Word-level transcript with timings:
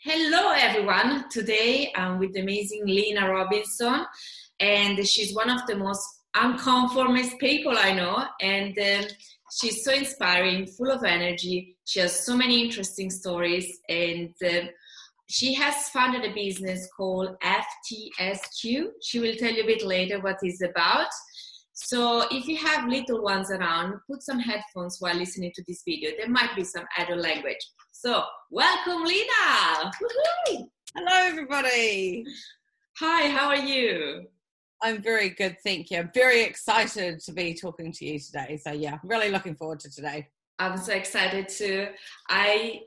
Hello, 0.00 0.52
everyone. 0.52 1.28
Today 1.28 1.92
I'm 1.96 2.20
with 2.20 2.32
the 2.32 2.40
amazing 2.42 2.86
Lena 2.86 3.28
Robinson, 3.28 4.06
and 4.60 5.04
she's 5.04 5.34
one 5.34 5.50
of 5.50 5.66
the 5.66 5.74
most 5.74 6.06
unconformist 6.36 7.36
people 7.40 7.76
I 7.76 7.94
know. 7.94 8.24
And 8.40 8.78
um, 8.78 9.10
she's 9.60 9.82
so 9.82 9.92
inspiring, 9.92 10.68
full 10.68 10.92
of 10.92 11.02
energy. 11.02 11.76
She 11.84 11.98
has 11.98 12.24
so 12.24 12.36
many 12.36 12.62
interesting 12.62 13.10
stories, 13.10 13.76
and 13.88 14.32
um, 14.48 14.68
she 15.28 15.52
has 15.54 15.88
founded 15.88 16.30
a 16.30 16.32
business 16.32 16.88
called 16.96 17.36
FTSQ. 17.42 18.90
She 19.02 19.18
will 19.18 19.34
tell 19.34 19.52
you 19.52 19.64
a 19.64 19.66
bit 19.66 19.84
later 19.84 20.20
what 20.20 20.36
it's 20.42 20.62
about. 20.62 21.08
So 21.72 22.24
if 22.30 22.46
you 22.46 22.56
have 22.58 22.88
little 22.88 23.20
ones 23.20 23.50
around, 23.50 23.94
put 24.08 24.22
some 24.22 24.38
headphones 24.38 24.98
while 25.00 25.16
listening 25.16 25.50
to 25.56 25.64
this 25.66 25.82
video. 25.84 26.12
There 26.16 26.28
might 26.28 26.54
be 26.54 26.62
some 26.62 26.84
adult 26.98 27.18
language. 27.18 27.66
So 28.00 28.22
welcome, 28.52 29.02
Lena. 29.04 29.90
Hello, 30.94 31.12
everybody. 31.14 32.24
Hi, 33.00 33.28
how 33.28 33.48
are 33.48 33.56
you? 33.56 34.24
I'm 34.80 35.02
very 35.02 35.30
good, 35.30 35.56
thank 35.64 35.90
you. 35.90 35.98
I'm 35.98 36.10
very 36.14 36.42
excited 36.42 37.18
to 37.18 37.32
be 37.32 37.54
talking 37.54 37.90
to 37.90 38.04
you 38.04 38.20
today. 38.20 38.60
So 38.64 38.70
yeah, 38.70 38.98
really 39.02 39.30
looking 39.30 39.56
forward 39.56 39.80
to 39.80 39.90
today. 39.90 40.28
I'm 40.60 40.78
so 40.78 40.92
excited 40.92 41.48
too. 41.48 41.88
I 42.28 42.82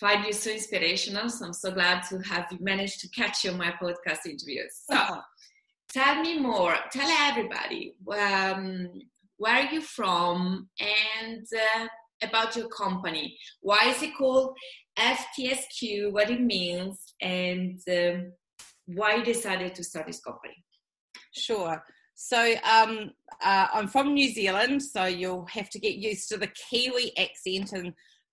find 0.00 0.24
you 0.24 0.32
so 0.32 0.50
inspirational. 0.50 1.30
So 1.30 1.46
I'm 1.46 1.52
so 1.52 1.70
glad 1.70 2.02
to 2.08 2.18
have 2.22 2.48
you 2.50 2.58
managed 2.60 2.98
to 3.02 3.08
catch 3.10 3.44
you 3.44 3.52
on 3.52 3.58
my 3.58 3.72
podcast 3.80 4.26
interviews. 4.26 4.82
So 4.90 4.96
uh-huh. 4.96 5.20
tell 5.88 6.20
me 6.20 6.40
more. 6.40 6.74
Tell 6.90 7.08
everybody 7.30 7.94
um, 8.08 8.88
where 9.36 9.54
are 9.54 9.72
you 9.72 9.82
from 9.82 10.68
and 10.80 11.46
uh, 11.56 11.86
about 12.22 12.56
your 12.56 12.68
company. 12.68 13.36
Why 13.60 13.88
is 13.88 14.02
it 14.02 14.16
called 14.16 14.56
FTSQ? 14.98 16.12
What 16.12 16.30
it 16.30 16.40
means 16.40 17.14
and 17.20 17.80
um, 17.90 18.32
why 18.86 19.16
you 19.16 19.24
decided 19.24 19.74
to 19.74 19.84
start 19.84 20.06
this 20.06 20.20
company? 20.20 20.54
Sure. 21.32 21.82
So 22.14 22.54
um, 22.64 23.12
uh, 23.44 23.68
I'm 23.72 23.86
from 23.86 24.14
New 24.14 24.28
Zealand, 24.32 24.82
so 24.82 25.04
you'll 25.04 25.46
have 25.46 25.70
to 25.70 25.78
get 25.78 25.96
used 25.96 26.28
to 26.30 26.36
the 26.36 26.48
Kiwi 26.48 27.16
accent 27.16 27.72
and 27.72 27.92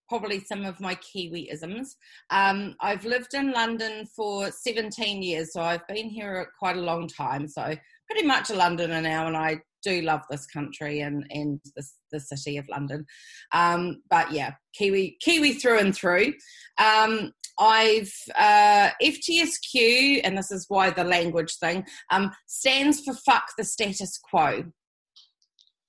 probably 0.09 0.39
some 0.39 0.65
of 0.65 0.79
my 0.79 0.95
Kiwiisms. 0.95 1.89
Um, 2.29 2.75
I've 2.79 3.05
lived 3.05 3.33
in 3.33 3.51
London 3.51 4.07
for 4.15 4.49
17 4.51 5.21
years, 5.21 5.53
so 5.53 5.61
I've 5.61 5.87
been 5.87 6.09
here 6.09 6.49
quite 6.57 6.77
a 6.77 6.81
long 6.81 7.07
time. 7.07 7.47
So 7.47 7.75
pretty 8.09 8.25
much 8.25 8.49
a 8.49 8.55
Londoner 8.55 9.01
now, 9.01 9.27
and 9.27 9.37
I 9.37 9.59
do 9.85 10.01
love 10.01 10.21
this 10.29 10.45
country 10.47 11.01
and 11.01 11.25
and 11.29 11.59
the, 11.75 11.83
the 12.11 12.19
city 12.19 12.57
of 12.57 12.67
London. 12.69 13.05
Um, 13.53 14.01
but 14.09 14.31
yeah, 14.31 14.53
Kiwi 14.73 15.17
Kiwi 15.21 15.53
through 15.53 15.79
and 15.79 15.95
through. 15.95 16.33
Um, 16.77 17.31
I've 17.57 18.13
uh, 18.37 18.89
FTSQ, 19.01 20.21
and 20.23 20.37
this 20.37 20.51
is 20.51 20.65
why 20.67 20.89
the 20.89 21.03
language 21.03 21.55
thing 21.57 21.85
um, 22.11 22.31
stands 22.47 23.01
for 23.01 23.13
fuck 23.25 23.45
the 23.57 23.63
status 23.63 24.19
quo. 24.29 24.65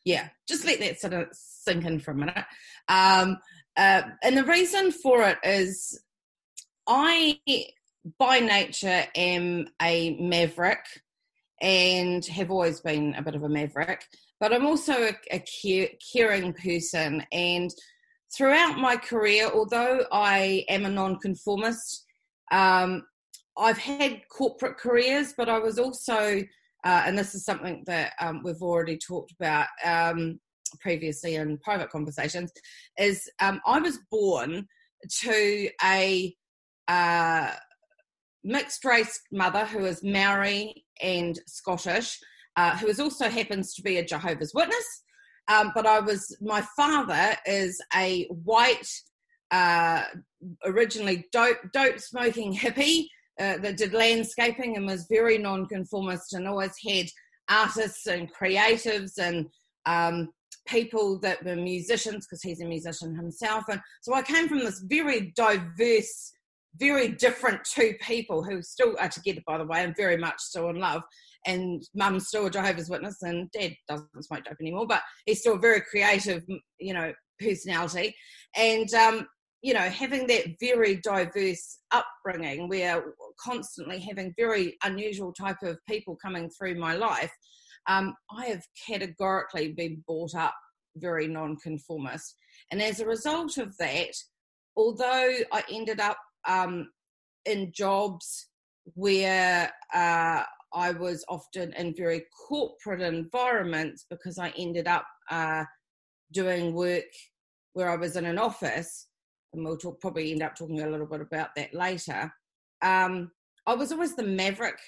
Yeah, 0.04 0.28
just 0.48 0.64
let 0.64 0.78
that 0.80 1.00
sort 1.00 1.14
of 1.14 1.26
sink 1.32 1.84
in 1.84 1.98
for 1.98 2.12
a 2.12 2.14
minute. 2.14 2.44
Um, 2.88 3.38
uh, 3.76 4.02
and 4.22 4.36
the 4.36 4.44
reason 4.44 4.92
for 4.92 5.22
it 5.22 5.38
is 5.42 6.00
I, 6.86 7.40
by 8.18 8.38
nature, 8.38 9.04
am 9.16 9.66
a 9.82 10.16
maverick 10.20 10.84
and 11.60 12.24
have 12.26 12.50
always 12.50 12.80
been 12.80 13.14
a 13.14 13.22
bit 13.22 13.34
of 13.34 13.42
a 13.42 13.48
maverick, 13.48 14.04
but 14.40 14.52
I'm 14.52 14.66
also 14.66 14.92
a, 14.92 15.16
a 15.32 15.44
caring 16.12 16.52
person. 16.52 17.24
And 17.32 17.70
throughout 18.36 18.78
my 18.78 18.96
career, 18.96 19.50
although 19.52 20.04
I 20.12 20.64
am 20.68 20.84
a 20.84 20.90
nonconformist, 20.90 22.04
um, 22.52 23.04
I've 23.56 23.78
had 23.78 24.20
corporate 24.28 24.76
careers, 24.76 25.34
but 25.36 25.48
I 25.48 25.58
was 25.58 25.78
also, 25.78 26.42
uh, 26.84 27.02
and 27.06 27.18
this 27.18 27.34
is 27.34 27.44
something 27.44 27.84
that 27.86 28.12
um, 28.20 28.42
we've 28.44 28.62
already 28.62 28.98
talked 28.98 29.32
about 29.32 29.68
um, 29.84 30.38
previously 30.80 31.36
in 31.36 31.58
private 31.58 31.90
conversations, 31.90 32.52
is 32.98 33.30
um, 33.40 33.60
I 33.66 33.78
was 33.78 33.98
born 34.10 34.66
to 35.22 35.70
a 35.82 36.34
uh, 36.88 37.52
mixed 38.46 38.84
race 38.84 39.20
mother 39.32 39.66
who 39.66 39.84
is 39.84 40.02
Maori 40.02 40.84
and 41.02 41.38
Scottish, 41.46 42.18
uh, 42.56 42.76
who 42.78 42.86
is 42.86 43.00
also 43.00 43.28
happens 43.28 43.74
to 43.74 43.82
be 43.82 43.98
a 43.98 44.04
Jehovah's 44.04 44.54
Witness. 44.54 45.02
Um, 45.48 45.72
but 45.74 45.86
I 45.86 46.00
was 46.00 46.36
my 46.40 46.64
father 46.76 47.36
is 47.46 47.80
a 47.94 48.24
white, 48.24 48.88
uh, 49.50 50.04
originally 50.64 51.26
dope 51.32 51.58
dope 51.72 52.00
smoking 52.00 52.54
hippie 52.54 53.06
uh, 53.38 53.58
that 53.58 53.76
did 53.76 53.92
landscaping 53.92 54.76
and 54.76 54.86
was 54.86 55.06
very 55.10 55.38
nonconformist 55.38 56.32
and 56.32 56.48
always 56.48 56.74
had 56.86 57.06
artists 57.48 58.06
and 58.06 58.28
creatives 58.34 59.18
and 59.18 59.46
um, 59.86 60.30
people 60.66 61.18
that 61.20 61.44
were 61.44 61.54
musicians 61.54 62.26
because 62.26 62.42
he's 62.42 62.60
a 62.60 62.64
musician 62.64 63.14
himself. 63.14 63.64
And 63.68 63.80
so 64.02 64.14
I 64.14 64.22
came 64.22 64.48
from 64.48 64.60
this 64.60 64.80
very 64.80 65.32
diverse 65.36 66.32
very 66.78 67.08
different 67.08 67.60
two 67.64 67.94
people 68.00 68.42
who 68.42 68.62
still 68.62 68.96
are 69.00 69.08
together, 69.08 69.42
by 69.46 69.58
the 69.58 69.64
way, 69.64 69.82
and 69.84 69.96
very 69.96 70.16
much 70.16 70.38
still 70.38 70.68
in 70.70 70.78
love. 70.78 71.02
And 71.46 71.82
mum's 71.94 72.28
still 72.28 72.46
a 72.46 72.50
Jehovah's 72.50 72.90
Witness, 72.90 73.22
and 73.22 73.50
dad 73.52 73.74
doesn't 73.88 74.24
smoke 74.24 74.44
dope 74.44 74.56
anymore, 74.60 74.86
but 74.86 75.02
he's 75.26 75.40
still 75.40 75.54
a 75.54 75.58
very 75.58 75.80
creative, 75.80 76.42
you 76.80 76.92
know, 76.92 77.12
personality. 77.40 78.14
And, 78.56 78.92
um, 78.94 79.26
you 79.62 79.74
know, 79.74 79.80
having 79.80 80.26
that 80.26 80.46
very 80.60 80.96
diverse 80.96 81.78
upbringing, 81.92 82.68
where 82.68 83.14
constantly 83.40 84.00
having 84.00 84.34
very 84.36 84.76
unusual 84.84 85.32
type 85.32 85.62
of 85.62 85.78
people 85.88 86.16
coming 86.16 86.50
through 86.50 86.76
my 86.76 86.94
life, 86.94 87.32
um, 87.88 88.14
I 88.36 88.46
have 88.46 88.62
categorically 88.86 89.72
been 89.72 90.02
brought 90.06 90.34
up 90.34 90.54
very 90.96 91.28
nonconformist. 91.28 92.36
And 92.70 92.82
as 92.82 93.00
a 93.00 93.06
result 93.06 93.58
of 93.58 93.76
that, 93.78 94.12
although 94.76 95.34
I 95.52 95.62
ended 95.70 96.00
up 96.00 96.18
um, 96.46 96.90
in 97.44 97.72
jobs 97.72 98.48
where 98.94 99.72
uh, 99.94 100.42
I 100.72 100.92
was 100.92 101.24
often 101.28 101.72
in 101.74 101.94
very 101.96 102.24
corporate 102.48 103.00
environments 103.00 104.04
because 104.08 104.38
I 104.38 104.52
ended 104.56 104.86
up 104.86 105.06
uh, 105.30 105.64
doing 106.32 106.74
work 106.74 107.04
where 107.72 107.90
I 107.90 107.96
was 107.96 108.16
in 108.16 108.24
an 108.24 108.38
office, 108.38 109.08
and 109.52 109.64
we'll 109.64 109.76
talk, 109.76 110.00
probably 110.00 110.32
end 110.32 110.42
up 110.42 110.54
talking 110.54 110.80
a 110.80 110.88
little 110.88 111.06
bit 111.06 111.20
about 111.20 111.50
that 111.56 111.74
later. 111.74 112.32
Um, 112.82 113.30
I 113.66 113.74
was 113.74 113.92
always 113.92 114.14
the 114.14 114.22
maverick 114.22 114.78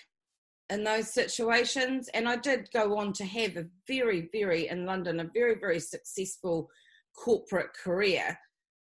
in 0.71 0.85
those 0.85 1.13
situations, 1.13 2.09
and 2.15 2.29
I 2.29 2.37
did 2.37 2.69
go 2.73 2.97
on 2.99 3.13
to 3.15 3.25
have 3.25 3.57
a 3.57 3.67
very, 3.87 4.29
very 4.33 4.69
in 4.69 4.87
London, 4.87 5.21
a 5.21 5.31
very, 5.35 5.57
very 5.59 5.81
successful 5.81 6.69
corporate 7.17 7.71
career 7.83 8.39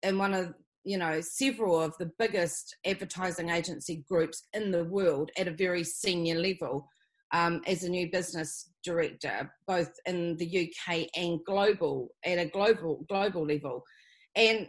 in 0.04 0.18
one 0.18 0.34
of 0.34 0.54
you 0.84 0.98
know 0.98 1.22
several 1.22 1.80
of 1.80 1.96
the 1.98 2.12
biggest 2.20 2.76
advertising 2.86 3.50
agency 3.50 4.04
groups 4.10 4.48
in 4.54 4.72
the 4.72 4.84
world 4.86 5.32
at 5.38 5.48
a 5.48 5.52
very 5.52 5.84
senior 5.84 6.36
level 6.36 6.88
um, 7.34 7.62
as 7.66 7.84
a 7.84 7.90
new 7.90 8.12
business 8.12 8.70
director 8.84 9.52
both 9.68 9.92
in 10.06 10.36
the 10.38 10.70
uk 10.70 11.08
and 11.16 11.40
global 11.46 12.10
at 12.26 12.38
a 12.38 12.46
global 12.46 13.06
global 13.08 13.46
level. 13.46 13.84
And 14.36 14.68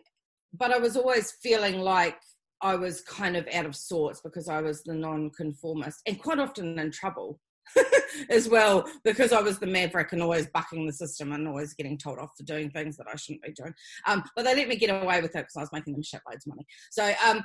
but 0.56 0.72
i 0.72 0.78
was 0.78 0.96
always 0.96 1.32
feeling 1.42 1.80
like 1.80 2.16
i 2.60 2.74
was 2.74 3.00
kind 3.02 3.36
of 3.36 3.46
out 3.52 3.66
of 3.66 3.74
sorts 3.74 4.20
because 4.20 4.48
i 4.48 4.60
was 4.60 4.82
the 4.84 4.94
non-conformist 4.94 6.00
and 6.06 6.20
quite 6.20 6.38
often 6.38 6.78
in 6.78 6.90
trouble 6.90 7.40
as 8.30 8.48
well 8.48 8.88
because 9.04 9.32
I 9.32 9.40
was 9.40 9.58
the 9.58 9.66
maverick 9.66 10.12
and 10.12 10.22
always 10.22 10.46
bucking 10.48 10.86
the 10.86 10.92
system 10.92 11.32
and 11.32 11.48
always 11.48 11.74
getting 11.74 11.98
told 11.98 12.18
off 12.18 12.30
for 12.36 12.44
doing 12.44 12.70
things 12.70 12.96
that 12.96 13.06
I 13.12 13.16
shouldn't 13.16 13.42
be 13.42 13.52
doing. 13.52 13.74
Um, 14.06 14.22
but 14.36 14.44
they 14.44 14.54
let 14.54 14.68
me 14.68 14.76
get 14.76 14.90
away 14.90 15.20
with 15.20 15.34
it 15.34 15.40
because 15.40 15.56
I 15.56 15.60
was 15.60 15.72
making 15.72 15.94
them 15.94 16.02
shitloads 16.02 16.46
of 16.46 16.48
money. 16.48 16.66
So 16.90 17.12
um, 17.26 17.42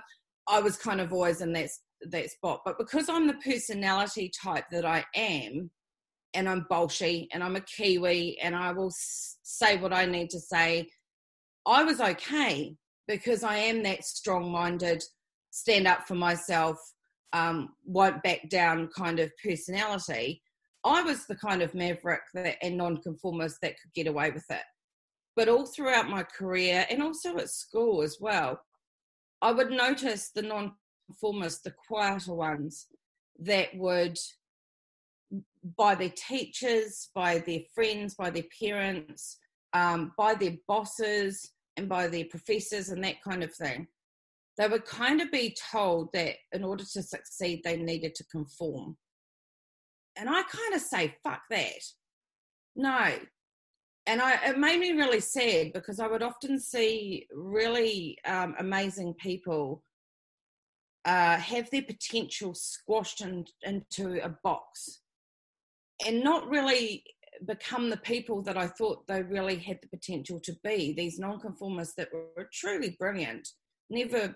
I 0.47 0.59
was 0.59 0.77
kind 0.77 1.01
of 1.01 1.13
always 1.13 1.41
in 1.41 1.53
that 1.53 1.69
that 2.11 2.29
spot. 2.29 2.61
But 2.63 2.77
because 2.77 3.09
I'm 3.09 3.27
the 3.27 3.33
personality 3.43 4.31
type 4.41 4.65
that 4.71 4.85
I 4.85 5.03
am, 5.15 5.69
and 6.33 6.47
I'm 6.47 6.65
bolshy 6.71 7.27
and 7.33 7.43
I'm 7.43 7.55
a 7.55 7.61
Kiwi 7.61 8.39
and 8.41 8.55
I 8.55 8.71
will 8.71 8.91
say 8.91 9.77
what 9.77 9.93
I 9.93 10.05
need 10.05 10.29
to 10.31 10.39
say, 10.39 10.87
I 11.65 11.83
was 11.83 11.99
okay 11.99 12.75
because 13.07 13.43
I 13.43 13.57
am 13.57 13.83
that 13.83 14.03
strong 14.03 14.51
minded, 14.51 15.03
stand 15.49 15.87
up 15.87 16.07
for 16.07 16.15
myself, 16.15 16.77
um, 17.33 17.69
won't 17.85 18.23
back 18.23 18.49
down 18.49 18.89
kind 18.95 19.19
of 19.19 19.31
personality, 19.43 20.41
I 20.83 21.01
was 21.01 21.25
the 21.25 21.35
kind 21.35 21.61
of 21.61 21.73
maverick 21.73 22.21
that, 22.33 22.57
and 22.61 22.77
nonconformist 22.77 23.57
that 23.61 23.75
could 23.81 23.93
get 23.93 24.07
away 24.07 24.31
with 24.31 24.45
it. 24.49 24.63
But 25.35 25.49
all 25.49 25.65
throughout 25.65 26.09
my 26.09 26.23
career 26.23 26.85
and 26.89 27.01
also 27.01 27.37
at 27.37 27.49
school 27.49 28.01
as 28.01 28.17
well, 28.19 28.59
I 29.41 29.51
would 29.51 29.71
notice 29.71 30.31
the 30.31 30.41
nonconformists, 30.41 31.61
the 31.61 31.73
quieter 31.87 32.33
ones, 32.33 32.87
that 33.39 33.69
would, 33.75 34.17
by 35.77 35.95
their 35.95 36.11
teachers, 36.15 37.09
by 37.15 37.39
their 37.39 37.61
friends, 37.73 38.15
by 38.15 38.29
their 38.29 38.43
parents, 38.61 39.37
um, 39.73 40.13
by 40.17 40.33
their 40.33 40.55
bosses, 40.67 41.51
and 41.77 41.87
by 41.87 42.07
their 42.07 42.25
professors, 42.25 42.89
and 42.89 43.03
that 43.03 43.21
kind 43.21 43.43
of 43.43 43.53
thing, 43.53 43.87
they 44.59 44.67
would 44.67 44.85
kind 44.85 45.21
of 45.21 45.31
be 45.31 45.55
told 45.71 46.09
that 46.13 46.35
in 46.51 46.65
order 46.65 46.83
to 46.83 47.01
succeed, 47.01 47.61
they 47.63 47.77
needed 47.77 48.13
to 48.15 48.25
conform. 48.25 48.97
And 50.17 50.29
I 50.29 50.43
kind 50.43 50.75
of 50.75 50.81
say, 50.81 51.15
fuck 51.23 51.43
that. 51.49 51.81
No. 52.75 53.13
And 54.05 54.21
I, 54.21 54.33
it 54.49 54.59
made 54.59 54.81
me 54.81 54.91
really 54.91 55.21
sad 55.21 55.71
because 55.73 56.01
I 56.01 56.07
would 56.07 56.21
often 56.21 56.59
see 56.59 57.25
really 57.33 58.17
um, 58.25 58.53
amazing 58.59 59.13
people 59.13 59.81
uh, 61.05 61.37
have 61.37 61.69
their 61.71 61.83
potential 61.83 62.53
squashed 62.53 63.21
in, 63.21 63.45
into 63.63 64.21
a 64.21 64.35
box 64.43 65.03
and 66.05 66.21
not 66.21 66.49
really 66.49 67.05
become 67.47 67.89
the 67.89 67.97
people 67.97 68.41
that 68.41 68.57
I 68.57 68.67
thought 68.67 69.07
they 69.07 69.23
really 69.23 69.55
had 69.55 69.79
the 69.81 69.97
potential 69.97 70.41
to 70.43 70.53
be. 70.65 70.91
These 70.91 71.17
nonconformists 71.17 71.95
that 71.95 72.09
were 72.11 72.49
truly 72.51 72.97
brilliant 72.99 73.47
never 73.89 74.35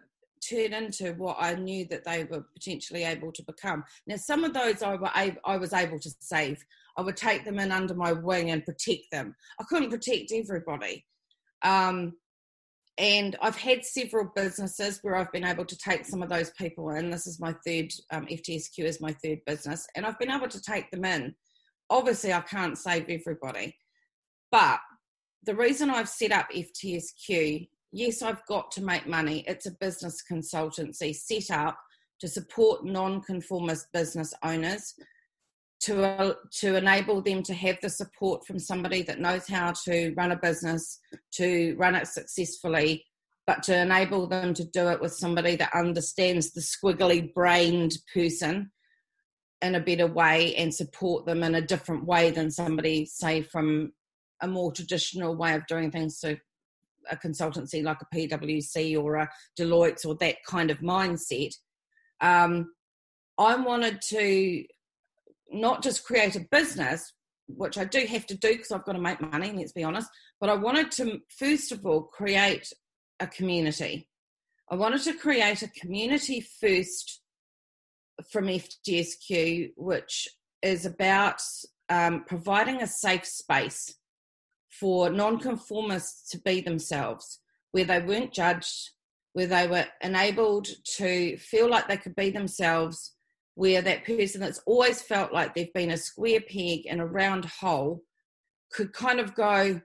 turn 0.49 0.73
into 0.73 1.13
what 1.13 1.37
I 1.39 1.55
knew 1.55 1.85
that 1.85 2.03
they 2.05 2.23
were 2.23 2.45
potentially 2.53 3.03
able 3.03 3.31
to 3.31 3.43
become. 3.43 3.83
Now, 4.07 4.17
some 4.17 4.43
of 4.43 4.53
those 4.53 4.81
I, 4.81 4.95
were 4.95 5.11
I 5.13 5.57
was 5.57 5.73
able 5.73 5.99
to 5.99 6.11
save. 6.19 6.63
I 6.97 7.01
would 7.01 7.17
take 7.17 7.45
them 7.45 7.59
in 7.59 7.71
under 7.71 7.95
my 7.95 8.11
wing 8.11 8.51
and 8.51 8.65
protect 8.65 9.11
them. 9.11 9.35
I 9.59 9.63
couldn't 9.63 9.89
protect 9.89 10.31
everybody. 10.31 11.05
Um, 11.63 12.13
and 12.97 13.35
I've 13.41 13.55
had 13.55 13.83
several 13.83 14.31
businesses 14.35 14.99
where 15.01 15.15
I've 15.15 15.31
been 15.31 15.45
able 15.45 15.65
to 15.65 15.77
take 15.77 16.05
some 16.05 16.21
of 16.21 16.29
those 16.29 16.51
people 16.51 16.91
in. 16.91 17.09
This 17.09 17.25
is 17.25 17.39
my 17.39 17.55
third, 17.65 17.91
um, 18.11 18.27
FTSQ 18.27 18.79
is 18.79 19.01
my 19.01 19.13
third 19.13 19.39
business, 19.45 19.87
and 19.95 20.05
I've 20.05 20.19
been 20.19 20.29
able 20.29 20.49
to 20.49 20.61
take 20.61 20.91
them 20.91 21.05
in. 21.05 21.33
Obviously, 21.89 22.33
I 22.33 22.41
can't 22.41 22.77
save 22.77 23.09
everybody, 23.09 23.75
but 24.51 24.79
the 25.43 25.55
reason 25.55 25.89
I've 25.89 26.09
set 26.09 26.31
up 26.31 26.51
FTSQ 26.51 27.67
yes, 27.93 28.21
I've 28.21 28.45
got 28.47 28.71
to 28.71 28.83
make 28.83 29.07
money. 29.07 29.45
It's 29.47 29.67
a 29.67 29.71
business 29.79 30.21
consultancy 30.29 31.15
set 31.15 31.55
up 31.55 31.77
to 32.19 32.27
support 32.27 32.83
non-conformist 32.83 33.91
business 33.93 34.33
owners 34.43 34.93
to 35.81 36.03
uh, 36.03 36.33
to 36.59 36.75
enable 36.75 37.21
them 37.21 37.43
to 37.43 37.53
have 37.53 37.77
the 37.81 37.89
support 37.89 38.45
from 38.45 38.57
somebody 38.57 39.01
that 39.03 39.19
knows 39.19 39.47
how 39.47 39.73
to 39.85 40.13
run 40.15 40.31
a 40.31 40.37
business 40.37 40.99
to 41.31 41.75
run 41.77 41.95
it 41.95 42.07
successfully 42.07 43.05
but 43.45 43.61
to 43.63 43.77
enable 43.77 44.25
them 44.25 44.53
to 44.53 44.63
do 44.63 44.87
it 44.87 45.01
with 45.01 45.13
somebody 45.13 45.57
that 45.57 45.75
understands 45.75 46.51
the 46.51 46.61
squiggly 46.61 47.33
brained 47.33 47.97
person 48.13 48.71
in 49.61 49.75
a 49.75 49.79
better 49.81 50.07
way 50.07 50.55
and 50.55 50.73
support 50.73 51.25
them 51.25 51.43
in 51.43 51.55
a 51.55 51.61
different 51.61 52.05
way 52.05 52.31
than 52.31 52.49
somebody 52.49 53.05
say 53.05 53.41
from 53.41 53.91
a 54.41 54.47
more 54.47 54.71
traditional 54.71 55.35
way 55.35 55.53
of 55.53 55.67
doing 55.67 55.91
things 55.91 56.17
so 56.17 56.35
a 57.09 57.17
consultancy 57.17 57.83
like 57.83 57.99
a 58.01 58.15
PwC 58.15 59.01
or 59.01 59.15
a 59.15 59.29
Deloitte 59.59 60.05
or 60.05 60.15
that 60.15 60.37
kind 60.47 60.71
of 60.71 60.79
mindset. 60.79 61.53
Um, 62.21 62.71
I 63.37 63.55
wanted 63.55 64.01
to 64.09 64.63
not 65.51 65.83
just 65.83 66.05
create 66.05 66.35
a 66.35 66.45
business, 66.51 67.13
which 67.47 67.77
I 67.77 67.85
do 67.85 68.05
have 68.05 68.25
to 68.27 68.37
do 68.37 68.53
because 68.53 68.71
I've 68.71 68.85
got 68.85 68.93
to 68.93 69.01
make 69.01 69.21
money, 69.21 69.51
let's 69.51 69.71
be 69.71 69.83
honest, 69.83 70.09
but 70.39 70.49
I 70.49 70.55
wanted 70.55 70.91
to, 70.93 71.19
first 71.37 71.71
of 71.71 71.85
all, 71.85 72.03
create 72.03 72.71
a 73.19 73.27
community. 73.27 74.09
I 74.69 74.75
wanted 74.75 75.01
to 75.03 75.13
create 75.13 75.61
a 75.61 75.69
community 75.69 76.45
first 76.61 77.21
from 78.31 78.45
FTSQ, 78.45 79.73
which 79.75 80.27
is 80.61 80.85
about 80.85 81.41
um, 81.89 82.23
providing 82.25 82.81
a 82.81 82.87
safe 82.87 83.25
space 83.25 83.95
for 84.83 85.09
nonconformists 85.09 86.29
to 86.29 86.37
be 86.39 86.59
themselves, 86.59 87.39
where 87.71 87.85
they 87.85 88.01
weren't 88.01 88.33
judged, 88.33 88.89
where 89.31 89.47
they 89.47 89.65
were 89.65 89.85
enabled 90.01 90.67
to 90.97 91.37
feel 91.37 91.69
like 91.69 91.87
they 91.87 91.95
could 91.95 92.17
be 92.17 92.29
themselves, 92.29 93.15
where 93.55 93.81
that 93.81 94.03
person 94.03 94.41
that's 94.41 94.61
always 94.65 95.01
felt 95.01 95.31
like 95.31 95.55
they've 95.55 95.71
been 95.71 95.91
a 95.91 95.95
square 95.95 96.41
peg 96.41 96.85
in 96.85 96.99
a 96.99 97.05
round 97.05 97.45
hole 97.45 98.01
could 98.73 98.91
kind 98.91 99.21
of 99.21 99.33
go, 99.33 99.79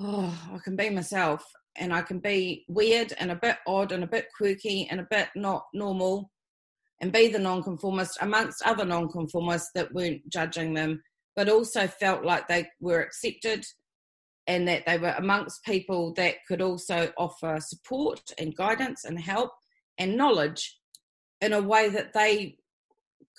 Oh, 0.00 0.36
I 0.52 0.58
can 0.64 0.74
be 0.74 0.90
myself 0.90 1.44
and 1.76 1.94
I 1.94 2.02
can 2.02 2.18
be 2.18 2.64
weird 2.66 3.12
and 3.20 3.30
a 3.30 3.36
bit 3.36 3.58
odd 3.68 3.92
and 3.92 4.02
a 4.02 4.08
bit 4.08 4.26
quirky 4.36 4.88
and 4.90 4.98
a 4.98 5.06
bit 5.08 5.28
not 5.36 5.66
normal 5.72 6.32
and 7.00 7.12
be 7.12 7.28
the 7.28 7.38
nonconformist 7.38 8.18
amongst 8.20 8.66
other 8.66 8.84
nonconformists 8.84 9.70
that 9.76 9.94
weren't 9.94 10.28
judging 10.28 10.74
them, 10.74 11.00
but 11.36 11.48
also 11.48 11.86
felt 11.86 12.24
like 12.24 12.48
they 12.48 12.66
were 12.80 13.00
accepted 13.00 13.64
and 14.46 14.66
that 14.66 14.84
they 14.86 14.98
were 14.98 15.14
amongst 15.18 15.64
people 15.64 16.12
that 16.14 16.36
could 16.48 16.60
also 16.60 17.12
offer 17.16 17.58
support 17.60 18.20
and 18.38 18.56
guidance 18.56 19.04
and 19.04 19.18
help 19.18 19.52
and 19.98 20.16
knowledge 20.16 20.78
in 21.40 21.52
a 21.52 21.62
way 21.62 21.88
that 21.88 22.12
they 22.12 22.56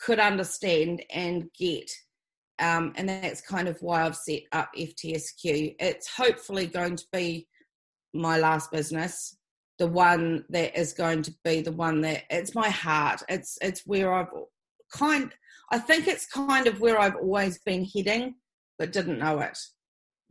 could 0.01 0.19
understand 0.19 1.03
and 1.09 1.49
get. 1.57 1.89
Um, 2.59 2.93
and 2.95 3.09
that's 3.09 3.41
kind 3.41 3.67
of 3.67 3.77
why 3.81 4.03
I've 4.03 4.15
set 4.15 4.43
up 4.51 4.69
FTSQ. 4.77 5.75
It's 5.79 6.07
hopefully 6.15 6.67
going 6.67 6.95
to 6.95 7.05
be 7.11 7.47
my 8.13 8.37
last 8.37 8.71
business, 8.71 9.37
the 9.79 9.87
one 9.87 10.45
that 10.49 10.77
is 10.77 10.93
going 10.93 11.23
to 11.23 11.33
be 11.43 11.61
the 11.61 11.71
one 11.71 12.01
that 12.01 12.23
it's 12.29 12.53
my 12.53 12.69
heart. 12.69 13.23
It's 13.27 13.57
it's 13.61 13.81
where 13.85 14.13
I've 14.13 14.27
kind. 14.93 15.33
I 15.71 15.79
think 15.79 16.07
it's 16.07 16.27
kind 16.27 16.67
of 16.67 16.79
where 16.79 16.99
I've 16.99 17.15
always 17.15 17.57
been 17.59 17.83
heading, 17.83 18.35
but 18.77 18.91
didn't 18.91 19.17
know 19.17 19.39
it 19.39 19.57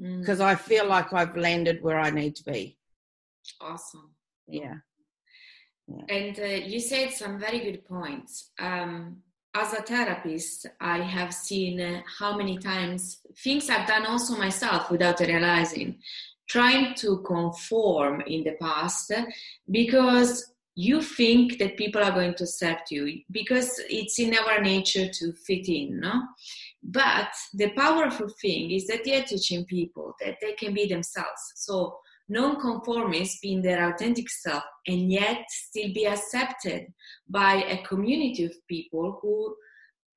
because 0.03 0.41
mm. 0.41 0.45
I 0.45 0.55
feel 0.57 0.87
like 0.87 1.13
I've 1.13 1.37
landed 1.37 1.83
where 1.83 1.99
I 1.99 2.11
need 2.11 2.35
to 2.37 2.45
be. 2.45 2.77
Awesome. 3.61 4.11
Yeah. 4.49 4.77
yeah. 5.87 6.05
And 6.09 6.39
uh, 6.39 6.67
you 6.67 6.81
said 6.81 7.13
some 7.13 7.39
very 7.39 7.61
good 7.61 7.85
points. 7.85 8.51
Um, 8.59 9.19
as 9.55 9.75
a 9.75 9.83
therapist, 9.83 10.67
I 10.81 10.99
have 10.99 11.33
seen 11.33 11.81
uh, 11.81 12.03
how 12.19 12.37
many 12.37 12.59
times 12.59 13.21
things 13.45 13.69
I've 13.71 13.87
done 13.87 14.07
also 14.07 14.37
myself 14.37 14.91
without 14.91 15.21
realizing, 15.21 15.99
trying 16.49 16.95
to 16.97 17.19
conform 17.19 18.23
in 18.23 18.45
the 18.45 18.57
past 18.61 19.13
because 19.71 20.52
you 20.75 21.03
think 21.03 21.59
that 21.59 21.77
people 21.77 22.03
are 22.03 22.13
going 22.13 22.35
to 22.35 22.45
accept 22.45 22.91
you 22.91 23.21
because 23.31 23.79
it's 23.91 24.19
in 24.19 24.35
our 24.35 24.61
nature 24.61 25.09
to 25.09 25.33
fit 25.33 25.69
in, 25.69 26.01
no? 26.01 26.23
But 26.83 27.29
the 27.53 27.71
powerful 27.71 28.29
thing 28.41 28.71
is 28.71 28.87
that 28.87 29.07
you're 29.07 29.23
teaching 29.23 29.65
people 29.67 30.15
that 30.21 30.37
they 30.41 30.53
can 30.55 30.73
be 30.73 30.87
themselves. 30.87 31.53
So 31.57 31.99
non-conformists 32.29 33.41
being 33.41 33.61
their 33.61 33.93
authentic 33.93 34.31
self 34.31 34.65
and 34.87 35.13
yet 35.13 35.45
still 35.49 35.93
be 35.93 36.07
accepted 36.07 36.87
by 37.29 37.55
a 37.65 37.83
community 37.87 38.45
of 38.45 38.55
people 38.67 39.19
who 39.21 39.55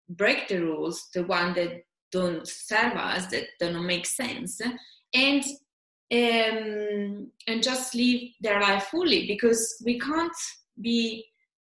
break 0.10 0.48
the 0.48 0.62
rules, 0.62 1.10
the 1.14 1.24
one 1.24 1.54
that 1.56 1.84
don't 2.12 2.48
serve 2.48 2.94
us, 2.94 3.28
that 3.28 3.46
don't 3.60 3.86
make 3.86 4.06
sense, 4.06 4.62
and 5.14 5.44
um, 6.12 7.32
and 7.48 7.64
just 7.64 7.96
live 7.96 8.22
their 8.42 8.62
life 8.62 8.86
fully 8.86 9.28
because 9.28 9.82
we 9.84 10.00
can't 10.00 10.32
be 10.80 11.26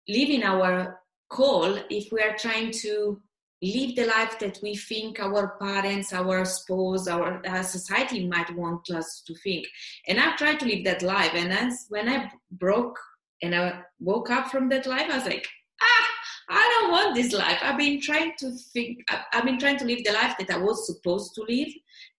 living 0.09 0.43
our 0.43 1.01
call 1.29 1.79
if 1.91 2.13
we 2.13 2.21
are 2.21 2.37
trying 2.37 2.71
to 2.71 3.21
live 3.63 3.95
the 3.95 4.07
life 4.07 4.39
that 4.39 4.59
we 4.63 4.75
think 4.75 5.21
our 5.21 5.59
parents, 5.61 6.13
our 6.13 6.45
spouse, 6.45 7.07
our, 7.07 7.47
our 7.47 7.63
society 7.63 8.27
might 8.27 8.55
want 8.57 8.89
us 8.91 9.23
to 9.27 9.35
think. 9.43 9.67
And 10.09 10.19
I've 10.19 10.39
tried 10.39 10.61
to 10.61 10.67
live 10.67 10.85
that 10.85 11.03
life. 11.03 11.33
And 11.35 11.53
as 11.53 11.87
when 11.89 12.09
I 12.09 12.31
broke 12.53 12.99
and 13.43 13.55
I 13.55 13.83
woke 13.99 14.31
up 14.31 14.51
from 14.51 14.69
that 14.71 14.87
life, 14.87 15.11
I 15.11 15.17
was 15.17 15.27
like, 15.27 15.47
ah, 15.83 16.09
I 16.53 16.81
don't 16.81 16.91
want 16.91 17.15
this 17.15 17.33
life. 17.33 17.59
I've 17.63 17.79
been 17.79 18.01
trying 18.01 18.33
to 18.39 18.51
think, 18.51 19.05
I've 19.33 19.45
been 19.45 19.59
trying 19.59 19.79
to 19.79 19.85
live 19.85 20.03
the 20.05 20.13
life 20.13 20.35
that 20.39 20.51
I 20.51 20.59
was 20.59 20.85
supposed 20.85 21.33
to 21.37 21.43
live. 21.49 21.69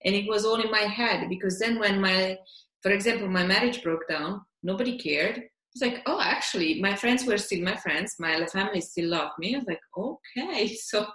And 0.04 0.14
it 0.14 0.26
was 0.26 0.46
all 0.46 0.60
in 0.60 0.70
my 0.70 0.80
head 0.80 1.28
because 1.28 1.58
then 1.58 1.78
when 1.78 2.00
my, 2.00 2.38
for 2.82 2.92
example, 2.92 3.28
my 3.28 3.44
marriage 3.44 3.82
broke 3.82 4.08
down, 4.08 4.40
nobody 4.62 4.96
cared. 4.96 5.42
It's 5.74 5.82
like, 5.82 6.02
oh, 6.06 6.18
actually, 6.20 6.80
my 6.80 6.96
friends 6.96 7.26
were 7.26 7.36
still 7.36 7.62
my 7.62 7.76
friends. 7.76 8.16
My 8.18 8.44
family 8.46 8.80
still 8.80 9.10
loved 9.10 9.38
me. 9.38 9.54
I 9.54 9.58
was 9.58 9.66
like, 9.66 9.80
okay. 9.96 10.76
So, 10.76 11.06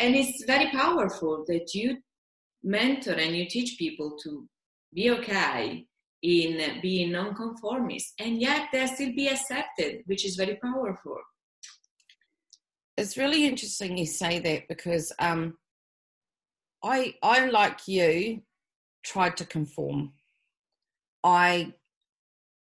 and 0.00 0.16
it's 0.16 0.44
very 0.44 0.70
powerful 0.70 1.44
that 1.46 1.72
you 1.72 1.98
mentor 2.64 3.12
and 3.12 3.36
you 3.36 3.46
teach 3.48 3.78
people 3.78 4.16
to 4.24 4.48
be 4.92 5.10
okay 5.10 5.86
in 6.22 6.80
being 6.80 7.12
nonconformist 7.12 8.14
and 8.18 8.40
yet 8.40 8.68
they 8.72 8.86
still 8.86 9.14
be 9.14 9.28
accepted, 9.28 10.02
which 10.06 10.24
is 10.24 10.34
very 10.34 10.58
powerful. 10.60 11.18
It's 12.96 13.16
really 13.16 13.46
interesting 13.46 13.96
you 13.96 14.06
say 14.06 14.38
that 14.38 14.68
because 14.68 15.12
um, 15.18 15.56
I, 16.82 17.14
I 17.22 17.46
like 17.46 17.88
you, 17.88 18.42
tried 19.04 19.36
to 19.38 19.44
conform. 19.44 20.12
I 21.24 21.72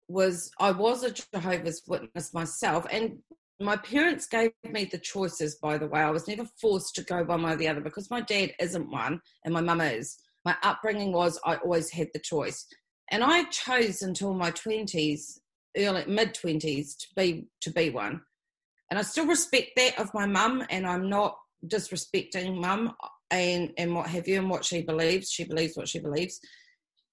was 0.08 0.50
I 0.60 0.70
was 0.72 1.02
a 1.02 1.10
Jehovah's 1.10 1.82
Witness 1.86 2.34
myself, 2.34 2.86
and 2.90 3.18
my 3.60 3.76
parents 3.76 4.26
gave 4.26 4.52
me 4.64 4.84
the 4.84 4.98
choices. 4.98 5.56
By 5.56 5.78
the 5.78 5.86
way, 5.86 6.00
I 6.00 6.10
was 6.10 6.28
never 6.28 6.46
forced 6.60 6.94
to 6.96 7.04
go 7.04 7.24
one 7.24 7.42
way 7.42 7.52
or 7.52 7.56
the 7.56 7.68
other 7.68 7.80
because 7.80 8.10
my 8.10 8.20
dad 8.20 8.52
isn't 8.60 8.90
one 8.90 9.20
and 9.44 9.54
my 9.54 9.60
mum 9.60 9.80
is. 9.80 10.18
My 10.44 10.56
upbringing 10.62 11.12
was 11.12 11.40
I 11.44 11.56
always 11.56 11.90
had 11.90 12.08
the 12.12 12.20
choice, 12.20 12.66
and 13.10 13.24
I 13.24 13.44
chose 13.44 14.02
until 14.02 14.34
my 14.34 14.50
twenties 14.50 15.40
early 15.76 16.04
mid 16.06 16.34
twenties 16.34 16.94
to 16.96 17.06
be 17.16 17.46
to 17.62 17.70
be 17.70 17.90
one, 17.90 18.20
and 18.92 18.98
I 18.98 19.02
still 19.04 19.24
respect 19.24 19.70
that 19.76 19.98
of 19.98 20.12
my 20.12 20.26
mum, 20.26 20.66
and 20.68 20.86
I'm 20.86 21.08
not 21.08 21.38
disrespecting 21.66 22.60
mum 22.60 22.92
and 23.30 23.72
and 23.78 23.94
what 23.94 24.06
have 24.08 24.28
you 24.28 24.38
and 24.38 24.50
what 24.50 24.66
she 24.66 24.82
believes. 24.82 25.32
She 25.32 25.44
believes 25.44 25.78
what 25.78 25.88
she 25.88 25.98
believes, 25.98 26.38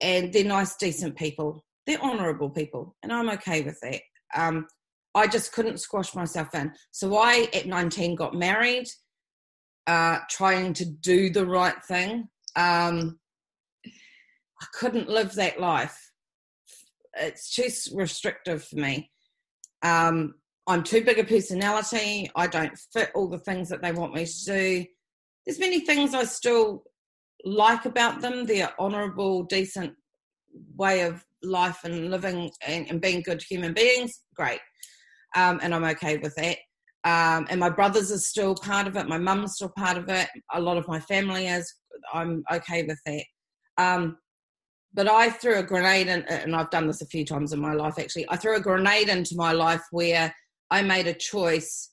and 0.02 0.34
they're 0.34 0.44
nice, 0.44 0.76
decent 0.76 1.16
people. 1.16 1.64
They're 1.88 2.02
honourable 2.02 2.50
people, 2.50 2.98
and 3.02 3.14
I'm 3.14 3.30
okay 3.30 3.62
with 3.62 3.80
that. 3.80 4.02
Um, 4.36 4.68
I 5.16 5.28
just 5.28 5.54
couldn't 5.54 5.80
squash 5.80 6.14
myself 6.14 6.54
in. 6.54 6.74
So 6.92 7.16
I, 7.16 7.48
at 7.54 7.66
19, 7.66 8.14
got 8.16 8.34
married, 8.34 8.90
uh, 9.88 10.20
trying 10.30 10.74
to 10.74 10.86
do 10.86 11.30
the 11.30 11.46
right 11.46 11.82
thing. 11.86 12.28
Um, 12.58 13.20
I 13.86 14.66
couldn't 14.74 15.08
live 15.08 15.34
that 15.36 15.62
life. 15.62 16.12
It's 17.16 17.56
too 17.56 17.70
restrictive 17.96 18.66
for 18.66 18.76
me. 18.76 19.12
Um, 19.82 20.34
I'm 20.70 20.84
too 20.84 21.04
big 21.04 21.20
a 21.20 21.24
personality. 21.24 22.30
I 22.36 22.48
don't 22.48 22.78
fit 22.94 23.12
all 23.16 23.28
the 23.28 23.40
things 23.40 23.68
that 23.70 23.82
they 23.82 23.92
want 23.92 24.14
me 24.14 24.26
to 24.26 24.46
do. 24.46 24.86
There's 25.46 25.60
many 25.60 25.82
things 25.82 26.14
I 26.14 26.24
still 26.24 26.84
like 27.44 27.86
about 27.86 28.22
them. 28.22 28.46
Their 28.46 28.72
honourable, 28.80 29.44
decent 29.44 29.94
way 30.78 31.02
of 31.02 31.26
life 31.44 31.80
and 31.84 32.10
living 32.10 32.52
and, 32.66 32.90
and 32.90 33.02
being 33.02 33.22
good 33.22 33.42
human 33.42 33.74
beings. 33.74 34.22
Great 34.36 34.60
um, 35.36 35.60
and 35.62 35.74
I'm 35.74 35.84
okay 35.86 36.18
with 36.18 36.36
that. 36.36 36.58
Um, 37.04 37.48
and 37.50 37.60
my 37.60 37.70
brothers 37.70 38.12
are 38.12 38.18
still 38.18 38.56
part 38.56 38.88
of 38.88 38.96
it. 38.98 39.08
My 39.08 39.18
mum's 39.18 39.56
still 39.56 39.72
part 39.78 39.98
of 39.98 40.10
it. 40.10 40.28
A 40.54 40.60
lot 40.60 40.78
of 40.78 40.88
my 40.88 41.00
family 41.00 41.48
is. 41.48 41.74
I'm 42.14 42.44
okay 42.52 42.84
with 42.84 43.00
that. 43.06 43.24
Um, 43.78 44.18
but 44.94 45.08
I 45.08 45.30
threw 45.30 45.60
a 45.60 45.64
grenade 45.64 46.08
in, 46.08 46.24
and 46.24 46.56
I've 46.56 46.72
done 46.72 46.88
this 46.88 47.02
a 47.02 47.06
few 47.06 47.24
times 47.24 47.54
in 47.54 47.60
my 47.60 47.74
life 47.74 48.00
actually. 48.00 48.26
I 48.30 48.38
threw 48.38 48.58
a 48.58 48.62
grenade 48.62 49.10
into 49.10 49.36
my 49.36 49.52
life 49.52 49.84
where 49.92 50.34
I 50.72 50.82
made 50.82 51.08
a 51.08 51.14
choice 51.14 51.92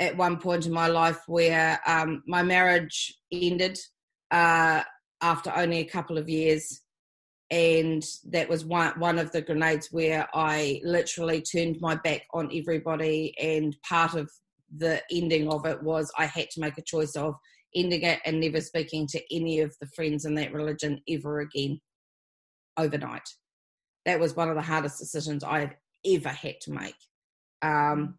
at 0.00 0.16
one 0.16 0.38
point 0.38 0.66
in 0.66 0.72
my 0.72 0.88
life 0.88 1.20
where 1.26 1.80
um, 1.86 2.22
my 2.26 2.42
marriage 2.42 3.14
ended 3.32 3.78
uh, 4.30 4.82
after 5.22 5.52
only 5.56 5.78
a 5.78 5.84
couple 5.84 6.18
of 6.18 6.28
years 6.28 6.82
and 7.50 8.02
that 8.24 8.48
was 8.48 8.64
one 8.64 8.98
one 8.98 9.18
of 9.18 9.30
the 9.32 9.42
grenades 9.42 9.88
where 9.92 10.26
I 10.34 10.80
literally 10.82 11.42
turned 11.42 11.80
my 11.80 11.94
back 11.96 12.22
on 12.32 12.50
everybody. 12.52 13.34
And 13.40 13.76
part 13.88 14.14
of 14.14 14.30
the 14.76 15.02
ending 15.12 15.48
of 15.48 15.66
it 15.66 15.82
was 15.82 16.10
I 16.18 16.26
had 16.26 16.50
to 16.50 16.60
make 16.60 16.78
a 16.78 16.82
choice 16.82 17.14
of 17.16 17.34
ending 17.74 18.02
it 18.02 18.20
and 18.24 18.40
never 18.40 18.60
speaking 18.60 19.06
to 19.08 19.20
any 19.30 19.60
of 19.60 19.74
the 19.80 19.86
friends 19.94 20.24
in 20.24 20.34
that 20.36 20.52
religion 20.52 21.00
ever 21.08 21.40
again 21.40 21.80
overnight. 22.76 23.28
That 24.06 24.20
was 24.20 24.34
one 24.34 24.48
of 24.48 24.56
the 24.56 24.62
hardest 24.62 24.98
decisions 24.98 25.44
I 25.44 25.60
have 25.60 25.74
ever 26.04 26.30
had 26.30 26.60
to 26.62 26.72
make. 26.72 26.96
Um, 27.64 28.16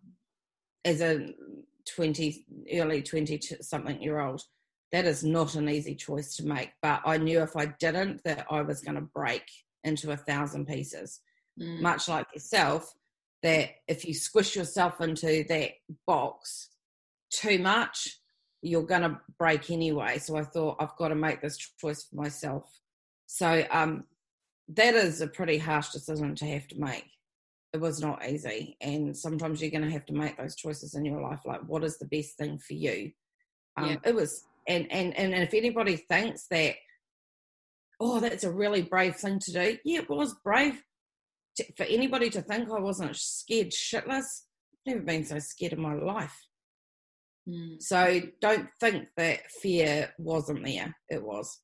as 0.83 1.01
a 1.01 1.33
20, 1.95 2.45
early 2.73 3.01
20 3.01 3.39
something 3.61 4.01
year 4.01 4.19
old 4.19 4.41
that 4.95 5.05
is 5.05 5.25
not 5.25 5.55
an 5.55 5.67
easy 5.67 5.93
choice 5.93 6.37
to 6.37 6.45
make. 6.45 6.71
But 6.81 7.01
I 7.05 7.17
knew 7.17 7.41
if 7.41 7.57
I 7.57 7.65
didn't, 7.65 8.23
that 8.23 8.45
I 8.49 8.61
was 8.61 8.81
going 8.81 8.95
to 8.95 9.01
break 9.01 9.43
into 9.83 10.11
a 10.11 10.17
thousand 10.17 10.67
pieces. 10.67 11.19
Mm. 11.59 11.81
Much 11.81 12.07
like 12.07 12.27
yourself, 12.33 12.93
that 13.43 13.71
if 13.89 14.05
you 14.05 14.13
squish 14.13 14.55
yourself 14.55 15.01
into 15.01 15.43
that 15.49 15.71
box 16.07 16.69
too 17.29 17.59
much, 17.59 18.19
you're 18.61 18.83
going 18.83 19.01
to 19.01 19.19
break 19.37 19.69
anyway. 19.69 20.17
So 20.17 20.37
I 20.37 20.43
thought 20.43 20.77
I've 20.79 20.95
got 20.97 21.09
to 21.09 21.15
make 21.15 21.41
this 21.41 21.57
choice 21.57 22.05
for 22.05 22.15
myself. 22.15 22.79
So 23.27 23.65
um, 23.71 24.05
that 24.69 24.95
is 24.95 25.19
a 25.19 25.27
pretty 25.27 25.57
harsh 25.57 25.89
decision 25.89 26.35
to 26.35 26.45
have 26.45 26.67
to 26.69 26.79
make. 26.79 27.05
It 27.73 27.81
was 27.81 27.99
not 27.99 28.25
easy, 28.25 28.77
and 28.79 29.15
sometimes 29.15 29.61
you're 29.61 29.71
going 29.71 29.83
to 29.83 29.91
have 29.91 30.05
to 30.05 30.13
make 30.13 30.37
those 30.37 30.55
choices 30.55 30.95
in 30.95 31.03
your 31.03 31.21
life. 31.21 31.41
Like, 31.45 31.61
what 31.67 31.83
is 31.83 31.97
the 31.97 32.05
best 32.05 32.37
thing 32.37 32.57
for 32.57 32.73
you? 32.73 33.11
Um, 33.75 33.89
yeah. 33.89 33.95
It 34.05 34.15
was 34.15 34.45
and 34.67 34.91
and 34.91 35.15
and 35.15 35.33
if 35.33 35.53
anybody 35.53 35.97
thinks 35.97 36.47
that 36.49 36.75
oh 37.99 38.19
that's 38.19 38.43
a 38.43 38.51
really 38.51 38.81
brave 38.81 39.15
thing 39.15 39.39
to 39.39 39.51
do 39.51 39.77
yeah 39.85 40.01
it 40.01 40.09
was 40.09 40.35
brave 40.43 40.81
to, 41.57 41.65
for 41.77 41.83
anybody 41.83 42.29
to 42.29 42.41
think 42.41 42.69
i 42.69 42.79
wasn't 42.79 43.15
scared 43.15 43.71
shitless 43.71 44.43
I've 44.87 44.93
never 44.93 45.01
been 45.01 45.25
so 45.25 45.39
scared 45.39 45.73
in 45.73 45.81
my 45.81 45.93
life 45.93 46.35
mm. 47.47 47.81
so 47.81 48.21
don't 48.41 48.69
think 48.79 49.07
that 49.17 49.49
fear 49.61 50.13
wasn't 50.17 50.65
there 50.65 50.95
it 51.09 51.23
was 51.23 51.59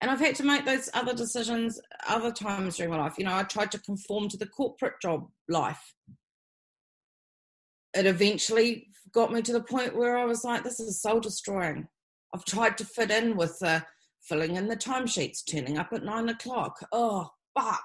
and 0.00 0.10
I've 0.10 0.20
had 0.20 0.34
to 0.36 0.44
make 0.44 0.64
those 0.64 0.88
other 0.94 1.14
decisions 1.14 1.80
other 2.08 2.32
times 2.32 2.76
during 2.76 2.92
my 2.92 2.98
life. 2.98 3.14
You 3.18 3.24
know, 3.24 3.34
I 3.34 3.42
tried 3.42 3.70
to 3.72 3.78
conform 3.78 4.28
to 4.28 4.36
the 4.36 4.46
corporate 4.46 5.00
job 5.00 5.28
life. 5.48 5.94
It 7.94 8.06
eventually 8.06 8.88
got 9.12 9.32
me 9.32 9.42
to 9.42 9.52
the 9.52 9.62
point 9.62 9.96
where 9.96 10.16
I 10.16 10.24
was 10.24 10.44
like, 10.44 10.62
this 10.62 10.80
is 10.80 11.02
soul 11.02 11.20
destroying. 11.20 11.88
I've 12.34 12.44
tried 12.44 12.78
to 12.78 12.84
fit 12.84 13.10
in 13.10 13.36
with 13.36 13.58
uh, 13.62 13.80
filling 14.22 14.56
in 14.56 14.68
the 14.68 14.76
timesheets, 14.76 15.44
turning 15.44 15.78
up 15.78 15.92
at 15.92 16.04
nine 16.04 16.28
o'clock. 16.28 16.78
Oh, 16.92 17.28
fuck. 17.58 17.84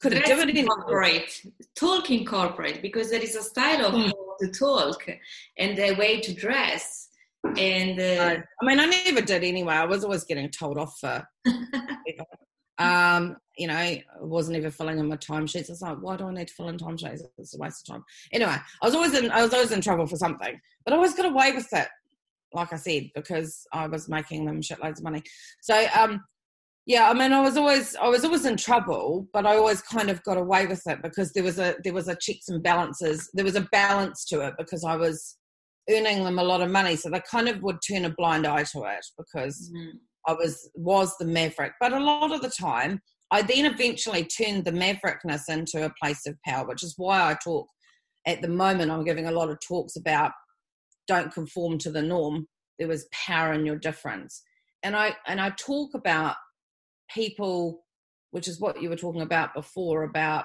Could 0.00 0.14
have 0.14 0.24
given 0.24 0.56
it 0.56 0.66
corporate, 0.66 1.42
talking 1.76 2.24
corporate, 2.24 2.80
because 2.80 3.10
there 3.10 3.20
is 3.22 3.36
a 3.36 3.42
style 3.42 3.86
of 3.86 3.92
how 3.92 4.36
to 4.40 4.48
talk 4.48 5.06
and 5.58 5.78
a 5.78 5.92
way 5.96 6.18
to 6.20 6.32
dress. 6.32 7.01
And 7.58 8.00
uh, 8.00 8.42
I 8.60 8.64
mean, 8.64 8.80
I 8.80 8.86
never 8.86 9.20
did 9.20 9.44
anyway. 9.44 9.74
I 9.74 9.84
was 9.84 10.04
always 10.04 10.24
getting 10.24 10.48
told 10.50 10.78
off 10.78 10.98
for. 10.98 11.26
um, 12.78 13.36
you 13.58 13.66
know, 13.66 13.74
I 13.74 14.02
wasn't 14.20 14.56
even 14.56 14.70
filling 14.70 14.98
in 14.98 15.08
my 15.08 15.16
timesheets. 15.16 15.68
I 15.68 15.72
was 15.72 15.82
like, 15.82 15.98
why 16.00 16.16
do 16.16 16.26
I 16.26 16.32
need 16.32 16.48
to 16.48 16.54
fill 16.54 16.68
in 16.68 16.78
timesheets? 16.78 17.20
It's 17.38 17.54
a 17.54 17.58
waste 17.58 17.88
of 17.88 17.94
time. 17.94 18.04
Anyway, 18.32 18.56
I 18.56 18.86
was 18.86 18.94
always 18.94 19.14
in, 19.14 19.30
I 19.30 19.42
was 19.42 19.52
always 19.52 19.72
in 19.72 19.80
trouble 19.80 20.06
for 20.06 20.16
something, 20.16 20.58
but 20.84 20.92
I 20.92 20.96
always 20.96 21.14
got 21.14 21.26
away 21.26 21.52
with 21.52 21.68
it 21.72 21.88
like 22.54 22.72
I 22.72 22.76
said, 22.76 23.10
because 23.14 23.66
I 23.72 23.86
was 23.86 24.08
making 24.08 24.44
them 24.44 24.60
shitloads 24.60 24.98
of 24.98 25.04
money. 25.04 25.22
So, 25.60 25.86
um, 25.98 26.22
yeah, 26.84 27.08
I 27.08 27.14
mean, 27.14 27.32
I 27.32 27.40
was 27.40 27.56
always 27.56 27.94
I 27.94 28.08
was 28.08 28.24
always 28.24 28.44
in 28.44 28.56
trouble, 28.56 29.28
but 29.32 29.46
I 29.46 29.56
always 29.56 29.80
kind 29.82 30.10
of 30.10 30.22
got 30.24 30.36
away 30.36 30.66
with 30.66 30.82
it 30.86 31.00
because 31.02 31.32
there 31.32 31.44
was 31.44 31.58
a 31.60 31.76
there 31.84 31.94
was 31.94 32.08
a 32.08 32.16
checks 32.16 32.48
and 32.48 32.62
balances. 32.62 33.30
There 33.34 33.44
was 33.44 33.54
a 33.54 33.68
balance 33.72 34.24
to 34.26 34.40
it 34.40 34.54
because 34.58 34.82
I 34.82 34.96
was 34.96 35.36
earning 35.90 36.24
them 36.24 36.38
a 36.38 36.44
lot 36.44 36.60
of 36.60 36.70
money, 36.70 36.96
so 36.96 37.10
they 37.10 37.20
kind 37.30 37.48
of 37.48 37.62
would 37.62 37.78
turn 37.86 38.04
a 38.04 38.10
blind 38.10 38.46
eye 38.46 38.64
to 38.72 38.82
it 38.84 39.04
because 39.18 39.70
mm-hmm. 39.74 39.96
I 40.26 40.34
was 40.34 40.70
was 40.74 41.16
the 41.18 41.26
maverick. 41.26 41.72
But 41.80 41.92
a 41.92 42.00
lot 42.00 42.32
of 42.32 42.42
the 42.42 42.50
time, 42.50 43.00
I 43.30 43.42
then 43.42 43.64
eventually 43.64 44.24
turned 44.24 44.64
the 44.64 44.72
maverickness 44.72 45.48
into 45.48 45.84
a 45.84 45.92
place 46.00 46.26
of 46.26 46.36
power, 46.46 46.66
which 46.66 46.82
is 46.82 46.94
why 46.96 47.30
I 47.30 47.36
talk 47.42 47.66
at 48.26 48.42
the 48.42 48.48
moment. 48.48 48.90
I'm 48.90 49.04
giving 49.04 49.26
a 49.26 49.32
lot 49.32 49.50
of 49.50 49.58
talks 49.60 49.96
about 49.96 50.32
don't 51.08 51.32
conform 51.32 51.78
to 51.78 51.90
the 51.90 52.02
norm 52.02 52.46
there 52.78 52.88
was 52.88 53.08
power 53.12 53.52
in 53.52 53.66
your 53.66 53.76
difference 53.76 54.42
and 54.82 54.96
i 54.96 55.14
and 55.26 55.40
i 55.40 55.50
talk 55.50 55.90
about 55.94 56.36
people 57.14 57.84
which 58.30 58.48
is 58.48 58.60
what 58.60 58.80
you 58.80 58.88
were 58.88 58.96
talking 58.96 59.22
about 59.22 59.54
before 59.54 60.04
about 60.04 60.44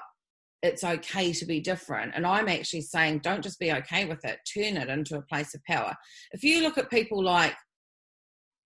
it's 0.62 0.84
okay 0.84 1.32
to 1.32 1.46
be 1.46 1.60
different. 1.60 2.12
And 2.14 2.26
i'm 2.26 2.48
actually 2.48 2.82
saying 2.82 3.20
don't 3.20 3.42
just 3.42 3.60
be 3.60 3.72
okay 3.72 4.04
with 4.04 4.24
it. 4.24 4.40
Turn 4.52 4.76
it 4.76 4.88
into 4.88 5.16
a 5.16 5.22
place 5.22 5.54
of 5.54 5.64
power. 5.64 5.94
If 6.32 6.42
you 6.42 6.62
look 6.62 6.78
at 6.78 6.90
people 6.90 7.22
like 7.22 7.54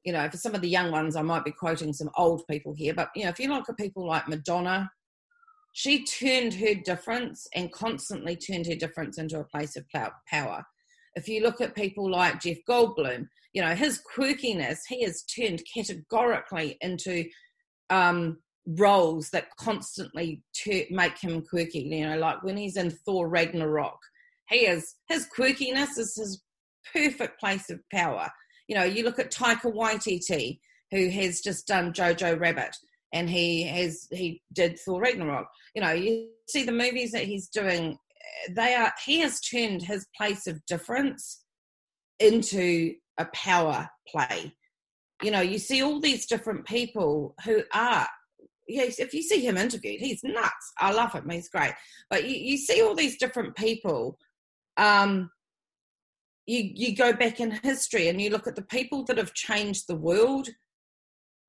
you 0.05 0.13
know 0.13 0.29
for 0.29 0.37
some 0.37 0.55
of 0.55 0.61
the 0.61 0.69
young 0.69 0.91
ones 0.91 1.15
i 1.15 1.23
might 1.23 1.45
be 1.45 1.53
quoting 1.53 1.93
some 1.93 2.11
old 2.17 2.43
people 2.51 2.75
here 2.75 2.93
but 2.93 3.09
you 3.15 3.23
know 3.23 3.29
if 3.29 3.39
you 3.39 3.47
look 3.47 3.69
at 3.69 3.77
people 3.77 4.05
like 4.05 4.27
madonna 4.27 4.91
she 5.73 6.05
turned 6.05 6.55
her 6.55 6.75
difference 6.75 7.49
and 7.55 7.73
constantly 7.73 8.37
turned 8.37 8.67
her 8.67 8.75
difference 8.75 9.19
into 9.19 9.41
a 9.41 9.45
place 9.45 9.75
of 9.77 9.87
power. 10.27 10.65
If 11.15 11.29
you 11.29 11.43
look 11.43 11.61
at 11.61 11.75
people 11.75 12.11
like 12.11 12.41
Jeff 12.41 12.59
Goldblum, 12.69 13.29
you 13.53 13.63
know, 13.63 13.75
his 13.75 14.01
quirkiness, 14.15 14.81
he 14.89 15.03
has 15.05 15.23
turned 15.23 15.63
categorically 15.75 16.77
into 16.81 17.25
um, 17.91 18.39
roles 18.67 19.31
that 19.31 19.55
constantly 19.59 20.43
ter- 20.65 20.87
make 20.91 21.19
him 21.19 21.43
quirky. 21.43 21.81
You 21.81 22.09
know, 22.09 22.19
like 22.19 22.43
when 22.43 22.57
he's 22.57 22.77
in 22.77 22.91
Thor 22.91 23.29
Ragnarok, 23.29 23.99
he 24.49 24.67
is, 24.67 24.95
his 25.09 25.27
quirkiness 25.37 25.99
is 25.99 26.17
his 26.17 26.43
perfect 26.93 27.41
place 27.41 27.71
of 27.71 27.81
power. 27.93 28.29
You 28.69 28.77
know, 28.77 28.85
you 28.85 29.05
look 29.05 29.19
at 29.19 29.33
Taika 29.33 29.73
Waititi, 29.73 30.61
who 30.91 31.09
has 31.09 31.41
just 31.41 31.67
done 31.67 31.93
Jojo 31.93 32.39
Rabbit 32.39 32.77
and 33.15 33.29
he 33.29 33.65
has 33.65 34.07
he 34.11 34.43
did 34.53 34.79
Thor 34.79 35.01
Ragnarok. 35.01 35.47
You 35.75 35.83
know, 35.83 35.93
you 35.93 36.29
see 36.49 36.65
the 36.65 36.73
movies 36.73 37.13
that 37.13 37.25
he's 37.25 37.49
doing 37.49 37.99
they 38.51 38.75
are 38.75 38.93
he 39.05 39.21
has 39.21 39.41
turned 39.41 39.83
his 39.83 40.07
place 40.17 40.47
of 40.47 40.65
difference 40.67 41.45
into 42.19 42.95
a 43.19 43.27
power 43.35 43.89
play 44.09 44.53
you 45.23 45.31
know 45.31 45.41
you 45.41 45.59
see 45.59 45.83
all 45.83 46.01
these 46.01 46.27
different 46.27 46.67
people 46.67 47.35
who 47.45 47.63
are 47.75 48.09
yes 48.69 48.99
if 48.99 49.13
you 49.13 49.23
see 49.23 49.41
him 49.41 49.57
interviewed 49.57 50.01
he's 50.01 50.23
nuts. 50.23 50.73
I 50.79 50.93
love 50.93 51.13
him. 51.13 51.29
He's 51.29 51.49
great. 51.49 51.73
But 52.11 52.29
you, 52.29 52.37
you 52.37 52.57
see 52.57 52.83
all 52.83 52.95
these 52.95 53.19
different 53.19 53.57
people 53.57 54.19
um 54.77 55.31
you 56.47 56.71
you 56.75 56.97
go 56.97 57.13
back 57.13 57.41
in 57.41 57.51
history 57.51 58.09
and 58.09 58.21
you 58.21 58.31
look 58.31 58.47
at 58.47 58.57
the 58.57 58.63
people 58.63 59.05
that 59.05 59.19
have 59.19 59.35
changed 59.35 59.85
the 59.87 59.97
world. 59.97 60.49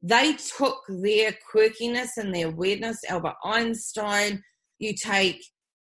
They 0.01 0.33
took 0.33 0.81
their 0.89 1.35
quirkiness 1.53 2.09
and 2.17 2.35
their 2.35 2.51
weirdness 2.51 2.99
albert 3.09 3.35
einstein. 3.43 4.43
You 4.79 4.93
take 4.93 5.41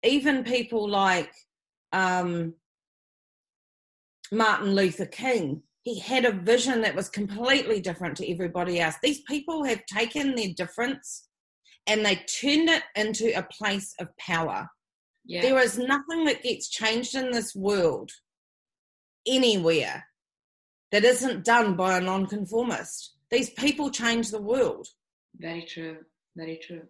even 0.03 0.43
people 0.43 0.89
like 0.89 1.31
um, 1.91 2.53
Martin 4.31 4.75
Luther 4.75 5.05
King, 5.05 5.63
he 5.89 5.99
had 5.99 6.23
a 6.23 6.31
vision 6.31 6.81
that 6.81 6.93
was 6.93 7.09
completely 7.09 7.81
different 7.81 8.15
to 8.17 8.31
everybody 8.31 8.79
else. 8.79 8.95
These 9.01 9.21
people 9.21 9.63
have 9.63 9.83
taken 9.87 10.35
their 10.35 10.53
difference 10.55 11.27
and 11.87 12.05
they 12.05 12.15
turned 12.15 12.69
it 12.69 12.83
into 12.95 13.35
a 13.35 13.41
place 13.41 13.95
of 13.99 14.15
power. 14.17 14.69
Yeah. 15.25 15.41
There 15.41 15.57
is 15.57 15.79
nothing 15.79 16.25
that 16.25 16.43
gets 16.43 16.69
changed 16.69 17.15
in 17.15 17.31
this 17.31 17.55
world 17.55 18.11
anywhere 19.27 20.05
that 20.91 21.03
isn't 21.03 21.43
done 21.43 21.75
by 21.75 21.97
a 21.97 22.01
nonconformist. 22.01 23.15
These 23.31 23.49
people 23.51 23.89
change 23.89 24.29
the 24.29 24.41
world. 24.41 24.87
Very 25.37 25.63
true. 25.63 25.97
Very 26.35 26.59
true. 26.61 26.83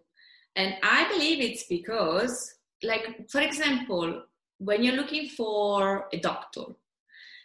And 0.56 0.74
I 0.82 1.08
believe 1.10 1.40
it's 1.40 1.64
because, 1.64 2.54
like, 2.82 3.30
for 3.30 3.40
example, 3.40 4.24
when 4.58 4.84
you're 4.84 4.96
looking 4.96 5.30
for 5.30 6.06
a 6.12 6.18
doctor, 6.18 6.64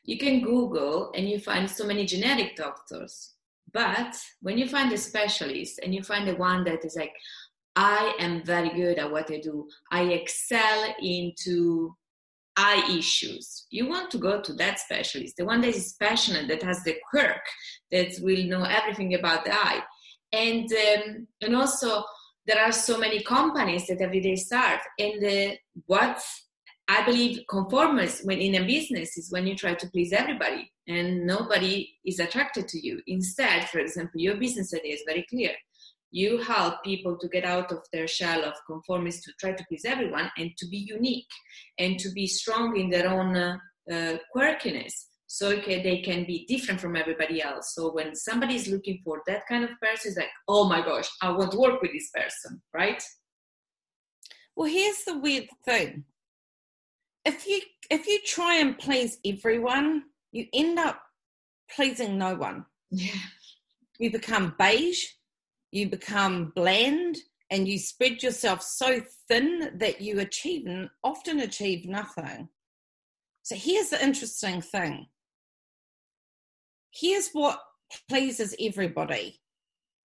you 0.06 0.18
can 0.18 0.42
Google 0.42 1.12
and 1.16 1.28
you 1.28 1.40
find 1.40 1.70
so 1.70 1.86
many 1.86 2.06
generic 2.06 2.56
doctors. 2.56 3.34
But 3.74 4.16
when 4.42 4.58
you 4.58 4.68
find 4.68 4.92
a 4.94 4.98
specialist 4.98 5.80
and 5.84 5.94
you 5.94 6.02
find 6.04 6.28
the 6.28 6.36
one 6.36 6.64
that 6.64 6.86
is 6.86 6.96
like, 6.96 7.14
I 7.76 8.16
am 8.20 8.44
very 8.44 8.70
good 8.70 9.00
at 9.00 9.12
what 9.12 9.30
I 9.32 9.40
do, 9.40 9.68
I 9.92 10.04
excel 10.04 10.96
into 11.02 11.94
eye 12.56 12.90
issues, 12.98 13.66
you 13.70 13.90
want 13.90 14.10
to 14.12 14.18
go 14.18 14.42
to 14.42 14.54
that 14.54 14.80
specialist, 14.80 15.36
the 15.36 15.44
one 15.44 15.60
that 15.60 15.76
is 15.76 15.96
passionate, 16.00 16.48
that 16.48 16.64
has 16.64 16.82
the 16.84 16.96
quirk, 17.10 17.42
that 17.92 18.14
will 18.22 18.46
know 18.46 18.64
everything 18.64 19.16
about 19.16 19.44
the 19.44 19.54
eye. 19.54 19.82
And, 20.32 20.72
um, 20.72 21.28
and 21.42 21.56
also, 21.56 22.04
there 22.48 22.62
are 22.62 22.72
so 22.72 22.98
many 22.98 23.24
companies 23.24 23.88
that 23.88 24.00
every 24.00 24.22
day 24.22 24.36
start. 24.36 24.80
And 25.00 25.22
the, 25.22 25.58
what 25.88 26.22
I 26.88 27.04
believe 27.06 27.44
conformist 27.50 28.26
when 28.26 28.40
in 28.40 28.56
a 28.56 28.66
business 28.66 29.18
is 29.18 29.32
when 29.32 29.48
you 29.48 29.56
try 29.56 29.74
to 29.74 29.90
please 29.90 30.14
everybody 30.14 30.72
and 30.88 31.26
nobody 31.26 31.90
is 32.06 32.20
attracted 32.20 32.68
to 32.70 32.86
you. 32.86 33.02
Instead, 33.08 33.70
for 33.70 33.80
example, 33.80 34.22
your 34.22 34.36
business 34.36 34.74
idea 34.74 34.94
is 34.94 35.04
very 35.08 35.26
clear. 35.30 35.52
You 36.12 36.38
help 36.38 36.84
people 36.84 37.18
to 37.18 37.28
get 37.28 37.44
out 37.44 37.72
of 37.72 37.80
their 37.92 38.08
shell 38.08 38.44
of 38.46 38.54
conformist 38.68 39.24
to 39.24 39.34
try 39.40 39.54
to 39.54 39.66
please 39.68 39.84
everyone 39.84 40.32
and 40.38 40.52
to 40.58 40.68
be 40.68 40.78
unique 40.78 41.28
and 41.80 41.98
to 42.00 42.10
be 42.12 42.28
strong 42.28 42.78
in 42.78 42.90
their 42.90 43.10
own 43.10 43.36
uh, 43.36 43.58
uh, 43.92 44.18
quirkiness 44.36 44.94
so 45.28 45.50
okay, 45.50 45.82
they 45.82 46.02
can 46.02 46.24
be 46.26 46.46
different 46.46 46.80
from 46.80 46.96
everybody 46.96 47.42
else. 47.42 47.74
So 47.74 47.92
when 47.92 48.16
somebody 48.16 48.56
is 48.56 48.68
looking 48.68 49.02
for 49.04 49.22
that 49.28 49.48
kind 49.48 49.64
of 49.64 49.72
person, 49.82 50.12
it's 50.12 50.18
like, 50.18 50.30
oh 50.48 50.70
my 50.70 50.82
gosh, 50.82 51.10
I 51.22 51.32
want 51.32 51.52
to 51.52 51.58
work 51.58 51.82
with 51.82 51.92
this 51.92 52.10
person, 52.14 52.62
right? 52.74 53.04
Well, 54.56 54.70
here's 54.70 55.04
the 55.04 55.18
weird 55.18 55.48
thing 55.66 56.06
if 57.26 57.48
you 57.48 57.62
if 57.90 58.08
you 58.08 58.20
try 58.26 58.56
and 58.56 58.78
please 58.78 59.18
everyone, 59.26 60.04
you 60.32 60.46
end 60.54 60.80
up 60.80 61.02
pleasing 61.70 62.18
no 62.18 62.36
one. 62.36 62.66
Yeah. 62.92 63.16
You 64.00 64.12
become 64.12 64.56
beige, 64.58 65.04
you 65.72 65.90
become 65.90 66.52
bland, 66.56 67.18
and 67.50 67.68
you 67.68 67.80
spread 67.80 68.24
yourself 68.24 68.62
so 68.62 69.02
thin 69.28 69.78
that 69.78 70.02
you 70.02 70.20
achieve 70.20 70.68
often 71.04 71.40
achieve 71.40 71.88
nothing. 71.88 72.50
So 73.44 73.56
here's 73.56 73.90
the 73.90 74.04
interesting 74.04 74.62
thing. 74.62 75.08
Here's 76.92 77.30
what 77.32 77.60
pleases 78.10 78.56
everybody 78.60 79.42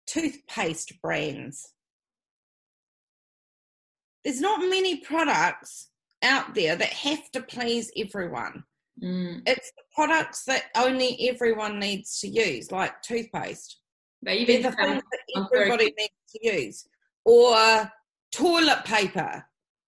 toothpaste 0.07 1.01
brands. 1.03 1.73
There's 4.23 4.41
not 4.41 4.59
many 4.59 4.97
products 4.97 5.88
out 6.23 6.53
there 6.55 6.75
that 6.75 6.89
have 6.89 7.31
to 7.31 7.41
please 7.41 7.91
everyone. 7.97 8.63
Mm. 9.03 9.41
It's 9.45 9.71
the 9.77 9.83
products 9.93 10.43
that 10.45 10.65
only 10.75 11.29
everyone 11.29 11.79
needs 11.79 12.19
to 12.19 12.27
use, 12.27 12.71
like 12.71 13.01
toothpaste. 13.01 13.77
But 14.21 14.35
even 14.35 14.61
They're 14.61 14.71
the 14.71 14.77
things 14.77 15.03
that 15.11 15.47
everybody 15.53 15.93
needs 15.97 16.13
to 16.35 16.39
use, 16.45 16.87
or 17.23 17.89
toilet 18.33 18.83
paper, 18.83 19.45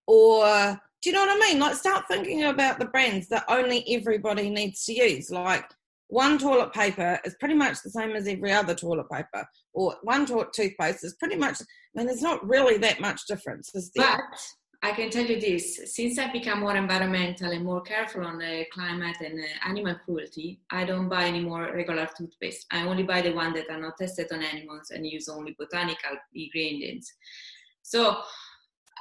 or 0.07 0.79
do 1.01 1.09
you 1.09 1.15
know 1.15 1.25
what 1.25 1.35
I 1.35 1.49
mean? 1.49 1.59
Like, 1.59 1.75
start 1.75 2.05
thinking 2.07 2.43
about 2.43 2.79
the 2.79 2.85
brands 2.85 3.27
that 3.29 3.43
only 3.49 3.83
everybody 3.93 4.49
needs 4.49 4.85
to 4.85 4.93
use. 4.93 5.31
Like, 5.31 5.65
one 6.07 6.37
toilet 6.37 6.73
paper 6.73 7.19
is 7.25 7.35
pretty 7.39 7.55
much 7.55 7.81
the 7.83 7.89
same 7.89 8.11
as 8.11 8.27
every 8.27 8.51
other 8.51 8.75
toilet 8.75 9.09
paper, 9.11 9.45
or 9.73 9.95
one 10.03 10.25
to- 10.27 10.47
toothpaste 10.53 11.03
is 11.03 11.15
pretty 11.15 11.35
much. 11.35 11.61
I 11.61 11.65
mean, 11.95 12.07
there's 12.07 12.21
not 12.21 12.47
really 12.47 12.77
that 12.77 13.01
much 13.01 13.27
difference, 13.27 13.75
is 13.75 13.91
there? 13.95 14.05
But 14.05 14.39
I 14.83 14.91
can 14.93 15.09
tell 15.11 15.25
you 15.25 15.39
this: 15.39 15.79
since 15.95 16.17
I've 16.17 16.33
become 16.33 16.61
more 16.61 16.75
environmental 16.75 17.51
and 17.51 17.63
more 17.63 17.81
careful 17.81 18.25
on 18.25 18.39
the 18.39 18.65
climate 18.73 19.17
and 19.23 19.39
uh, 19.39 19.69
animal 19.69 19.95
cruelty, 20.03 20.59
I 20.71 20.85
don't 20.85 21.07
buy 21.07 21.25
any 21.25 21.39
more 21.39 21.71
regular 21.73 22.09
toothpaste. 22.17 22.65
I 22.71 22.87
only 22.87 23.03
buy 23.03 23.21
the 23.21 23.31
one 23.33 23.53
that 23.53 23.69
are 23.69 23.79
not 23.79 23.97
tested 23.97 24.31
on 24.31 24.41
animals 24.41 24.89
and 24.89 25.05
use 25.05 25.29
only 25.29 25.55
botanical 25.57 26.17
ingredients. 26.33 27.13
So 27.83 28.21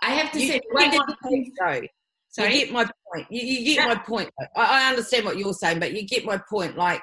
I 0.02 0.10
have 0.10 0.32
to 0.32 0.40
you 0.40 0.52
say, 0.52 0.60
what 0.70 0.90
did 0.90 1.00
point, 1.22 1.48
though. 1.58 1.80
Sorry? 2.28 2.54
You 2.54 2.64
get 2.64 2.72
my 2.72 2.84
point. 3.12 3.26
You, 3.30 3.40
you 3.40 3.64
get 3.64 3.76
yeah. 3.76 3.94
my 3.94 3.96
point. 3.96 4.30
I, 4.56 4.84
I 4.84 4.90
understand 4.90 5.24
what 5.24 5.36
you're 5.36 5.52
saying, 5.52 5.80
but 5.80 5.92
you 5.94 6.06
get 6.06 6.24
my 6.24 6.40
point. 6.48 6.76
Like 6.76 7.02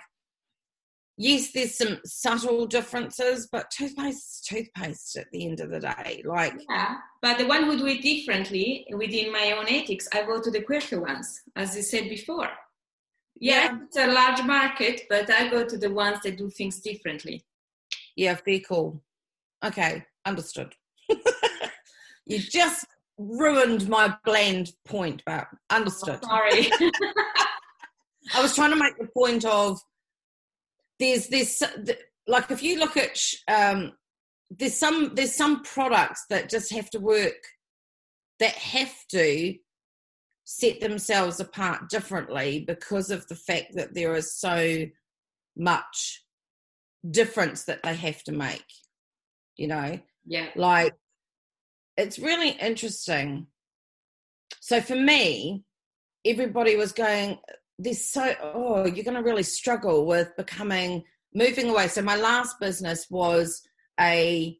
yes, 1.17 1.51
there's 1.51 1.77
some 1.77 1.99
subtle 2.05 2.67
differences, 2.67 3.47
but 3.51 3.71
toothpaste 3.71 4.17
is 4.17 4.41
toothpaste 4.47 5.17
at 5.17 5.27
the 5.31 5.45
end 5.45 5.59
of 5.59 5.71
the 5.71 5.79
day. 5.79 6.23
Like 6.25 6.53
yeah, 6.69 6.95
but 7.21 7.37
the 7.37 7.47
one 7.47 7.63
who 7.63 7.77
do 7.77 7.87
it 7.87 8.01
differently 8.01 8.85
within 8.95 9.31
my 9.31 9.53
own 9.57 9.65
ethics, 9.67 10.07
I 10.13 10.23
go 10.23 10.41
to 10.41 10.51
the 10.51 10.61
quirky 10.61 10.97
ones, 10.97 11.41
as 11.55 11.75
you 11.75 11.81
said 11.81 12.09
before. 12.09 12.49
Yeah, 13.39 13.65
yeah, 13.65 13.77
it's 13.83 13.97
a 13.97 14.07
large 14.07 14.43
market, 14.43 15.01
but 15.09 15.29
I 15.29 15.49
go 15.49 15.65
to 15.65 15.77
the 15.77 15.91
ones 15.91 16.19
that 16.23 16.37
do 16.37 16.49
things 16.49 16.79
differently. 16.79 17.43
Yeah, 18.15 18.35
very 18.43 18.61
cool. 18.61 19.03
Okay, 19.63 20.05
understood. 20.25 20.73
you 22.25 22.39
just 22.39 22.85
ruined 23.17 23.87
my 23.89 24.15
bland 24.25 24.71
point, 24.85 25.21
but 25.25 25.47
understood. 25.69 26.19
Oh, 26.23 26.27
sorry. 26.27 26.71
I 28.35 28.41
was 28.41 28.55
trying 28.55 28.71
to 28.71 28.75
make 28.75 28.97
the 28.97 29.07
point 29.07 29.45
of 29.45 29.79
there's 30.99 31.27
this 31.27 31.61
like 32.27 32.51
if 32.51 32.63
you 32.63 32.79
look 32.79 32.97
at 32.97 33.19
um, 33.47 33.93
there's 34.49 34.75
some 34.75 35.13
there's 35.15 35.35
some 35.35 35.63
products 35.63 36.25
that 36.29 36.49
just 36.49 36.73
have 36.73 36.89
to 36.91 36.99
work 36.99 37.43
that 38.39 38.53
have 38.53 38.95
to 39.09 39.55
set 40.45 40.79
themselves 40.79 41.39
apart 41.39 41.89
differently 41.89 42.63
because 42.65 43.11
of 43.11 43.27
the 43.27 43.35
fact 43.35 43.73
that 43.75 43.93
there 43.93 44.15
is 44.15 44.37
so 44.37 44.85
much 45.57 46.23
difference 47.11 47.65
that 47.65 47.83
they 47.83 47.95
have 47.95 48.23
to 48.23 48.31
make 48.31 48.63
you 49.57 49.67
know? 49.67 49.99
Yeah. 50.25 50.47
Like 50.55 50.93
it's 51.97 52.19
really 52.19 52.51
interesting. 52.51 53.47
So 54.61 54.79
for 54.79 54.95
me 54.95 55.63
everybody 56.25 56.75
was 56.75 56.91
going 56.91 57.37
there's 57.79 58.09
so 58.09 58.33
oh 58.41 58.85
you're 58.85 59.03
going 59.03 59.17
to 59.17 59.23
really 59.23 59.43
struggle 59.43 60.05
with 60.05 60.35
becoming 60.35 61.03
moving 61.33 61.69
away. 61.69 61.87
So 61.87 62.01
my 62.01 62.15
last 62.15 62.59
business 62.59 63.07
was 63.09 63.61
a 63.99 64.57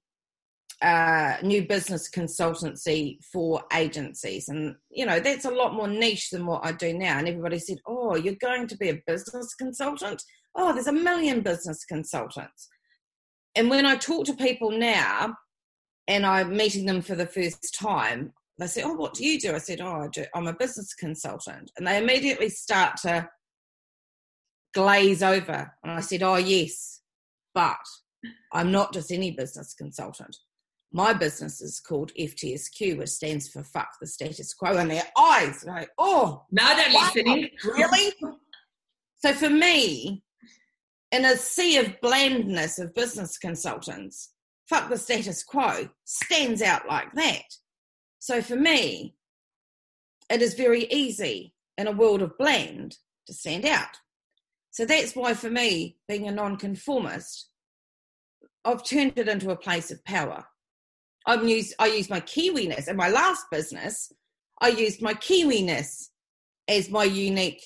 uh, 0.80 1.38
new 1.42 1.66
business 1.66 2.08
consultancy 2.10 3.18
for 3.34 3.64
agencies. 3.74 4.48
And 4.48 4.76
you 4.92 5.06
know 5.06 5.20
that's 5.20 5.46
a 5.46 5.52
lot 5.52 5.74
more 5.74 5.88
niche 5.88 6.30
than 6.30 6.46
what 6.46 6.66
i 6.66 6.72
do 6.72 6.94
now. 6.94 7.18
And 7.18 7.28
everybody 7.28 7.60
said 7.60 7.78
oh 7.88 8.16
you're 8.16 8.36
going 8.36 8.68
to 8.68 8.78
be 8.78 8.90
a 8.90 9.02
business 9.08 9.54
consultant? 9.56 10.22
Oh 10.56 10.74
there's 10.74 10.88
a 10.88 10.94
million 10.94 11.42
business 11.42 11.84
consultants. 11.86 12.70
And 13.56 13.70
when 13.70 13.86
i 13.86 13.96
talk 13.96 14.26
to 14.26 14.36
people 14.36 14.72
now 14.72 15.36
and 16.08 16.26
i'm 16.26 16.56
meeting 16.56 16.86
them 16.86 17.02
for 17.02 17.16
the 17.16 17.26
first 17.26 17.76
time 17.78 18.34
they 18.58 18.68
say, 18.68 18.84
Oh, 18.84 18.94
what 18.94 19.14
do 19.14 19.26
you 19.26 19.40
do? 19.40 19.54
I 19.54 19.60
said, 19.60 19.82
Oh, 19.82 20.02
I 20.02 20.08
do, 20.08 20.26
I'm 20.34 20.48
a 20.48 20.54
business 20.54 20.94
consultant. 20.94 21.72
And 21.78 21.86
they 21.86 21.98
immediately 21.98 22.50
start 22.50 22.98
to 22.98 23.30
glaze 24.74 25.24
over. 25.24 25.72
And 25.84 25.92
I 25.92 26.02
said, 26.02 26.24
Oh, 26.24 26.36
yes, 26.36 27.02
but 27.54 27.78
I'm 28.54 28.72
not 28.72 28.94
just 28.94 29.12
any 29.12 29.32
business 29.32 29.74
consultant. 29.74 30.36
My 30.92 31.14
business 31.14 31.62
is 31.62 31.80
called 31.80 32.14
FTSQ, 32.18 32.98
which 32.98 33.10
stands 33.10 33.50
for 33.50 33.64
Fuck 33.64 33.90
the 34.00 34.08
Status 34.08 34.54
Quo. 34.54 34.78
And 34.78 34.90
their 34.90 35.04
eyes 35.18 35.64
like, 35.66 35.90
Oh, 35.98 36.46
now 36.52 36.76
they're 36.76 36.92
listening. 36.92 37.50
Really? 37.64 38.14
so 39.18 39.34
for 39.34 39.50
me, 39.50 40.24
in 41.12 41.26
a 41.26 41.38
sea 41.38 41.78
of 41.78 42.02
blandness 42.02 42.80
of 42.80 42.96
business 42.96 43.38
consultants, 43.38 44.34
Fuck 44.68 44.90
the 44.90 44.98
Status 44.98 45.44
Quo 45.44 45.88
stands 46.06 46.62
out 46.62 46.88
like 46.88 47.14
that. 47.14 47.44
So 48.20 48.42
for 48.42 48.56
me, 48.56 49.16
it 50.30 50.42
is 50.42 50.54
very 50.54 50.86
easy 50.86 51.54
in 51.78 51.88
a 51.88 51.92
world 51.92 52.22
of 52.22 52.38
blend 52.38 52.98
to 53.28 53.34
stand 53.34 53.66
out. 53.66 53.98
So 54.72 54.86
that's 54.86 55.16
why 55.16 55.34
for 55.34 55.50
me, 55.50 55.98
being 56.08 56.28
a 56.28 56.32
nonconformist, 56.32 57.50
I've 58.66 58.84
turned 58.84 59.14
it 59.16 59.30
into 59.30 59.52
a 59.52 59.56
place 59.56 59.92
of 59.92 60.04
power. 60.04 60.46
I've 61.26 61.48
used 61.48 61.74
I 61.80 61.88
use 61.88 62.10
my 62.10 62.22
Kiwiness. 62.22 62.88
In 62.88 62.96
my 62.96 63.10
last 63.10 63.46
business, 63.52 64.12
I 64.62 64.70
used 64.70 65.02
my 65.02 65.14
Kiwiness 65.14 66.10
as 66.68 66.90
my 66.90 67.04
unique 67.04 67.64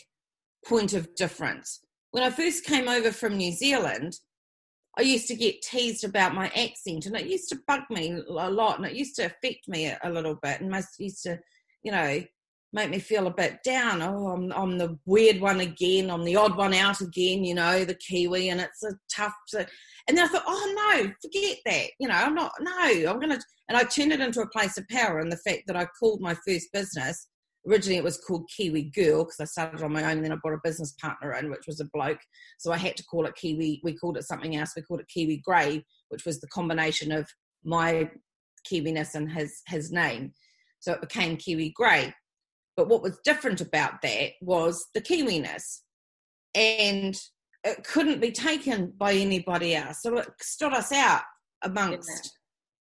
point 0.65 0.93
of 0.93 1.13
difference. 1.15 1.79
When 2.11 2.23
I 2.23 2.29
first 2.29 2.65
came 2.65 2.87
over 2.87 3.11
from 3.11 3.37
New 3.37 3.51
Zealand, 3.51 4.19
I 4.97 5.03
used 5.03 5.27
to 5.27 5.35
get 5.35 5.61
teased 5.61 6.03
about 6.03 6.35
my 6.35 6.47
accent, 6.49 7.05
and 7.05 7.15
it 7.15 7.27
used 7.27 7.49
to 7.49 7.59
bug 7.67 7.81
me 7.89 8.11
a 8.11 8.49
lot, 8.49 8.77
and 8.77 8.85
it 8.85 8.95
used 8.95 9.15
to 9.15 9.25
affect 9.25 9.67
me 9.67 9.93
a, 10.03 10.09
little 10.09 10.35
bit, 10.35 10.59
and 10.59 10.69
most 10.69 10.99
used 10.99 11.23
to, 11.23 11.39
you 11.83 11.91
know, 11.91 12.21
make 12.73 12.89
me 12.89 12.99
feel 12.99 13.27
a 13.27 13.33
bit 13.33 13.63
down. 13.63 14.01
Oh, 14.01 14.27
I'm, 14.27 14.51
I'm 14.51 14.77
the 14.77 14.97
weird 15.05 15.39
one 15.39 15.61
again. 15.61 16.09
I'm 16.09 16.25
the 16.25 16.35
odd 16.35 16.57
one 16.57 16.73
out 16.73 17.01
again. 17.01 17.43
You 17.43 17.55
know, 17.55 17.85
the 17.85 17.95
Kiwi, 17.95 18.49
and 18.49 18.61
it's 18.61 18.83
a 18.83 18.93
tough. 19.13 19.33
And 19.53 20.17
then 20.17 20.25
I 20.25 20.27
thought, 20.27 20.43
oh 20.47 20.73
no, 20.75 21.11
forget 21.21 21.57
that. 21.65 21.87
You 21.99 22.07
know, 22.07 22.15
I'm 22.15 22.35
not. 22.35 22.51
No, 22.59 22.71
I'm 23.09 23.19
gonna. 23.19 23.39
And 23.69 23.77
I 23.77 23.83
turned 23.83 24.11
it 24.11 24.19
into 24.19 24.41
a 24.41 24.49
place 24.49 24.77
of 24.77 24.87
power. 24.89 25.19
And 25.19 25.31
the 25.31 25.37
fact 25.37 25.63
that 25.67 25.77
I 25.77 25.85
called 25.99 26.21
my 26.21 26.35
first 26.45 26.71
business 26.73 27.27
originally 27.67 27.97
it 27.97 28.03
was 28.03 28.17
called 28.17 28.49
Kiwi 28.55 28.91
Girl 28.95 29.23
because 29.23 29.39
I 29.39 29.45
started 29.45 29.83
on 29.83 29.93
my 29.93 30.03
own 30.03 30.17
and 30.17 30.25
then 30.25 30.31
I 30.31 30.35
brought 30.35 30.55
a 30.55 30.61
business 30.63 30.93
partner 30.93 31.33
in, 31.33 31.49
which 31.49 31.67
was 31.67 31.79
a 31.79 31.85
bloke. 31.93 32.19
So 32.57 32.71
I 32.71 32.77
had 32.77 32.97
to 32.97 33.03
call 33.03 33.25
it 33.25 33.35
Kiwi. 33.35 33.81
We 33.83 33.93
called 33.97 34.17
it 34.17 34.23
something 34.23 34.55
else. 34.55 34.73
We 34.75 34.81
called 34.81 35.01
it 35.01 35.07
Kiwi 35.07 35.41
Grey, 35.43 35.85
which 36.09 36.25
was 36.25 36.39
the 36.39 36.47
combination 36.47 37.11
of 37.11 37.27
my 37.63 38.09
Kiwiness 38.69 39.15
and 39.15 39.31
his 39.31 39.61
his 39.67 39.91
name. 39.91 40.33
So 40.79 40.93
it 40.93 41.01
became 41.01 41.37
Kiwi 41.37 41.73
Grey. 41.75 42.13
But 42.75 42.87
what 42.87 43.03
was 43.03 43.19
different 43.23 43.61
about 43.61 44.01
that 44.01 44.31
was 44.41 44.87
the 44.93 45.01
Kiwiness. 45.01 45.81
And 46.55 47.15
it 47.63 47.83
couldn't 47.83 48.21
be 48.21 48.31
taken 48.31 48.93
by 48.97 49.13
anybody 49.13 49.75
else. 49.75 50.01
So 50.01 50.17
it 50.17 50.29
stood 50.41 50.73
us 50.73 50.91
out 50.91 51.21
amongst 51.63 52.37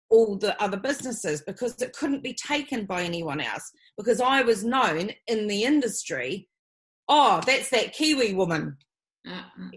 all 0.09 0.37
the 0.37 0.59
other 0.61 0.77
businesses 0.77 1.41
because 1.45 1.79
it 1.81 1.93
couldn't 1.93 2.23
be 2.23 2.33
taken 2.33 2.85
by 2.85 3.03
anyone 3.03 3.39
else 3.39 3.71
because 3.99 4.21
I 4.21 4.41
was 4.43 4.63
known 4.63 5.11
in 5.27 5.47
the 5.47 5.63
industry. 5.63 6.47
Oh, 7.09 7.41
that's 7.45 7.69
that 7.71 7.91
Kiwi 7.91 8.33
woman. 8.33 8.77
You 9.25 9.33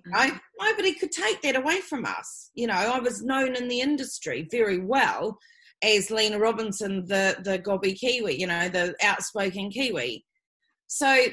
know, 0.07 0.31
nobody 0.61 0.95
could 0.95 1.11
take 1.11 1.43
that 1.43 1.57
away 1.57 1.81
from 1.81 2.05
us. 2.05 2.51
You 2.55 2.69
know, 2.69 2.75
I 2.75 3.01
was 3.01 3.25
known 3.25 3.57
in 3.57 3.67
the 3.67 3.81
industry 3.81 4.47
very 4.49 4.79
well 4.79 5.37
as 5.83 6.13
Lena 6.13 6.39
Robinson, 6.39 7.05
the 7.07 7.37
the 7.43 7.59
gobby 7.59 7.95
Kiwi. 7.95 8.41
You 8.41 8.47
know, 8.47 8.69
the 8.69 8.95
outspoken 9.03 9.71
Kiwi. 9.71 10.25
So 10.87 11.27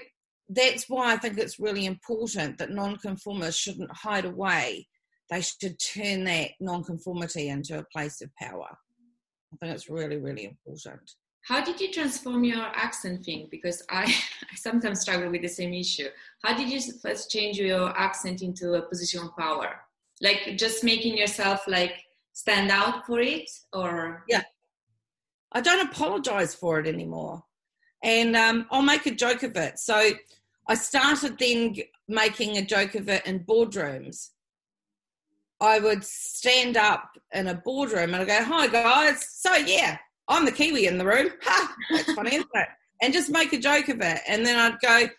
that's 0.49 0.89
why 0.89 1.13
I 1.13 1.17
think 1.17 1.37
it's 1.37 1.59
really 1.59 1.85
important 1.85 2.57
that 2.57 2.71
nonconformists 2.71 3.61
shouldn't 3.61 3.95
hide 3.95 4.25
away. 4.25 4.87
They 5.29 5.41
should 5.41 5.77
turn 5.79 6.23
that 6.23 6.51
nonconformity 6.59 7.49
into 7.49 7.77
a 7.77 7.85
place 7.93 8.19
of 8.21 8.31
power. 8.35 8.75
I 9.53 9.57
think 9.57 9.75
it's 9.75 9.89
really, 9.89 10.17
really 10.17 10.45
important. 10.45 11.11
How 11.49 11.61
did 11.61 11.81
you 11.81 11.91
transform 11.91 12.43
your 12.43 12.61
accent 12.75 13.25
thing? 13.25 13.47
Because 13.49 13.81
I, 13.89 14.03
I 14.51 14.55
sometimes 14.55 15.01
struggle 15.01 15.31
with 15.31 15.41
the 15.41 15.47
same 15.47 15.73
issue. 15.73 16.07
How 16.43 16.55
did 16.55 16.69
you 16.69 16.79
first 17.01 17.31
change 17.31 17.57
your 17.57 17.89
accent 17.97 18.43
into 18.43 18.75
a 18.75 18.83
position 18.83 19.21
of 19.21 19.35
power? 19.35 19.81
Like 20.21 20.57
just 20.57 20.83
making 20.83 21.17
yourself 21.17 21.67
like 21.67 22.03
stand 22.33 22.69
out 22.69 23.07
for 23.07 23.19
it 23.19 23.49
or? 23.73 24.23
Yeah. 24.29 24.43
I 25.51 25.61
don't 25.61 25.89
apologize 25.89 26.53
for 26.53 26.79
it 26.79 26.85
anymore. 26.85 27.43
And 28.03 28.35
um, 28.35 28.67
i'll 28.69 28.83
make 28.83 29.07
a 29.07 29.15
joke 29.15 29.41
of 29.41 29.57
it. 29.57 29.79
So 29.79 30.11
i 30.67 30.75
started 30.75 31.39
then 31.39 31.75
making 32.07 32.57
a 32.57 32.61
joke 32.63 32.93
of 32.93 33.09
it 33.09 33.25
in 33.25 33.39
boardrooms. 33.39 34.29
I 35.59 35.79
would 35.79 36.03
stand 36.03 36.77
up 36.77 37.17
in 37.33 37.47
a 37.47 37.55
boardroom 37.55 38.13
and 38.13 38.21
I 38.21 38.25
go, 38.25 38.43
"Hi 38.43 38.67
guys, 38.67 39.27
so 39.31 39.55
yeah, 39.55 39.97
I'm 40.29 40.45
the 40.45 40.51
Kiwi 40.51 40.87
in 40.87 40.97
the 40.97 41.05
room. 41.05 41.29
Ha, 41.43 41.75
that's 41.91 42.13
funny, 42.13 42.35
isn't 42.35 42.49
it?" 42.53 42.67
And 43.01 43.13
just 43.13 43.29
make 43.29 43.53
a 43.53 43.59
joke 43.59 43.89
of 43.89 44.01
it, 44.01 44.21
and 44.27 44.45
then 44.45 44.57
I'd 44.57 44.79
go, 44.79 45.09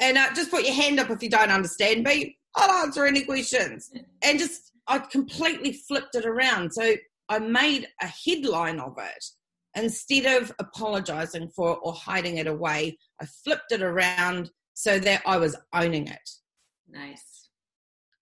and 0.00 0.18
uh, 0.18 0.32
just 0.34 0.50
put 0.50 0.64
your 0.64 0.74
hand 0.74 0.98
up 1.00 1.10
if 1.10 1.22
you 1.22 1.30
don't 1.30 1.50
understand 1.50 2.04
me. 2.04 2.36
I'll 2.56 2.84
answer 2.84 3.06
any 3.06 3.24
questions, 3.24 3.90
and 4.22 4.38
just 4.38 4.72
I 4.86 4.98
completely 4.98 5.72
flipped 5.72 6.14
it 6.14 6.26
around. 6.26 6.72
So 6.72 6.94
I 7.28 7.38
made 7.38 7.86
a 8.02 8.06
headline 8.06 8.80
of 8.80 8.94
it 8.98 9.24
instead 9.76 10.42
of 10.42 10.52
apologizing 10.58 11.50
for 11.54 11.72
it 11.72 11.78
or 11.82 11.92
hiding 11.92 12.38
it 12.38 12.46
away. 12.46 12.98
I 13.20 13.26
flipped 13.44 13.70
it 13.70 13.82
around 13.82 14.50
so 14.74 14.98
that 14.98 15.22
I 15.26 15.36
was 15.36 15.56
owning 15.72 16.08
it. 16.08 16.30
Nice 16.88 17.38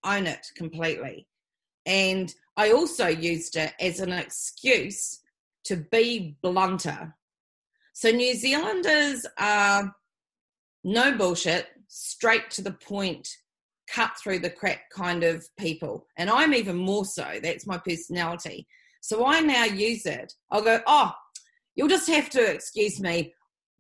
own 0.07 0.27
it 0.27 0.47
completely. 0.57 1.27
And 1.85 2.33
I 2.57 2.73
also 2.73 3.09
used 3.09 3.57
it 3.57 3.73
as 3.81 4.01
an 4.01 4.13
excuse 4.13 5.21
to 5.67 5.77
be 5.77 6.37
blunter. 6.43 7.15
So 7.95 8.11
New 8.11 8.35
Zealanders 8.35 9.27
are 9.39 9.95
no 10.85 11.17
bullshit, 11.17 11.69
straight 11.89 12.51
to 12.51 12.63
the 12.63 12.73
point, 12.73 13.29
cut 13.91 14.13
through 14.19 14.41
the 14.41 14.51
crap 14.51 14.81
kind 14.93 15.25
of 15.25 15.47
people. 15.59 16.07
And 16.19 16.29
I'm 16.29 16.55
even 16.55 16.77
more 16.77 17.05
so. 17.05 17.39
That's 17.43 17.67
my 17.67 17.79
personality. 17.79 18.67
So 19.01 19.25
I 19.25 19.41
now 19.41 19.65
use 19.65 20.05
it. 20.07 20.33
I'll 20.51 20.63
go, 20.63 20.81
oh, 20.87 21.13
you'll 21.75 21.89
just 21.89 22.09
have 22.09 22.29
to 22.31 22.45
excuse 22.45 23.01
me 23.01 23.33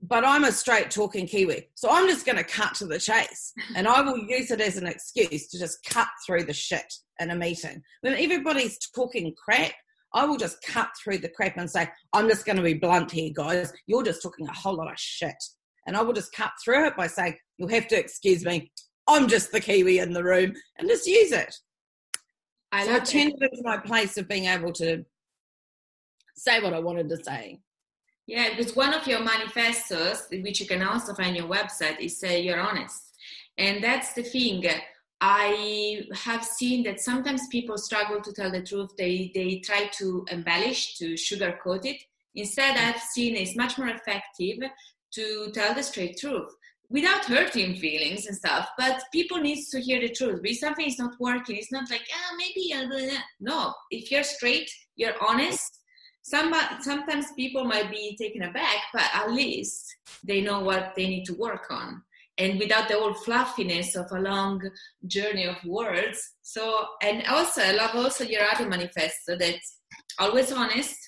but 0.03 0.25
I'm 0.25 0.45
a 0.45 0.53
straight 0.53 0.91
talking 0.91 1.27
Kiwi. 1.27 1.69
So 1.75 1.89
I'm 1.91 2.09
just 2.09 2.27
going 2.27 2.37
to 2.37 2.45
cut 2.45 2.75
to 2.77 2.87
the 2.87 2.99
chase 2.99 3.53
and 3.77 3.89
I 3.89 4.01
will 4.01 4.19
use 4.19 4.51
it 4.51 4.61
as 4.61 4.77
an 4.77 4.87
excuse 4.87 5.49
to 5.49 5.59
just 5.59 5.85
cut 5.85 6.09
through 6.25 6.45
the 6.45 6.53
shit 6.53 6.93
in 7.21 7.31
a 7.31 7.37
meeting. 7.37 7.83
When 8.03 8.15
everybody's 8.15 8.79
talking 8.95 9.35
crap, 9.37 9.73
I 10.15 10.25
will 10.25 10.37
just 10.37 10.63
cut 10.63 10.89
through 11.03 11.19
the 11.19 11.29
crap 11.29 11.57
and 11.57 11.71
say, 11.71 11.89
I'm 12.13 12.29
just 12.29 12.47
going 12.47 12.57
to 12.57 12.63
be 12.63 12.75
blunt 12.75 13.11
here, 13.11 13.33
guys. 13.35 13.73
You're 13.87 14.03
just 14.03 14.23
talking 14.23 14.49
a 14.49 14.53
whole 14.53 14.77
lot 14.77 14.91
of 14.91 14.99
shit. 14.99 15.37
And 15.87 15.97
I 15.97 16.03
will 16.03 16.13
just 16.13 16.33
cut 16.33 16.53
through 16.65 16.87
it 16.87 16.97
by 16.97 17.07
saying, 17.07 17.37
You'll 17.59 17.69
have 17.69 17.89
to 17.89 17.99
excuse 17.99 18.45
me. 18.45 18.71
I'm 19.09 19.29
just 19.29 19.53
the 19.53 19.61
Kiwi 19.61 19.99
in 19.99 20.13
the 20.13 20.25
room 20.25 20.53
and 20.79 20.89
just 20.89 21.07
use 21.07 21.33
it. 21.33 21.55
I 22.73 22.85
so 22.85 22.95
I 22.95 22.99
turned 22.99 23.35
it 23.39 23.51
into 23.53 23.63
my 23.63 23.79
place 23.79 24.19
of 24.19 24.29
being 24.29 24.47
able 24.47 24.73
to 24.75 25.05
say 26.37 26.61
what 26.61 26.75
I 26.75 26.81
wanted 26.81 27.09
to 27.11 27.23
say. 27.23 27.61
Yeah, 28.27 28.51
because 28.51 28.75
one 28.75 28.93
of 28.93 29.07
your 29.07 29.21
manifestos, 29.21 30.27
which 30.31 30.61
you 30.61 30.67
can 30.67 30.83
also 30.83 31.15
find 31.15 31.29
on 31.29 31.37
your 31.37 31.49
website, 31.49 32.01
is 32.01 32.19
say 32.19 32.43
you're 32.43 32.61
honest. 32.61 33.17
And 33.57 33.83
that's 33.83 34.13
the 34.15 34.23
thing. 34.23 34.65
I 35.21 36.05
have 36.15 36.45
seen 36.45 36.85
that 36.85 37.01
sometimes 37.01 37.49
people 37.49 37.79
struggle 37.79 38.21
to 38.21 38.33
tell 38.33 38.51
the 38.51 38.63
truth. 38.63 38.91
They 38.99 39.31
they 39.35 39.61
try 39.65 39.89
to 39.99 40.27
embellish, 40.31 40.97
to 40.99 41.15
sugarcoat 41.15 41.87
it. 41.87 42.03
Instead, 42.35 42.77
I've 42.77 43.01
seen 43.01 43.37
it's 43.37 43.57
much 43.57 43.79
more 43.79 43.89
effective 43.89 44.59
to 45.13 45.51
tell 45.55 45.75
the 45.75 45.83
straight 45.83 46.19
truth 46.19 46.53
without 46.91 47.25
hurting 47.25 47.77
feelings 47.77 48.27
and 48.27 48.37
stuff. 48.37 48.69
But 48.77 49.03
people 49.11 49.39
need 49.39 49.65
to 49.71 49.81
hear 49.81 50.01
the 50.01 50.11
truth. 50.11 50.41
If 50.45 50.59
something 50.59 50.87
is 50.87 50.99
not 50.99 51.19
working, 51.19 51.57
it's 51.57 51.73
not 51.73 51.91
like 51.91 52.07
ah 52.13 52.35
maybe 52.37 52.75
I'll 52.75 53.21
no. 53.41 53.75
If 53.91 54.11
you're 54.11 54.23
straight, 54.23 54.71
you're 54.97 55.15
honest 55.27 55.81
some, 56.27 56.53
sometimes 56.81 57.27
people 57.37 57.65
might 57.65 57.89
be 57.89 58.17
taken 58.21 58.43
aback, 58.43 58.79
but 58.93 59.05
at 59.15 59.31
least 59.31 59.87
they 60.25 60.41
know 60.41 60.59
what 60.59 60.93
they 60.97 61.07
need 61.07 61.25
to 61.27 61.35
work 61.35 61.71
on. 61.71 62.03
And 62.39 62.59
without 62.59 62.89
the 62.89 62.99
whole 62.99 63.15
fluffiness 63.15 63.97
of 63.97 64.07
a 64.13 64.21
long 64.21 64.61
journey 65.07 65.47
of 65.47 65.57
words. 65.65 66.35
So, 66.43 66.85
and 67.03 67.25
also, 67.29 67.63
I 67.63 67.73
love 67.73 67.93
also 67.95 68.25
your 68.25 68.43
other 68.43 68.69
manifesto 68.69 69.37
that's 69.39 69.79
always 70.19 70.53
honest, 70.53 70.99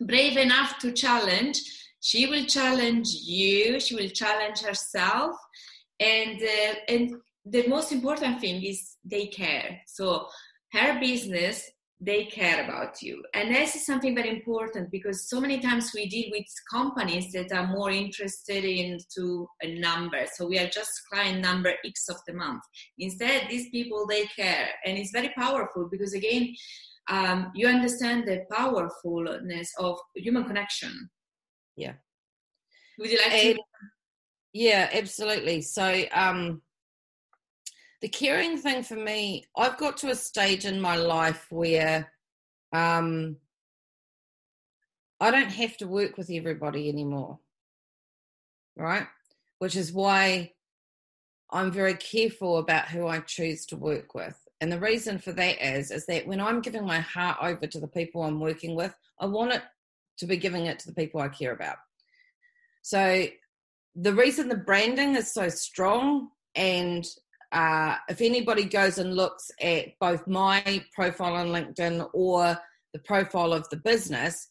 brave 0.00 0.38
enough 0.38 0.78
to 0.78 0.92
challenge. 0.92 1.60
She 2.00 2.26
will 2.26 2.46
challenge 2.46 3.08
you, 3.22 3.78
she 3.80 3.94
will 3.94 4.08
challenge 4.08 4.60
herself. 4.60 5.36
And, 6.00 6.42
uh, 6.42 6.74
and 6.88 7.14
the 7.44 7.66
most 7.68 7.92
important 7.92 8.40
thing 8.40 8.62
is 8.62 8.96
they 9.04 9.26
care. 9.26 9.80
So, 9.86 10.26
her 10.72 10.98
business 10.98 11.70
they 12.04 12.24
care 12.24 12.64
about 12.64 13.00
you. 13.00 13.22
And 13.32 13.54
this 13.54 13.76
is 13.76 13.86
something 13.86 14.12
very 14.14 14.28
important 14.28 14.90
because 14.90 15.28
so 15.28 15.40
many 15.40 15.60
times 15.60 15.92
we 15.94 16.08
deal 16.08 16.30
with 16.32 16.46
companies 16.68 17.30
that 17.32 17.52
are 17.52 17.68
more 17.68 17.92
interested 17.92 18.64
into 18.64 19.46
a 19.62 19.78
number. 19.78 20.26
So 20.34 20.48
we 20.48 20.58
are 20.58 20.66
just 20.66 20.90
client 21.12 21.40
number 21.40 21.72
x 21.86 22.08
of 22.08 22.16
the 22.26 22.34
month. 22.34 22.62
Instead 22.98 23.48
these 23.48 23.70
people 23.70 24.04
they 24.08 24.26
care. 24.26 24.70
And 24.84 24.98
it's 24.98 25.12
very 25.12 25.32
powerful 25.36 25.88
because 25.88 26.12
again 26.12 26.52
um, 27.08 27.52
you 27.54 27.68
understand 27.68 28.26
the 28.26 28.42
powerfulness 28.50 29.70
of 29.78 29.96
human 30.16 30.44
connection. 30.44 31.08
Yeah. 31.76 31.94
Would 32.98 33.12
you 33.12 33.18
like 33.18 33.42
to? 33.42 33.58
Yeah 34.52 34.90
absolutely. 34.92 35.62
So 35.62 36.02
um 36.12 36.62
the 38.02 38.08
caring 38.08 38.58
thing 38.58 38.82
for 38.82 38.96
me, 38.96 39.44
I've 39.56 39.78
got 39.78 39.96
to 39.98 40.10
a 40.10 40.14
stage 40.14 40.64
in 40.64 40.80
my 40.80 40.96
life 40.96 41.46
where 41.50 42.12
um, 42.72 43.36
I 45.20 45.30
don't 45.30 45.52
have 45.52 45.76
to 45.78 45.86
work 45.86 46.18
with 46.18 46.28
everybody 46.28 46.88
anymore. 46.88 47.38
Right? 48.76 49.06
Which 49.60 49.76
is 49.76 49.92
why 49.92 50.52
I'm 51.52 51.70
very 51.70 51.94
careful 51.94 52.58
about 52.58 52.88
who 52.88 53.06
I 53.06 53.20
choose 53.20 53.66
to 53.66 53.76
work 53.76 54.16
with. 54.16 54.36
And 54.60 54.72
the 54.72 54.80
reason 54.80 55.18
for 55.18 55.32
that 55.32 55.64
is, 55.64 55.92
is 55.92 56.04
that 56.06 56.26
when 56.26 56.40
I'm 56.40 56.60
giving 56.60 56.84
my 56.84 57.00
heart 57.00 57.36
over 57.40 57.66
to 57.68 57.78
the 57.78 57.86
people 57.86 58.24
I'm 58.24 58.40
working 58.40 58.74
with, 58.74 58.94
I 59.20 59.26
want 59.26 59.52
it 59.52 59.62
to 60.18 60.26
be 60.26 60.36
giving 60.36 60.66
it 60.66 60.80
to 60.80 60.88
the 60.88 60.94
people 60.94 61.20
I 61.20 61.28
care 61.28 61.52
about. 61.52 61.76
So 62.82 63.26
the 63.94 64.14
reason 64.14 64.48
the 64.48 64.56
branding 64.56 65.14
is 65.14 65.32
so 65.32 65.48
strong 65.48 66.30
and 66.54 67.06
uh, 67.52 67.96
if 68.08 68.20
anybody 68.20 68.64
goes 68.64 68.98
and 68.98 69.14
looks 69.14 69.50
at 69.60 69.88
both 70.00 70.26
my 70.26 70.82
profile 70.94 71.34
on 71.34 71.48
LinkedIn 71.48 72.08
or 72.14 72.58
the 72.92 72.98
profile 73.00 73.52
of 73.52 73.68
the 73.68 73.76
business, 73.76 74.48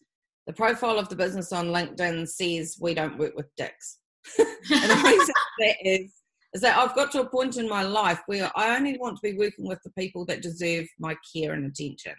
the 0.48 0.54
profile 0.54 1.00
of 1.00 1.10
the 1.10 1.16
business 1.16 1.52
on 1.52 1.68
LinkedIn 1.68 2.28
says 2.28 2.78
we 2.80 2.94
don't 2.94 3.18
work 3.18 3.36
with 3.36 3.48
dicks. 3.58 3.98
and 4.40 4.48
the 4.70 5.04
reason 5.04 5.34
that 5.60 5.76
is 5.84 6.14
is 6.54 6.62
that 6.62 6.78
I've 6.78 6.96
got 6.96 7.12
to 7.14 7.22
a 7.22 7.30
point 7.30 7.56
in 7.56 7.68
my 7.68 7.82
life 7.82 8.22
where 8.26 8.52
I 8.56 8.76
only 8.76 8.98
want 8.98 9.16
to 9.16 9.22
be 9.22 9.38
working 9.38 9.68
with 9.68 9.80
the 9.84 9.92
people 9.92 10.26
that 10.26 10.42
deserve 10.42 10.86
my 11.00 11.16
care 11.34 11.54
and 11.54 11.66
attention. 11.66 12.14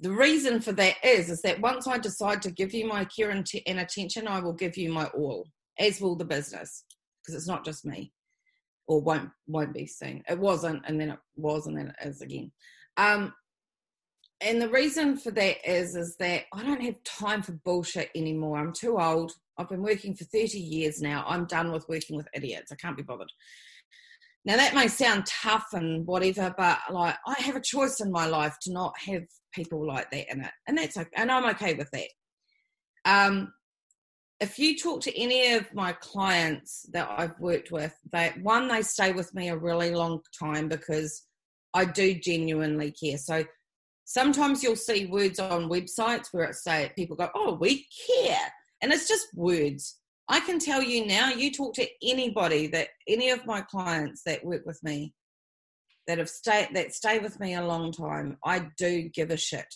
The 0.00 0.10
reason 0.10 0.60
for 0.60 0.72
that 0.72 0.96
is 1.04 1.30
is 1.30 1.40
that 1.42 1.60
once 1.60 1.86
I 1.86 1.98
decide 1.98 2.42
to 2.42 2.50
give 2.50 2.74
you 2.74 2.86
my 2.86 3.04
care 3.04 3.30
and, 3.30 3.46
t- 3.46 3.62
and 3.66 3.78
attention, 3.78 4.26
I 4.26 4.40
will 4.40 4.52
give 4.52 4.76
you 4.76 4.92
my 4.92 5.06
all, 5.06 5.46
as 5.78 6.00
will 6.00 6.16
the 6.16 6.24
business, 6.24 6.84
because 7.22 7.36
it's 7.36 7.48
not 7.48 7.64
just 7.64 7.84
me, 7.84 8.12
or 8.86 9.00
won't 9.00 9.30
won't 9.46 9.74
be 9.74 9.86
soon. 9.86 10.22
It 10.28 10.38
wasn't, 10.38 10.82
and 10.86 11.00
then 11.00 11.10
it 11.10 11.18
was, 11.36 11.66
and 11.66 11.76
then 11.76 11.88
it 11.88 12.08
is 12.08 12.20
again. 12.20 12.50
Um, 12.96 13.32
and 14.40 14.60
the 14.60 14.68
reason 14.68 15.16
for 15.16 15.30
that 15.32 15.56
is 15.68 15.96
is 15.96 16.16
that 16.18 16.44
I 16.52 16.62
don't 16.62 16.82
have 16.82 17.02
time 17.04 17.42
for 17.42 17.52
bullshit 17.64 18.10
anymore. 18.14 18.58
I'm 18.58 18.72
too 18.72 18.98
old. 18.98 19.32
I've 19.56 19.68
been 19.68 19.82
working 19.82 20.14
for 20.14 20.24
30 20.24 20.58
years 20.58 21.00
now. 21.00 21.24
I'm 21.26 21.46
done 21.46 21.70
with 21.72 21.88
working 21.88 22.16
with 22.16 22.28
idiots. 22.34 22.72
I 22.72 22.76
can't 22.76 22.96
be 22.96 23.02
bothered. 23.02 23.30
Now 24.44 24.56
that 24.56 24.74
may 24.74 24.88
sound 24.88 25.24
tough 25.26 25.68
and 25.72 26.06
whatever, 26.06 26.54
but 26.58 26.78
like 26.90 27.16
I 27.26 27.34
have 27.40 27.56
a 27.56 27.60
choice 27.60 28.00
in 28.00 28.10
my 28.10 28.26
life 28.26 28.56
to 28.62 28.72
not 28.72 28.92
have 29.06 29.22
people 29.54 29.86
like 29.86 30.10
that 30.10 30.30
in 30.30 30.42
it, 30.42 30.50
and 30.66 30.76
that's 30.76 30.96
okay, 30.96 31.10
and 31.16 31.30
I'm 31.30 31.48
okay 31.50 31.74
with 31.74 31.90
that. 31.92 32.08
Um, 33.06 33.52
if 34.40 34.58
you 34.58 34.76
talk 34.76 35.00
to 35.02 35.18
any 35.18 35.52
of 35.54 35.72
my 35.74 35.92
clients 35.92 36.86
that 36.92 37.08
I've 37.10 37.38
worked 37.38 37.70
with, 37.70 37.94
that 38.12 38.40
one 38.42 38.68
they 38.68 38.82
stay 38.82 39.12
with 39.12 39.34
me 39.34 39.48
a 39.48 39.56
really 39.56 39.92
long 39.92 40.20
time 40.38 40.68
because 40.68 41.26
I 41.72 41.84
do 41.84 42.14
genuinely 42.14 42.92
care. 42.92 43.18
So 43.18 43.44
sometimes 44.04 44.62
you'll 44.62 44.76
see 44.76 45.06
words 45.06 45.38
on 45.38 45.70
websites 45.70 46.26
where 46.32 46.44
it 46.44 46.56
say 46.56 46.92
people 46.96 47.16
go, 47.16 47.30
"Oh, 47.34 47.54
we 47.54 47.86
care," 48.06 48.52
and 48.82 48.92
it's 48.92 49.08
just 49.08 49.34
words. 49.34 50.00
I 50.28 50.40
can 50.40 50.58
tell 50.58 50.82
you 50.82 51.06
now, 51.06 51.30
you 51.30 51.50
talk 51.52 51.74
to 51.74 51.88
anybody 52.02 52.66
that 52.68 52.88
any 53.06 53.30
of 53.30 53.46
my 53.46 53.60
clients 53.60 54.22
that 54.24 54.44
work 54.44 54.64
with 54.64 54.82
me 54.82 55.14
that 56.06 56.18
have 56.18 56.30
stayed 56.30 56.70
that 56.74 56.94
stay 56.94 57.18
with 57.18 57.38
me 57.40 57.54
a 57.54 57.64
long 57.64 57.92
time, 57.92 58.38
I 58.44 58.70
do 58.78 59.08
give 59.08 59.30
a 59.30 59.36
shit. 59.36 59.72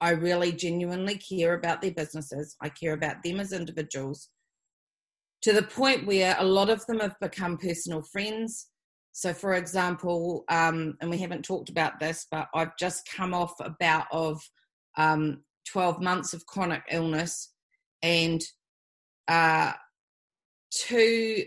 I 0.00 0.10
really 0.10 0.52
genuinely 0.52 1.18
care 1.18 1.54
about 1.54 1.80
their 1.80 1.92
businesses. 1.92 2.56
I 2.60 2.68
care 2.68 2.92
about 2.92 3.22
them 3.22 3.40
as 3.40 3.52
individuals 3.52 4.28
to 5.42 5.52
the 5.52 5.62
point 5.62 6.06
where 6.06 6.34
a 6.38 6.44
lot 6.44 6.70
of 6.70 6.84
them 6.86 7.00
have 7.00 7.14
become 7.20 7.56
personal 7.56 8.02
friends. 8.02 8.68
So, 9.12 9.32
for 9.32 9.54
example, 9.54 10.44
um, 10.48 10.96
and 11.00 11.08
we 11.08 11.18
haven't 11.18 11.44
talked 11.44 11.68
about 11.68 12.00
this, 12.00 12.26
but 12.30 12.48
I've 12.54 12.76
just 12.78 13.08
come 13.14 13.32
off 13.32 13.54
a 13.60 13.74
bout 13.78 14.06
of 14.12 14.42
um, 14.98 15.42
12 15.68 16.02
months 16.02 16.34
of 16.34 16.44
chronic 16.46 16.82
illness 16.90 17.52
and 18.02 18.42
uh, 19.28 19.72
two, 20.70 21.44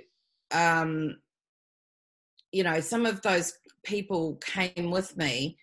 um, 0.51 1.17
you 2.51 2.63
know, 2.63 2.79
some 2.79 3.05
of 3.05 3.21
those 3.21 3.53
people 3.83 4.37
came 4.37 4.91
with 4.91 5.15
me 5.17 5.57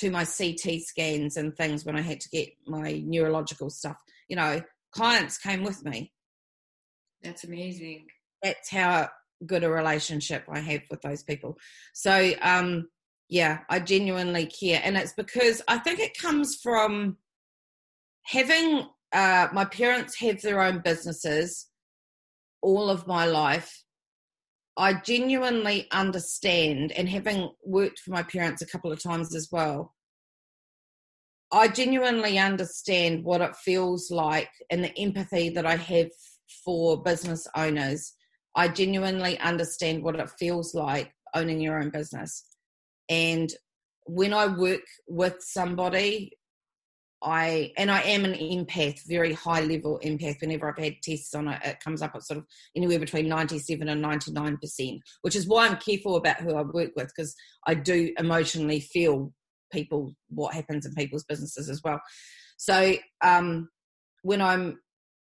to 0.00 0.10
my 0.10 0.24
CT 0.24 0.80
scans 0.80 1.36
and 1.36 1.56
things 1.56 1.84
when 1.84 1.96
I 1.96 2.00
had 2.00 2.20
to 2.20 2.28
get 2.28 2.48
my 2.66 3.02
neurological 3.04 3.70
stuff. 3.70 3.96
You 4.28 4.36
know, 4.36 4.60
clients 4.92 5.38
came 5.38 5.62
with 5.62 5.84
me. 5.84 6.12
That's 7.22 7.44
amazing. 7.44 8.06
That's 8.42 8.70
how 8.70 9.08
good 9.46 9.64
a 9.64 9.70
relationship 9.70 10.44
I 10.48 10.60
have 10.60 10.82
with 10.90 11.02
those 11.02 11.22
people. 11.22 11.58
So, 11.92 12.32
um, 12.42 12.88
yeah, 13.28 13.60
I 13.68 13.80
genuinely 13.80 14.46
care. 14.46 14.80
And 14.82 14.96
it's 14.96 15.12
because 15.12 15.62
I 15.68 15.78
think 15.78 16.00
it 16.00 16.18
comes 16.18 16.56
from 16.62 17.18
having 18.24 18.86
uh, 19.12 19.48
my 19.52 19.64
parents 19.64 20.18
have 20.20 20.40
their 20.42 20.62
own 20.62 20.80
businesses 20.80 21.66
all 22.62 22.90
of 22.90 23.06
my 23.06 23.26
life. 23.26 23.84
I 24.78 24.94
genuinely 24.94 25.88
understand, 25.90 26.92
and 26.92 27.08
having 27.08 27.50
worked 27.64 27.98
for 27.98 28.12
my 28.12 28.22
parents 28.22 28.62
a 28.62 28.66
couple 28.66 28.92
of 28.92 29.02
times 29.02 29.34
as 29.34 29.48
well, 29.50 29.94
I 31.50 31.66
genuinely 31.66 32.38
understand 32.38 33.24
what 33.24 33.40
it 33.40 33.56
feels 33.56 34.10
like 34.10 34.50
and 34.70 34.84
the 34.84 34.96
empathy 34.96 35.48
that 35.50 35.66
I 35.66 35.76
have 35.76 36.10
for 36.64 37.02
business 37.02 37.48
owners. 37.56 38.14
I 38.54 38.68
genuinely 38.68 39.38
understand 39.40 40.04
what 40.04 40.14
it 40.14 40.30
feels 40.38 40.74
like 40.74 41.12
owning 41.34 41.60
your 41.60 41.80
own 41.80 41.90
business. 41.90 42.44
And 43.08 43.52
when 44.06 44.32
I 44.32 44.46
work 44.46 44.82
with 45.08 45.36
somebody 45.40 46.38
I 47.22 47.72
and 47.76 47.90
I 47.90 48.00
am 48.02 48.24
an 48.24 48.34
empath, 48.34 49.00
very 49.06 49.32
high 49.32 49.60
level 49.60 50.00
empath. 50.04 50.40
Whenever 50.40 50.68
I've 50.68 50.82
had 50.82 51.02
tests 51.02 51.34
on 51.34 51.48
it, 51.48 51.60
it 51.64 51.80
comes 51.80 52.02
up 52.02 52.14
at 52.14 52.22
sort 52.22 52.38
of 52.38 52.46
anywhere 52.76 52.98
between 52.98 53.28
ninety 53.28 53.58
seven 53.58 53.88
and 53.88 54.00
ninety 54.00 54.32
nine 54.32 54.56
percent, 54.56 55.00
which 55.22 55.36
is 55.36 55.46
why 55.46 55.66
I'm 55.66 55.78
careful 55.78 56.16
about 56.16 56.40
who 56.40 56.54
I 56.54 56.62
work 56.62 56.92
with 56.96 57.08
because 57.08 57.34
I 57.66 57.74
do 57.74 58.12
emotionally 58.18 58.80
feel 58.80 59.32
people 59.72 60.14
what 60.28 60.54
happens 60.54 60.86
in 60.86 60.94
people's 60.94 61.24
businesses 61.24 61.68
as 61.68 61.82
well. 61.84 62.00
So 62.56 62.94
um, 63.22 63.68
when 64.22 64.40
I'm 64.40 64.78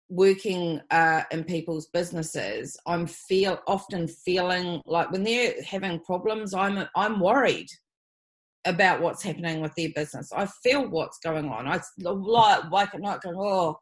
working 0.08 0.80
uh, 0.90 1.22
in 1.30 1.44
people's 1.44 1.86
businesses, 1.86 2.76
I'm 2.86 3.06
feel 3.06 3.60
often 3.66 4.06
feeling 4.06 4.82
like 4.86 5.10
when 5.10 5.24
they're 5.24 5.54
having 5.62 6.00
problems, 6.00 6.54
I'm 6.54 6.86
I'm 6.94 7.20
worried 7.20 7.68
about 8.66 9.00
what's 9.00 9.22
happening 9.22 9.60
with 9.60 9.74
their 9.74 9.90
business. 9.94 10.32
I 10.32 10.46
feel 10.62 10.88
what's 10.88 11.18
going 11.18 11.48
on. 11.48 11.66
I 11.66 11.80
like 11.98 12.70
wake 12.70 12.94
at 12.94 13.00
night 13.00 13.20
going, 13.22 13.36
oh, 13.38 13.78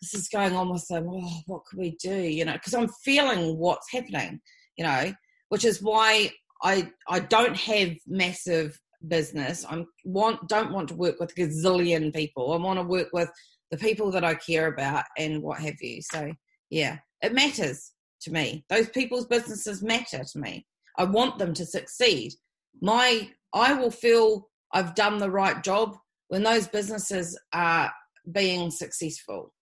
this 0.00 0.14
is 0.14 0.28
going 0.28 0.54
on 0.54 0.70
with 0.70 0.86
them. 0.88 1.06
Oh, 1.08 1.40
what 1.46 1.64
could 1.64 1.78
we 1.78 1.96
do? 2.02 2.14
You 2.14 2.44
know, 2.44 2.54
because 2.54 2.74
I'm 2.74 2.88
feeling 3.04 3.56
what's 3.56 3.90
happening. 3.90 4.40
You 4.76 4.84
know, 4.84 5.12
which 5.48 5.64
is 5.64 5.82
why 5.82 6.30
I 6.62 6.90
I 7.08 7.20
don't 7.20 7.56
have 7.56 7.90
massive 8.06 8.78
business. 9.08 9.64
I 9.68 9.84
want 10.04 10.48
don't 10.48 10.72
want 10.72 10.88
to 10.88 10.94
work 10.94 11.20
with 11.20 11.34
gazillion 11.34 12.14
people. 12.14 12.52
I 12.52 12.56
want 12.56 12.78
to 12.78 12.84
work 12.84 13.08
with 13.12 13.30
the 13.70 13.76
people 13.76 14.10
that 14.12 14.24
I 14.24 14.34
care 14.34 14.66
about 14.68 15.04
and 15.18 15.42
what 15.42 15.58
have 15.60 15.80
you. 15.80 16.02
So 16.02 16.32
yeah, 16.70 16.98
it 17.22 17.34
matters 17.34 17.92
to 18.22 18.32
me. 18.32 18.64
Those 18.68 18.88
people's 18.90 19.26
businesses 19.26 19.82
matter 19.82 20.24
to 20.24 20.38
me. 20.38 20.66
I 20.98 21.04
want 21.04 21.38
them 21.38 21.54
to 21.54 21.66
succeed. 21.66 22.32
My 22.80 23.30
I 23.54 23.74
will 23.74 23.90
feel 23.90 24.48
I've 24.72 24.94
done 24.94 25.18
the 25.18 25.30
right 25.30 25.62
job 25.62 25.96
when 26.28 26.42
those 26.42 26.66
businesses 26.66 27.38
are 27.52 27.92
being 28.30 28.70
successful. 28.70 29.52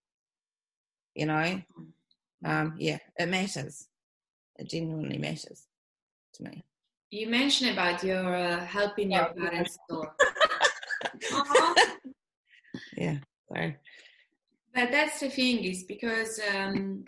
You 1.14 1.26
know, 1.26 1.62
um, 2.44 2.74
yeah, 2.79 2.98
it 3.18 3.29
matters. 3.29 3.88
It 4.57 4.68
genuinely 4.68 5.18
matters 5.18 5.66
to 6.35 6.44
me. 6.44 6.64
You 7.11 7.29
mentioned 7.29 7.70
about 7.70 8.05
your 8.05 8.37
uh, 8.37 8.64
helping 8.64 9.11
your 9.11 9.35
parents 9.35 9.76
store. 9.85 10.14
yeah, 12.96 13.16
sorry. 13.48 13.76
But 14.72 14.92
that's 14.92 15.18
the 15.18 15.29
thing 15.29 15.64
is 15.64 15.83
because 15.83 16.38
um, 16.55 17.05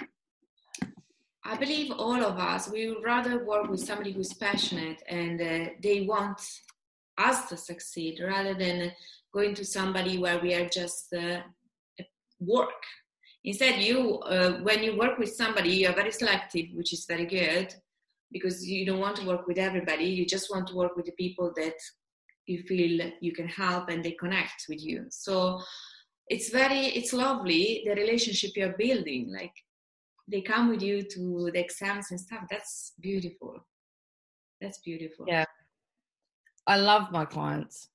I 1.44 1.56
believe 1.56 1.92
all 1.92 2.24
of 2.24 2.38
us 2.38 2.68
we 2.68 2.88
would 2.88 3.04
rather 3.04 3.44
work 3.44 3.70
with 3.70 3.80
somebody 3.80 4.12
who's 4.12 4.32
passionate 4.34 5.02
and 5.08 5.40
uh, 5.40 5.70
they 5.80 6.00
want 6.00 6.40
us 7.22 7.48
to 7.48 7.56
succeed 7.56 8.20
rather 8.22 8.54
than 8.54 8.92
going 9.32 9.54
to 9.54 9.64
somebody 9.64 10.18
where 10.18 10.40
we 10.40 10.54
are 10.54 10.68
just 10.68 11.12
uh, 11.12 11.40
work. 12.40 12.82
Instead 13.44 13.80
you 13.80 14.18
uh, 14.20 14.58
when 14.62 14.82
you 14.82 14.96
work 14.96 15.18
with 15.18 15.32
somebody 15.34 15.70
you're 15.70 15.94
very 15.94 16.12
selective 16.12 16.66
which 16.74 16.92
is 16.92 17.06
very 17.06 17.26
good 17.26 17.74
because 18.30 18.66
you 18.66 18.86
don't 18.86 19.00
want 19.00 19.16
to 19.16 19.26
work 19.26 19.46
with 19.46 19.58
everybody. 19.58 20.04
You 20.04 20.26
just 20.26 20.50
want 20.50 20.66
to 20.68 20.74
work 20.74 20.96
with 20.96 21.06
the 21.06 21.12
people 21.12 21.52
that 21.56 21.74
you 22.46 22.62
feel 22.62 23.10
you 23.20 23.32
can 23.32 23.48
help 23.48 23.88
and 23.88 24.02
they 24.02 24.12
connect 24.12 24.66
with 24.68 24.82
you. 24.82 25.06
So 25.10 25.60
it's 26.28 26.50
very 26.50 26.86
it's 26.98 27.12
lovely 27.12 27.82
the 27.86 27.94
relationship 27.94 28.52
you're 28.56 28.76
building. 28.78 29.32
Like 29.32 29.54
they 30.28 30.40
come 30.40 30.68
with 30.68 30.82
you 30.82 31.02
to 31.02 31.50
the 31.52 31.60
exams 31.60 32.10
and 32.10 32.20
stuff. 32.20 32.44
That's 32.50 32.92
beautiful. 33.00 33.54
That's 34.60 34.78
beautiful. 34.78 35.26
Yeah 35.28 35.44
I 36.66 36.76
love 36.76 37.10
my 37.10 37.24
clients. 37.24 37.88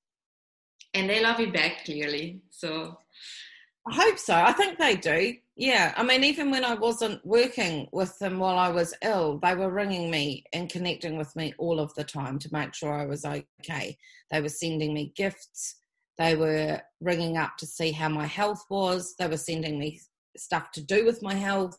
And 0.93 1.10
they 1.10 1.21
love 1.21 1.39
you 1.39 1.51
back, 1.51 1.86
clearly. 1.86 2.41
So 2.49 2.97
I 3.89 3.95
hope 3.95 4.17
so. 4.17 4.36
I 4.36 4.51
think 4.51 4.77
they 4.77 4.95
do. 4.95 5.36
Yeah. 5.56 5.93
I 5.95 6.03
mean, 6.03 6.23
even 6.23 6.51
when 6.51 6.65
I 6.65 6.75
wasn't 6.75 7.25
working 7.25 7.88
with 7.91 8.17
them 8.19 8.39
while 8.39 8.58
I 8.58 8.69
was 8.69 8.93
ill, 9.01 9.39
they 9.41 9.56
were 9.56 9.71
ringing 9.71 10.12
me 10.12 10.43
and 10.53 10.69
connecting 10.69 11.17
with 11.17 11.36
me 11.36 11.53
all 11.58 11.80
of 11.80 11.93
the 11.95 12.03
time 12.03 12.38
to 12.39 12.49
make 12.51 12.73
sure 12.73 12.93
I 12.93 13.06
was 13.06 13.25
okay. 13.25 13.97
They 14.32 14.41
were 14.41 14.49
sending 14.49 14.93
me 14.93 15.13
gifts. 15.15 15.75
They 16.17 16.36
were 16.36 16.82
ringing 16.99 17.38
up 17.38 17.58
to 17.58 17.65
see 17.65 17.91
how 17.91 18.10
my 18.10 18.25
health 18.25 18.65
was. 18.69 19.15
They 19.17 19.27
were 19.27 19.38
sending 19.38 19.80
me 19.80 20.01
stuff 20.36 20.71
to 20.71 20.82
do 20.82 21.06
with 21.06 21.21
my 21.21 21.36
health. 21.36 21.77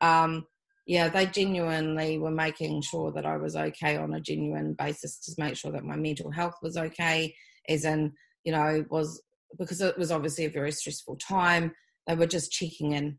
Um, 0.00 0.46
yeah, 0.86 1.08
they 1.08 1.26
genuinely 1.26 2.18
were 2.18 2.30
making 2.30 2.80
sure 2.82 3.10
that 3.12 3.26
I 3.26 3.36
was 3.36 3.56
okay 3.56 3.96
on 3.96 4.14
a 4.14 4.20
genuine 4.20 4.74
basis 4.74 5.18
to 5.20 5.34
make 5.36 5.56
sure 5.56 5.72
that 5.72 5.84
my 5.84 5.96
mental 5.96 6.30
health 6.30 6.54
was 6.62 6.76
okay, 6.76 7.34
as 7.68 7.84
in, 7.84 8.12
you 8.44 8.52
know, 8.52 8.84
was 8.88 9.20
because 9.58 9.80
it 9.80 9.98
was 9.98 10.12
obviously 10.12 10.44
a 10.44 10.50
very 10.50 10.70
stressful 10.70 11.16
time. 11.16 11.72
They 12.06 12.14
were 12.14 12.26
just 12.26 12.52
checking 12.52 12.92
in 12.92 13.18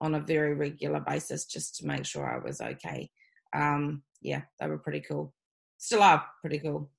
on 0.00 0.14
a 0.14 0.20
very 0.20 0.54
regular 0.54 1.00
basis 1.00 1.44
just 1.44 1.76
to 1.76 1.86
make 1.86 2.06
sure 2.06 2.24
I 2.24 2.38
was 2.38 2.60
okay. 2.60 3.10
Um, 3.54 4.04
yeah, 4.22 4.42
they 4.60 4.68
were 4.68 4.78
pretty 4.78 5.00
cool. 5.00 5.34
Still 5.78 6.02
are 6.02 6.24
pretty 6.40 6.60
cool. 6.60 6.90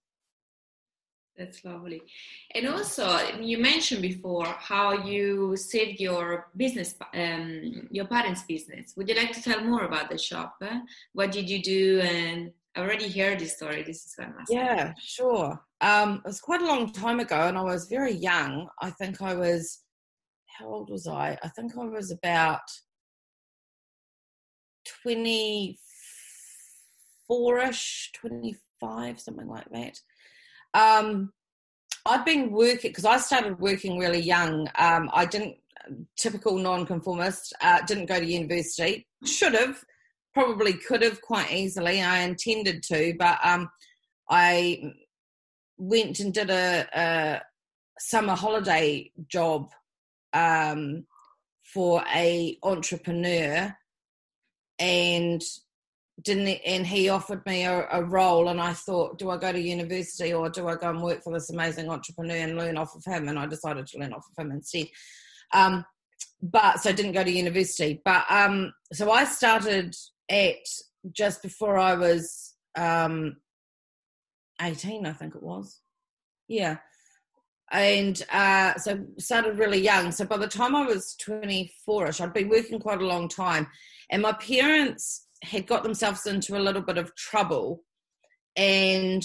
That's 1.39 1.63
lovely. 1.63 2.01
And 2.53 2.67
also, 2.67 3.17
you 3.39 3.59
mentioned 3.59 4.01
before 4.01 4.45
how 4.45 5.05
you 5.05 5.55
saved 5.55 6.01
your 6.01 6.49
business, 6.57 6.95
um, 7.13 7.87
your 7.89 8.07
parents' 8.07 8.43
business. 8.43 8.93
Would 8.97 9.07
you 9.07 9.15
like 9.15 9.31
to 9.31 9.41
tell 9.41 9.63
more 9.63 9.85
about 9.85 10.09
the 10.09 10.17
shop? 10.17 10.57
Eh? 10.61 10.81
What 11.13 11.31
did 11.31 11.49
you 11.49 11.63
do? 11.63 12.01
And 12.01 12.51
I 12.75 12.81
already 12.81 13.09
heard 13.09 13.39
this 13.39 13.55
story. 13.55 13.83
This 13.83 14.05
is 14.05 14.15
fantastic. 14.15 14.53
Yeah, 14.53 14.93
sure. 14.99 15.57
Um, 15.79 16.15
it 16.25 16.27
was 16.27 16.41
quite 16.41 16.61
a 16.61 16.67
long 16.67 16.91
time 16.91 17.21
ago, 17.21 17.47
and 17.47 17.57
I 17.57 17.63
was 17.63 17.87
very 17.87 18.13
young. 18.13 18.67
I 18.81 18.89
think 18.89 19.21
I 19.21 19.33
was, 19.33 19.79
how 20.57 20.67
old 20.67 20.89
was 20.89 21.07
I? 21.07 21.37
I 21.41 21.47
think 21.47 21.77
I 21.77 21.85
was 21.85 22.11
about 22.11 22.59
24 25.03 27.59
ish, 27.59 28.11
25, 28.13 29.21
something 29.21 29.47
like 29.47 29.69
that. 29.71 30.01
Um, 30.73 31.31
I'd 32.05 32.25
been 32.25 32.51
working 32.51 32.91
because 32.91 33.05
I 33.05 33.17
started 33.17 33.59
working 33.59 33.99
really 33.99 34.19
young. 34.21 34.67
Um, 34.77 35.09
I 35.13 35.25
didn't 35.25 35.57
typical 36.17 36.57
nonconformist. 36.57 37.53
Uh, 37.61 37.81
didn't 37.85 38.07
go 38.07 38.19
to 38.19 38.25
university. 38.25 39.07
Should 39.25 39.53
have, 39.53 39.83
probably 40.33 40.73
could 40.73 41.01
have 41.01 41.21
quite 41.21 41.51
easily. 41.51 42.01
I 42.01 42.19
intended 42.19 42.83
to, 42.83 43.13
but 43.17 43.39
um, 43.43 43.69
I 44.29 44.93
went 45.77 46.19
and 46.19 46.33
did 46.33 46.49
a, 46.49 46.87
a 46.93 47.41
summer 47.99 48.35
holiday 48.35 49.11
job 49.27 49.69
um, 50.33 51.05
for 51.63 52.03
a 52.13 52.57
entrepreneur, 52.63 53.75
and 54.77 55.41
didn't 56.23 56.47
and 56.65 56.85
he 56.85 57.09
offered 57.09 57.45
me 57.45 57.65
a, 57.65 57.87
a, 57.91 58.03
role 58.03 58.49
and 58.49 58.59
i 58.59 58.73
thought 58.73 59.17
do 59.17 59.29
i 59.29 59.37
go 59.37 59.51
to 59.51 59.59
university 59.59 60.33
or 60.33 60.49
do 60.49 60.67
i 60.67 60.75
go 60.75 60.89
and 60.89 61.01
work 61.01 61.23
for 61.23 61.33
this 61.33 61.49
amazing 61.49 61.89
entrepreneur 61.89 62.37
and 62.37 62.57
learn 62.57 62.77
off 62.77 62.95
of 62.95 63.03
him? 63.05 63.27
And 63.27 63.37
i 63.37 63.45
decided 63.45 63.87
to 63.87 63.99
learn 63.99 64.13
off 64.13 64.25
of 64.29 64.43
him 64.43 64.51
instead. 64.51 64.87
Um, 65.53 65.85
but 66.41 66.79
so 66.79 66.89
I 66.89 66.93
didn't 66.93 67.13
go 67.13 67.23
to 67.23 67.31
university. 67.31 68.01
But 68.03 68.25
um, 68.29 68.73
so 68.93 69.11
i 69.11 69.23
started 69.25 69.95
at 70.29 70.57
just 71.11 71.41
before 71.41 71.77
i 71.77 71.95
was 71.95 72.55
um, 72.75 73.37
18 74.61 75.05
i 75.05 75.13
think 75.13 75.35
it 75.35 75.43
was. 75.43 75.79
Yeah. 76.47 76.77
And 77.71 78.19
uh, 78.31 78.73
so 78.79 79.05
started 79.19 79.59
really 79.59 79.79
young. 79.79 80.11
So 80.11 80.25
by 80.25 80.37
the 80.37 80.47
time 80.47 80.75
i 80.75 80.85
was 80.85 81.15
24ish 81.25 82.21
i'd 82.21 82.33
been 82.33 82.49
working 82.49 82.79
quite 82.79 83.01
a 83.01 83.05
long 83.07 83.27
time 83.27 83.67
and 84.09 84.21
my 84.21 84.33
parents 84.33 85.27
had 85.43 85.67
got 85.67 85.83
themselves 85.83 86.25
into 86.25 86.57
a 86.57 86.59
little 86.59 86.81
bit 86.81 86.97
of 86.97 87.15
trouble 87.15 87.83
and 88.55 89.23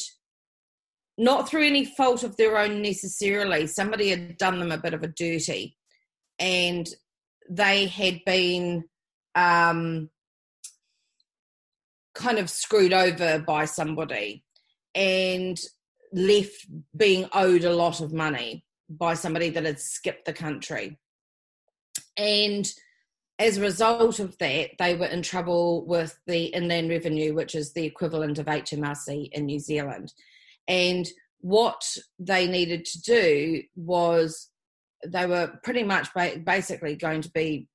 not 1.17 1.49
through 1.49 1.67
any 1.67 1.85
fault 1.85 2.23
of 2.23 2.37
their 2.37 2.59
own 2.59 2.83
necessarily. 2.83 3.67
Somebody 3.67 4.11
had 4.11 4.37
done 4.37 4.59
them 4.59 4.73
a 4.73 4.79
bit 4.79 4.95
of 4.95 5.03
a 5.03 5.09
dirty 5.09 5.77
and 6.39 6.89
they 7.49 7.87
had 7.87 8.21
been 8.25 8.85
um, 9.35 10.11
kind 12.15 12.39
of 12.39 12.51
screwed 12.51 12.93
over 12.93 13.39
by 13.39 13.65
somebody 13.65 14.45
and 14.95 15.59
left 16.13 16.67
being 16.97 17.29
owed 17.33 17.65
a 17.65 17.75
lot 17.75 18.01
of 18.01 18.13
money 18.13 18.65
by 18.89 19.15
somebody 19.15 19.51
that 19.51 19.65
had 19.65 19.81
skipped 19.81 20.25
the 20.25 20.33
country. 20.33 20.99
And 22.17 22.71
as 23.39 23.57
a 23.57 23.63
result 23.63 24.21
of 24.21 24.39
that, 24.39 24.71
they 24.79 24.95
were 24.95 25.07
in 25.07 25.23
trouble 25.23 25.85
with 25.87 26.19
the 26.27 26.47
Inland 26.47 26.89
Revenue, 26.89 27.35
which 27.35 27.55
is 27.55 27.73
the 27.73 27.85
equivalent 27.85 28.39
of 28.39 28.47
HMRC 28.47 29.31
in 29.33 29.47
New 29.47 29.59
Zealand. 29.59 30.13
And 30.69 31.07
what 31.41 31.83
they 32.19 32.47
needed 32.47 32.85
to 32.85 33.03
do 33.03 33.63
was 33.75 34.51
they 35.05 35.27
were 35.27 35.59
pretty 35.63 35.83
much 35.83 36.09
basically 36.45 36.95
going 36.97 37.23
to 37.23 37.31
be 37.33 37.69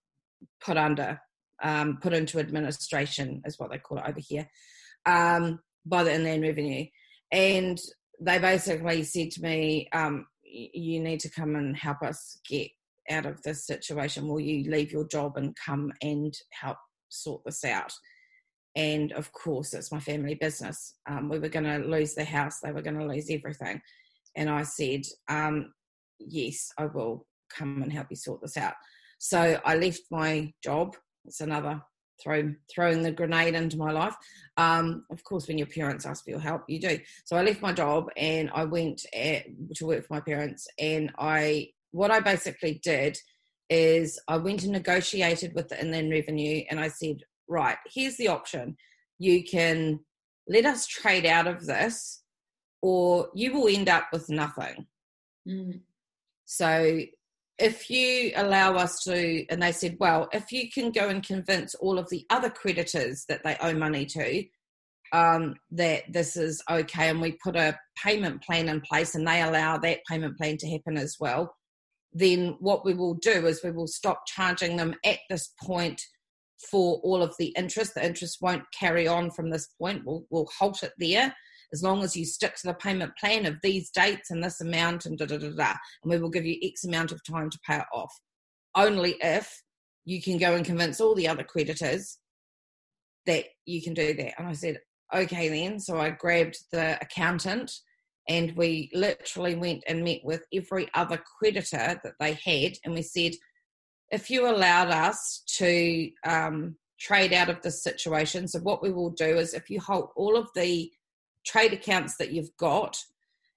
put 0.61 0.77
under, 0.77 1.19
um, 1.61 1.97
put 2.01 2.13
into 2.13 2.39
administration, 2.39 3.41
is 3.45 3.59
what 3.59 3.69
they 3.69 3.77
call 3.77 3.97
it 3.97 4.05
over 4.07 4.19
here, 4.19 4.47
um, 5.05 5.59
by 5.85 6.03
the 6.03 6.13
Inland 6.13 6.41
Revenue. 6.41 6.85
And 7.31 7.77
they 8.21 8.39
basically 8.39 9.03
said 9.03 9.31
to 9.31 9.41
me, 9.41 9.89
um, 9.91 10.25
you 10.43 11.01
need 11.01 11.19
to 11.19 11.29
come 11.29 11.55
and 11.55 11.75
help 11.75 12.01
us 12.01 12.39
get 12.47 12.71
out 13.09 13.25
of 13.25 13.41
this 13.41 13.65
situation? 13.65 14.27
Will 14.27 14.39
you 14.39 14.69
leave 14.69 14.91
your 14.91 15.07
job 15.07 15.37
and 15.37 15.55
come 15.55 15.91
and 16.01 16.33
help 16.51 16.77
sort 17.09 17.41
this 17.45 17.63
out? 17.63 17.91
And 18.75 19.11
of 19.13 19.31
course, 19.31 19.73
it's 19.73 19.91
my 19.91 19.99
family 19.99 20.35
business. 20.35 20.95
Um, 21.09 21.29
we 21.29 21.39
were 21.39 21.49
going 21.49 21.65
to 21.65 21.87
lose 21.87 22.13
the 22.13 22.23
house, 22.23 22.59
they 22.59 22.71
were 22.71 22.81
going 22.81 22.99
to 22.99 23.07
lose 23.07 23.29
everything. 23.29 23.81
And 24.35 24.49
I 24.49 24.63
said, 24.63 25.01
um, 25.27 25.73
Yes, 26.19 26.69
I 26.77 26.85
will 26.85 27.25
come 27.49 27.81
and 27.81 27.91
help 27.91 28.07
you 28.09 28.17
sort 28.17 28.41
this 28.41 28.57
out. 28.57 28.73
So 29.19 29.59
I 29.65 29.75
left 29.75 30.01
my 30.11 30.51
job. 30.63 30.95
It's 31.25 31.41
another 31.41 31.81
throw 32.21 32.53
throwing 32.73 33.01
the 33.01 33.11
grenade 33.11 33.55
into 33.55 33.77
my 33.77 33.91
life. 33.91 34.15
Um, 34.57 35.05
of 35.11 35.23
course, 35.23 35.47
when 35.47 35.57
your 35.57 35.67
parents 35.67 36.05
ask 36.05 36.23
for 36.23 36.31
your 36.31 36.39
help, 36.39 36.63
you 36.67 36.79
do. 36.79 36.99
So 37.25 37.37
I 37.37 37.43
left 37.43 37.61
my 37.61 37.73
job 37.73 38.09
and 38.17 38.49
I 38.53 38.65
went 38.65 39.05
at, 39.13 39.45
to 39.75 39.85
work 39.85 40.05
for 40.05 40.13
my 40.13 40.21
parents, 40.21 40.67
and 40.77 41.11
I 41.17 41.69
what 41.91 42.11
I 42.11 42.19
basically 42.19 42.79
did 42.83 43.17
is 43.69 44.19
I 44.27 44.37
went 44.37 44.63
and 44.63 44.71
negotiated 44.71 45.53
with 45.53 45.69
the 45.69 45.79
Inland 45.79 46.11
Revenue 46.11 46.63
and 46.69 46.79
I 46.79 46.87
said, 46.87 47.23
right, 47.47 47.77
here's 47.93 48.17
the 48.17 48.27
option. 48.27 48.77
You 49.17 49.43
can 49.43 49.99
let 50.47 50.65
us 50.65 50.87
trade 50.87 51.25
out 51.25 51.47
of 51.47 51.65
this, 51.65 52.23
or 52.81 53.29
you 53.35 53.53
will 53.53 53.67
end 53.67 53.89
up 53.89 54.07
with 54.11 54.29
nothing. 54.29 54.87
Mm. 55.47 55.81
So 56.45 57.01
if 57.59 57.89
you 57.89 58.31
allow 58.35 58.75
us 58.75 59.03
to, 59.03 59.45
and 59.49 59.61
they 59.61 59.71
said, 59.71 59.97
well, 59.99 60.29
if 60.31 60.51
you 60.51 60.71
can 60.71 60.91
go 60.91 61.09
and 61.09 61.21
convince 61.21 61.75
all 61.75 61.99
of 61.99 62.09
the 62.09 62.25
other 62.29 62.49
creditors 62.49 63.25
that 63.27 63.43
they 63.43 63.57
owe 63.61 63.73
money 63.73 64.05
to, 64.07 64.43
um, 65.11 65.55
that 65.71 66.03
this 66.11 66.37
is 66.37 66.63
okay, 66.69 67.09
and 67.09 67.21
we 67.21 67.33
put 67.43 67.55
a 67.55 67.77
payment 68.03 68.41
plan 68.41 68.69
in 68.69 68.81
place, 68.81 69.13
and 69.15 69.27
they 69.27 69.41
allow 69.41 69.77
that 69.77 69.99
payment 70.09 70.37
plan 70.37 70.57
to 70.57 70.69
happen 70.69 70.97
as 70.97 71.17
well, 71.19 71.53
then 72.13 72.55
what 72.59 72.85
we 72.85 72.93
will 72.93 73.15
do 73.15 73.45
is 73.47 73.63
we 73.63 73.71
will 73.71 73.87
stop 73.87 74.23
charging 74.25 74.77
them 74.77 74.95
at 75.05 75.19
this 75.29 75.53
point 75.61 76.01
for 76.69 76.99
all 77.03 77.21
of 77.21 77.35
the 77.37 77.53
interest. 77.57 77.93
The 77.93 78.05
interest 78.05 78.39
won't 78.41 78.63
carry 78.77 79.07
on 79.07 79.31
from 79.31 79.49
this 79.49 79.67
point. 79.79 80.03
We'll, 80.05 80.25
we'll 80.29 80.49
halt 80.57 80.83
it 80.83 80.93
there 80.97 81.33
as 81.71 81.83
long 81.83 82.03
as 82.03 82.15
you 82.15 82.25
stick 82.25 82.55
to 82.55 82.67
the 82.67 82.73
payment 82.73 83.11
plan 83.17 83.45
of 83.45 83.57
these 83.61 83.91
dates 83.91 84.31
and 84.31 84.43
this 84.43 84.59
amount 84.59 85.05
and 85.05 85.17
da 85.17 85.25
da 85.25 85.37
da 85.37 85.49
da. 85.51 85.73
And 86.03 86.11
we 86.11 86.17
will 86.17 86.29
give 86.29 86.45
you 86.45 86.57
X 86.63 86.83
amount 86.83 87.11
of 87.11 87.23
time 87.23 87.49
to 87.49 87.59
pay 87.67 87.77
it 87.77 87.85
off. 87.93 88.13
Only 88.75 89.15
if 89.21 89.61
you 90.05 90.21
can 90.21 90.37
go 90.37 90.55
and 90.55 90.65
convince 90.65 90.99
all 90.99 91.15
the 91.15 91.27
other 91.27 91.43
creditors 91.43 92.17
that 93.25 93.45
you 93.65 93.81
can 93.81 93.93
do 93.93 94.13
that. 94.15 94.33
And 94.39 94.47
I 94.47 94.53
said, 94.53 94.79
okay 95.13 95.49
then. 95.49 95.79
So 95.79 95.99
I 95.99 96.09
grabbed 96.09 96.57
the 96.71 96.97
accountant 97.01 97.71
and 98.29 98.55
we 98.55 98.91
literally 98.93 99.55
went 99.55 99.83
and 99.87 100.03
met 100.03 100.23
with 100.23 100.45
every 100.53 100.87
other 100.93 101.21
creditor 101.39 101.99
that 102.03 102.13
they 102.19 102.33
had 102.33 102.77
and 102.85 102.93
we 102.93 103.01
said 103.01 103.33
if 104.11 104.29
you 104.29 104.47
allowed 104.47 104.89
us 104.89 105.43
to 105.45 106.09
um, 106.25 106.75
trade 106.99 107.33
out 107.33 107.49
of 107.49 107.61
this 107.61 107.83
situation 107.83 108.47
so 108.47 108.59
what 108.59 108.81
we 108.81 108.91
will 108.91 109.09
do 109.09 109.37
is 109.37 109.53
if 109.53 109.69
you 109.69 109.79
hold 109.79 110.09
all 110.15 110.37
of 110.37 110.47
the 110.55 110.89
trade 111.45 111.73
accounts 111.73 112.15
that 112.17 112.31
you've 112.31 112.55
got 112.57 112.97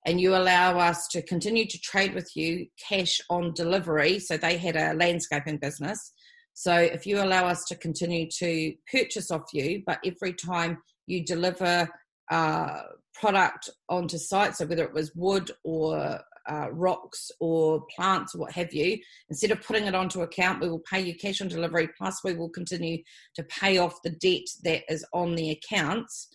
and 0.05 0.21
you 0.21 0.35
allow 0.35 0.79
us 0.79 1.07
to 1.09 1.23
continue 1.23 1.67
to 1.67 1.79
trade 1.81 2.15
with 2.15 2.35
you 2.35 2.67
cash 2.89 3.21
on 3.31 3.53
delivery 3.55 4.19
so 4.19 4.37
they 4.37 4.57
had 4.57 4.77
a 4.77 4.95
landscaping 4.95 5.59
business 5.59 6.13
so 6.55 6.75
if 6.75 7.07
you 7.07 7.23
allow 7.23 7.47
us 7.47 7.65
to 7.65 7.75
continue 7.77 8.29
to 8.31 8.75
purchase 8.91 9.31
off 9.31 9.45
you 9.53 9.83
but 9.87 9.99
every 10.05 10.33
time 10.33 10.79
you 11.07 11.25
deliver 11.25 11.89
uh, 12.31 12.83
product 13.15 13.71
onto 13.89 14.19
site, 14.19 14.57
so 14.57 14.67
whether 14.67 14.85
it 14.85 14.95
was 14.95 15.15
wood 15.15 15.51
or 15.65 16.21
uh, 16.49 16.69
rocks 16.73 17.31
or 17.41 17.85
plants 17.95 18.35
or 18.35 18.39
what 18.39 18.53
have 18.53 18.73
you, 18.73 18.99
instead 19.29 19.51
of 19.51 19.63
putting 19.63 19.87
it 19.87 19.95
onto 19.95 20.23
account, 20.23 20.61
we 20.61 20.69
will 20.69 20.83
pay 20.91 21.01
you 21.01 21.15
cash 21.15 21.41
on 21.41 21.49
delivery, 21.49 21.89
plus 21.97 22.25
we 22.25 22.35
will 22.35 22.49
continue 22.49 22.99
to 23.35 23.43
pay 23.45 23.79
off 23.79 24.03
the 24.03 24.11
debt 24.11 24.47
that 24.65 24.83
is 24.89 25.05
on 25.13 25.35
the 25.35 25.51
accounts. 25.51 26.29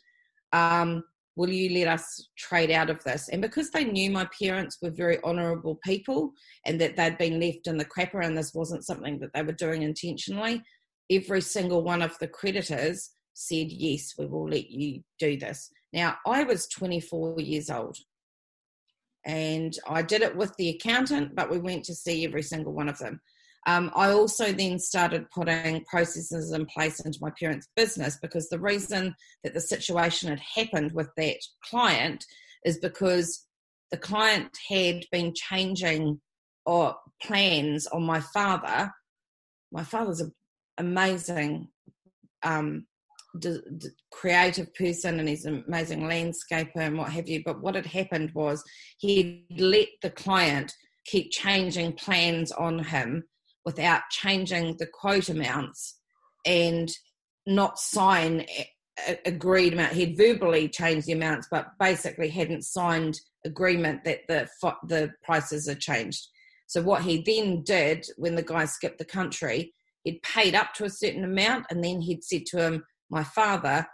Um, 0.53 1.03
will 1.35 1.49
you 1.49 1.77
let 1.77 1.87
us 1.87 2.29
trade 2.37 2.71
out 2.71 2.89
of 2.89 3.03
this? 3.03 3.29
And 3.29 3.41
because 3.41 3.69
they 3.69 3.83
knew 3.83 4.09
my 4.09 4.27
parents 4.41 4.77
were 4.81 4.89
very 4.89 5.21
honourable 5.23 5.79
people 5.83 6.31
and 6.65 6.81
that 6.81 6.95
they'd 6.95 7.17
been 7.17 7.39
left 7.39 7.67
in 7.67 7.77
the 7.77 7.85
crapper 7.85 8.25
and 8.25 8.35
this 8.35 8.53
wasn't 8.53 8.85
something 8.85 9.19
that 9.19 9.33
they 9.33 9.43
were 9.43 9.51
doing 9.51 9.83
intentionally, 9.83 10.63
every 11.11 11.41
single 11.41 11.83
one 11.83 12.01
of 12.01 12.17
the 12.19 12.27
creditors 12.27 13.11
said, 13.37 13.71
Yes, 13.71 14.13
we 14.17 14.25
will 14.25 14.49
let 14.49 14.69
you 14.69 15.03
do 15.19 15.37
this. 15.37 15.71
Now, 15.93 16.17
I 16.25 16.43
was 16.43 16.67
24 16.67 17.39
years 17.39 17.69
old 17.69 17.97
and 19.25 19.77
I 19.87 20.01
did 20.01 20.21
it 20.21 20.35
with 20.35 20.55
the 20.57 20.69
accountant, 20.69 21.35
but 21.35 21.51
we 21.51 21.59
went 21.59 21.83
to 21.85 21.95
see 21.95 22.25
every 22.25 22.41
single 22.41 22.73
one 22.73 22.89
of 22.89 22.97
them. 22.97 23.21
Um, 23.67 23.91
I 23.95 24.11
also 24.11 24.53
then 24.53 24.79
started 24.79 25.29
putting 25.29 25.83
processes 25.85 26.51
in 26.53 26.65
place 26.65 27.01
into 27.01 27.19
my 27.21 27.31
parents' 27.37 27.67
business 27.75 28.17
because 28.21 28.47
the 28.47 28.59
reason 28.59 29.13
that 29.43 29.53
the 29.53 29.59
situation 29.59 30.29
had 30.29 30.39
happened 30.39 30.93
with 30.93 31.09
that 31.17 31.37
client 31.63 32.23
is 32.65 32.79
because 32.79 33.45
the 33.91 33.97
client 33.97 34.57
had 34.69 35.03
been 35.11 35.33
changing 35.35 36.21
or 36.65 36.95
plans 37.21 37.87
on 37.87 38.03
my 38.03 38.21
father. 38.21 38.91
My 39.71 39.83
father's 39.83 40.21
an 40.21 40.31
amazing 40.77 41.67
um, 42.43 42.85
d- 43.39 43.59
d- 43.77 43.87
creative 44.11 44.73
person 44.73 45.19
and 45.19 45.29
he's 45.29 45.45
an 45.45 45.63
amazing 45.67 46.01
landscaper 46.01 46.77
and 46.77 46.97
what 46.97 47.11
have 47.11 47.27
you. 47.27 47.41
But 47.43 47.61
what 47.61 47.75
had 47.75 47.85
happened 47.85 48.31
was 48.33 48.63
he 48.97 49.45
let 49.57 49.87
the 50.01 50.09
client 50.09 50.73
keep 51.05 51.31
changing 51.31 51.93
plans 51.93 52.51
on 52.51 52.83
him 52.83 53.23
without 53.65 54.01
changing 54.11 54.77
the 54.77 54.87
quote 54.87 55.29
amounts 55.29 55.99
and 56.45 56.89
not 57.45 57.79
sign 57.79 58.45
a, 59.07 59.19
agreed 59.25 59.73
amount. 59.73 59.93
He'd 59.93 60.17
verbally 60.17 60.69
changed 60.69 61.07
the 61.07 61.13
amounts, 61.13 61.47
but 61.49 61.67
basically 61.79 62.29
hadn't 62.29 62.63
signed 62.63 63.19
agreement 63.45 64.03
that 64.05 64.21
the 64.27 64.47
the 64.87 65.11
prices 65.23 65.67
are 65.67 65.75
changed. 65.75 66.27
So 66.67 66.81
what 66.81 67.03
he 67.03 67.21
then 67.21 67.63
did 67.63 68.05
when 68.17 68.35
the 68.35 68.43
guy 68.43 68.65
skipped 68.65 68.97
the 68.97 69.05
country, 69.05 69.73
he'd 70.03 70.21
paid 70.21 70.55
up 70.55 70.73
to 70.75 70.85
a 70.85 70.89
certain 70.89 71.23
amount, 71.23 71.65
and 71.69 71.83
then 71.83 72.01
he'd 72.01 72.23
said 72.23 72.45
to 72.47 72.61
him, 72.61 72.83
"My 73.09 73.23
father, 73.23 73.87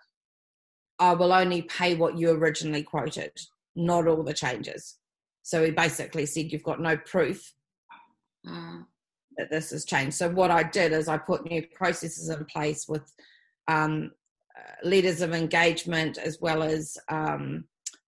I 1.00 1.14
will 1.14 1.34
only 1.34 1.64
pay 1.64 1.96
what 1.96 2.18
you 2.18 2.32
originally 2.32 2.84
quoted, 2.84 3.32
not 3.76 4.08
all 4.08 4.24
the 4.24 4.34
changes." 4.34 4.98
So 5.42 5.64
he 5.64 5.72
basically 5.72 6.26
said, 6.26 6.52
"You've 6.52 6.64
got 6.64 6.82
no 6.82 6.98
proof." 6.98 7.54
Mm 8.46 8.86
that 9.38 9.50
this 9.50 9.72
has 9.72 9.86
changed. 9.86 10.16
So 10.16 10.30
what 10.30 10.52
I 10.52 10.64
did 10.64 10.92
is 10.92 11.08
I 11.08 11.18
put 11.18 11.50
new 11.50 11.66
processes 11.76 12.30
in 12.30 12.46
place 12.46 12.88
with 12.88 13.12
um, 13.68 14.12
uh, 14.58 14.88
letters 14.88 15.22
of 15.22 15.34
engagement 15.34 16.18
as 16.18 16.40
well 16.42 16.64
as 16.64 16.98
um, 17.10 17.66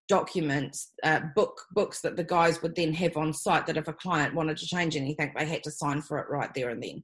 documents, 0.08 0.91
uh, 1.03 1.22
book 1.36 1.62
books 1.72 2.01
that 2.01 2.16
the 2.16 2.24
guys 2.24 2.62
would 2.62 2.76
then 2.76 2.93
have 2.93 3.18
on 3.18 3.34
site. 3.34 3.66
That 3.66 3.78
if 3.78 3.88
a 3.88 3.93
client 3.93 4.36
wanted 4.36 4.58
to 4.58 4.68
change 4.68 4.95
anything, 4.95 5.32
they 5.36 5.45
had 5.45 5.64
to 5.64 5.72
sign 5.72 6.01
for 6.01 6.20
it 6.20 6.30
right 6.30 6.53
there 6.53 6.70
and 6.70 6.82
then. 6.82 7.03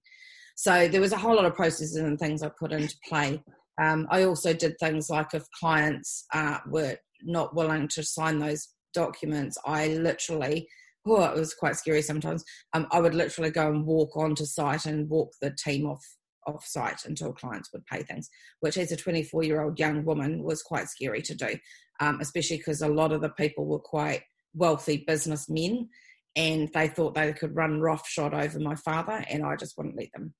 So 0.55 0.87
there 0.87 1.01
was 1.01 1.13
a 1.13 1.17
whole 1.17 1.35
lot 1.35 1.45
of 1.45 1.55
processes 1.55 1.95
and 1.95 2.19
things 2.19 2.43
I 2.43 2.49
put 2.49 2.71
into 2.71 2.95
play. 3.07 3.41
Um, 3.79 4.07
I 4.09 4.23
also 4.23 4.53
did 4.53 4.75
things 4.79 5.09
like 5.09 5.33
if 5.33 5.43
clients 5.59 6.25
uh, 6.33 6.59
were 6.67 6.97
not 7.23 7.55
willing 7.55 7.87
to 7.89 8.03
sign 8.03 8.39
those 8.39 8.67
documents, 8.93 9.57
I 9.65 9.87
literally 9.87 10.67
oh, 11.07 11.23
it 11.23 11.35
was 11.35 11.53
quite 11.53 11.75
scary 11.75 12.01
sometimes. 12.01 12.43
Um, 12.73 12.87
I 12.91 13.01
would 13.01 13.15
literally 13.15 13.49
go 13.49 13.67
and 13.67 13.85
walk 13.85 14.15
onto 14.15 14.45
site 14.45 14.85
and 14.85 15.09
walk 15.09 15.31
the 15.41 15.51
team 15.51 15.85
off 15.85 16.03
off 16.47 16.65
site 16.65 17.05
until 17.05 17.31
clients 17.31 17.69
would 17.71 17.85
pay 17.85 18.01
things, 18.01 18.29
which 18.61 18.77
as 18.77 18.91
a 18.91 18.97
24 18.97 19.43
year 19.43 19.61
old 19.61 19.79
young 19.79 20.03
woman 20.03 20.43
was 20.43 20.63
quite 20.63 20.87
scary 20.87 21.21
to 21.21 21.35
do, 21.35 21.55
um, 21.99 22.19
especially 22.19 22.57
because 22.57 22.81
a 22.81 22.87
lot 22.87 23.11
of 23.11 23.21
the 23.21 23.29
people 23.29 23.65
were 23.65 23.79
quite 23.79 24.23
wealthy 24.55 25.03
businessmen 25.05 25.87
and 26.35 26.69
they 26.73 26.87
thought 26.87 27.13
they 27.13 27.31
could 27.33 27.55
run 27.55 27.79
roughshod 27.79 28.33
over 28.33 28.59
my 28.59 28.75
father 28.75 29.23
and 29.29 29.45
I 29.45 29.55
just 29.55 29.77
wouldn't 29.77 29.97
let 29.97 30.11
them. 30.13 30.33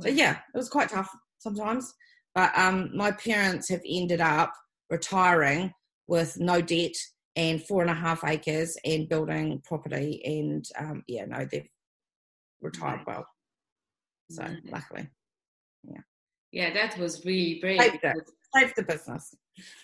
So 0.00 0.08
yeah, 0.08 0.38
it 0.54 0.56
was 0.56 0.70
quite 0.70 0.88
tough 0.88 1.10
sometimes. 1.38 1.92
But 2.34 2.56
um, 2.56 2.90
my 2.94 3.12
parents 3.12 3.68
have 3.68 3.82
ended 3.86 4.20
up 4.20 4.52
retiring 4.90 5.72
with 6.06 6.38
no 6.38 6.60
debt 6.60 6.94
and 7.36 7.62
four 7.62 7.82
and 7.82 7.90
a 7.90 7.94
half 7.94 8.24
acres 8.24 8.76
and 8.84 9.08
building 9.08 9.62
property 9.64 10.20
and 10.24 10.64
um, 10.78 11.02
yeah 11.08 11.24
no 11.24 11.46
they've 11.50 11.68
retired 12.60 13.00
well. 13.06 13.26
So 14.30 14.42
mm-hmm. 14.42 14.68
luckily. 14.68 15.08
Yeah. 15.84 16.00
Yeah 16.52 16.72
that 16.74 16.98
was 16.98 17.24
really 17.24 17.58
brave 17.60 17.80
save 18.54 18.74
the, 18.74 18.82
business. 18.82 19.34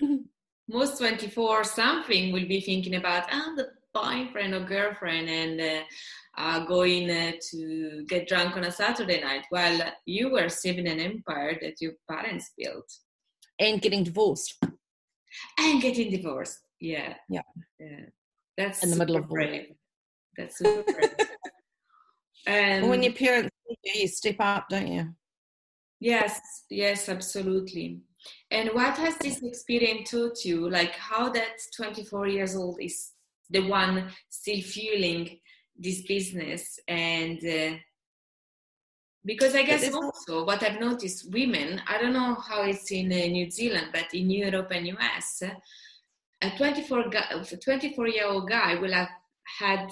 Most 0.68 0.98
24 0.98 1.64
something 1.64 2.32
will 2.32 2.46
be 2.46 2.60
thinking 2.60 2.96
about 2.96 3.24
ah, 3.30 3.52
the 3.56 3.70
boyfriend 4.02 4.54
or 4.54 4.60
girlfriend 4.60 5.28
and 5.28 5.60
uh, 5.60 5.82
uh, 6.36 6.64
going 6.66 7.10
uh, 7.10 7.32
to 7.50 8.04
get 8.08 8.28
drunk 8.28 8.56
on 8.56 8.64
a 8.64 8.72
Saturday 8.72 9.20
night 9.20 9.44
while 9.50 9.78
you 10.06 10.30
were 10.30 10.48
saving 10.48 10.88
an 10.88 11.00
empire 11.00 11.58
that 11.60 11.80
your 11.80 11.92
parents 12.08 12.52
built. 12.56 12.90
And 13.58 13.80
getting 13.80 14.04
divorced. 14.04 14.54
And 15.58 15.82
getting 15.82 16.10
divorced. 16.10 16.58
Yeah. 16.80 17.14
Yeah. 17.28 17.42
Yeah. 17.78 18.06
That's 18.56 18.82
in 18.82 18.90
the 18.90 18.96
middle 18.96 19.16
of 19.16 19.28
brave. 19.28 19.72
That's 20.36 20.58
super 20.58 20.82
brave. 20.82 21.10
and 22.46 22.88
when 22.88 23.02
your 23.02 23.12
parents 23.12 23.50
you 23.82 24.08
step 24.08 24.36
up, 24.38 24.68
don't 24.68 24.86
you? 24.86 25.14
Yes, 26.00 26.40
yes, 26.70 27.08
absolutely. 27.08 28.00
And 28.50 28.70
what 28.72 28.96
has 28.98 29.16
this 29.18 29.42
experience 29.42 30.10
taught 30.10 30.44
you? 30.44 30.70
Like 30.70 30.92
how 30.92 31.28
that 31.30 31.58
24 31.76 32.28
years 32.28 32.54
old 32.56 32.78
is 32.80 33.12
the 33.50 33.60
one 33.60 34.10
still 34.28 34.60
fueling 34.60 35.38
this 35.76 36.02
business 36.02 36.78
and 36.88 37.38
uh, 37.44 37.76
because 39.24 39.54
I 39.54 39.62
guess 39.62 39.92
also 39.92 40.46
what 40.46 40.62
I've 40.62 40.80
noticed, 40.80 41.30
women, 41.30 41.82
I 41.86 41.98
don't 42.00 42.14
know 42.14 42.34
how 42.34 42.62
it's 42.62 42.90
in 42.90 43.12
uh, 43.12 43.26
New 43.26 43.50
Zealand, 43.50 43.88
but 43.92 44.14
in 44.14 44.30
Europe 44.30 44.68
and 44.70 44.86
US, 44.88 45.42
a 46.40 46.50
24, 46.56 47.10
24 47.62 48.08
year 48.08 48.26
old 48.26 48.48
guy 48.48 48.76
will 48.76 48.92
have 48.92 49.10
had 49.58 49.90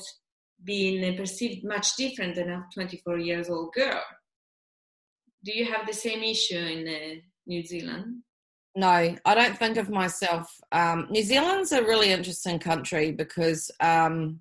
been 0.64 1.16
perceived 1.16 1.64
much 1.64 1.96
different 1.96 2.34
than 2.34 2.48
a 2.50 2.64
24 2.72 3.18
years 3.18 3.50
old 3.50 3.72
girl. 3.74 4.02
Do 5.44 5.52
you 5.52 5.66
have 5.66 5.86
the 5.86 5.92
same 5.92 6.22
issue 6.22 6.56
in 6.58 6.88
uh, 6.88 7.20
New 7.46 7.62
Zealand? 7.62 8.22
No, 8.76 9.16
I 9.24 9.34
don't 9.34 9.58
think 9.58 9.78
of 9.78 9.88
myself. 9.88 10.60
Um, 10.70 11.06
New 11.08 11.22
Zealand's 11.22 11.72
a 11.72 11.82
really 11.82 12.10
interesting 12.10 12.58
country 12.58 13.10
because 13.10 13.70
um, 13.80 14.40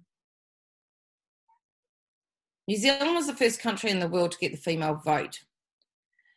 New 2.67 2.75
Zealand 2.75 3.15
was 3.15 3.27
the 3.27 3.33
first 3.33 3.61
country 3.61 3.91
in 3.91 3.99
the 3.99 4.09
world 4.09 4.33
to 4.33 4.37
get 4.37 4.51
the 4.51 4.57
female 4.57 4.95
vote. 5.05 5.39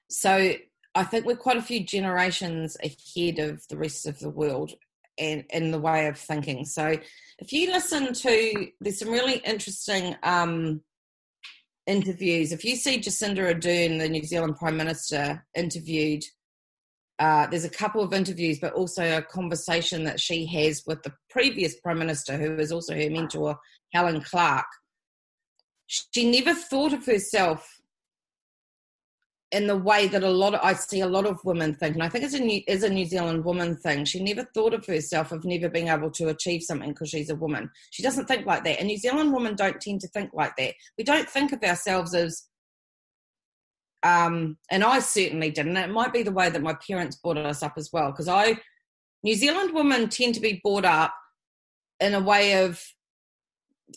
So 0.08 0.54
I 0.94 1.02
think 1.02 1.26
we're 1.26 1.36
quite 1.36 1.56
a 1.56 1.62
few 1.62 1.84
generations 1.84 2.76
ahead 2.84 3.40
of 3.40 3.66
the 3.66 3.76
rest 3.76 4.06
of 4.06 4.20
the 4.20 4.30
world 4.30 4.74
and 5.18 5.44
in 5.50 5.72
the 5.72 5.80
way 5.80 6.06
of 6.06 6.16
thinking. 6.16 6.66
So 6.66 6.96
if 7.40 7.52
you 7.52 7.72
listen 7.72 8.12
to, 8.12 8.68
there's 8.80 9.00
some 9.00 9.10
really 9.10 9.38
interesting 9.38 10.14
um, 10.22 10.82
interviews. 11.88 12.52
If 12.52 12.64
you 12.64 12.76
see 12.76 13.00
Jacinda 13.00 13.52
Ardern, 13.52 13.98
the 13.98 14.08
New 14.08 14.22
Zealand 14.22 14.56
Prime 14.56 14.76
Minister, 14.76 15.44
interviewed, 15.56 16.22
uh, 17.18 17.46
there's 17.48 17.64
a 17.64 17.70
couple 17.70 18.02
of 18.02 18.12
interviews, 18.12 18.58
but 18.60 18.72
also 18.74 19.18
a 19.18 19.22
conversation 19.22 20.04
that 20.04 20.20
she 20.20 20.46
has 20.46 20.84
with 20.86 21.02
the 21.02 21.12
previous 21.30 21.78
Prime 21.80 21.98
Minister, 21.98 22.36
who 22.36 22.56
was 22.56 22.70
also 22.70 22.94
her 22.94 23.10
mentor, 23.10 23.58
Helen 23.92 24.20
Clark. 24.20 24.66
She 25.86 26.30
never 26.30 26.54
thought 26.54 26.92
of 26.92 27.06
herself 27.06 27.78
in 29.50 29.66
the 29.66 29.76
way 29.76 30.06
that 30.06 30.22
a 30.22 30.30
lot 30.30 30.54
of 30.54 30.60
I 30.62 30.74
see 30.74 31.00
a 31.00 31.06
lot 31.06 31.26
of 31.26 31.42
women 31.44 31.74
think, 31.74 31.94
and 31.94 32.02
I 32.02 32.08
think 32.08 32.24
it's 32.24 32.34
a 32.34 32.40
New, 32.40 32.60
is 32.68 32.82
a 32.82 32.90
New 32.90 33.06
Zealand 33.06 33.44
woman 33.44 33.76
thing. 33.76 34.04
She 34.04 34.22
never 34.22 34.44
thought 34.54 34.74
of 34.74 34.84
herself 34.84 35.32
of 35.32 35.44
never 35.44 35.68
being 35.68 35.88
able 35.88 36.10
to 36.12 36.28
achieve 36.28 36.62
something 36.62 36.90
because 36.90 37.08
she's 37.08 37.30
a 37.30 37.34
woman. 37.34 37.70
She 37.90 38.02
doesn't 38.02 38.26
think 38.26 38.46
like 38.46 38.64
that, 38.64 38.78
and 38.78 38.88
New 38.88 38.98
Zealand 38.98 39.32
women 39.32 39.56
don't 39.56 39.80
tend 39.80 40.02
to 40.02 40.08
think 40.08 40.30
like 40.34 40.54
that. 40.56 40.74
We 40.98 41.04
don't 41.04 41.28
think 41.28 41.52
of 41.52 41.62
ourselves 41.62 42.14
as, 42.14 42.44
um, 44.02 44.56
and 44.70 44.84
I 44.84 45.00
certainly 45.00 45.50
didn't. 45.50 45.76
It 45.76 45.90
might 45.90 46.12
be 46.12 46.22
the 46.22 46.32
way 46.32 46.50
that 46.50 46.62
my 46.62 46.76
parents 46.86 47.16
brought 47.16 47.38
us 47.38 47.62
up 47.62 47.74
as 47.76 47.90
well, 47.92 48.10
because 48.10 48.28
I, 48.28 48.58
New 49.22 49.34
Zealand 49.34 49.74
women 49.74 50.08
tend 50.08 50.34
to 50.34 50.40
be 50.40 50.60
brought 50.62 50.84
up 50.84 51.14
in 52.00 52.14
a 52.14 52.20
way 52.20 52.64
of 52.64 52.80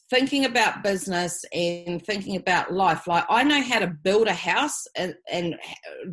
thinking 0.10 0.46
about 0.46 0.84
business 0.84 1.44
and 1.54 2.04
thinking 2.06 2.36
about 2.38 2.72
life. 2.72 3.08
Like 3.08 3.26
i 3.30 3.44
know 3.44 3.62
how 3.62 3.80
to 3.80 3.88
build 3.88 4.28
a 4.28 4.34
house 4.34 4.86
and, 4.96 5.16
and, 5.30 5.56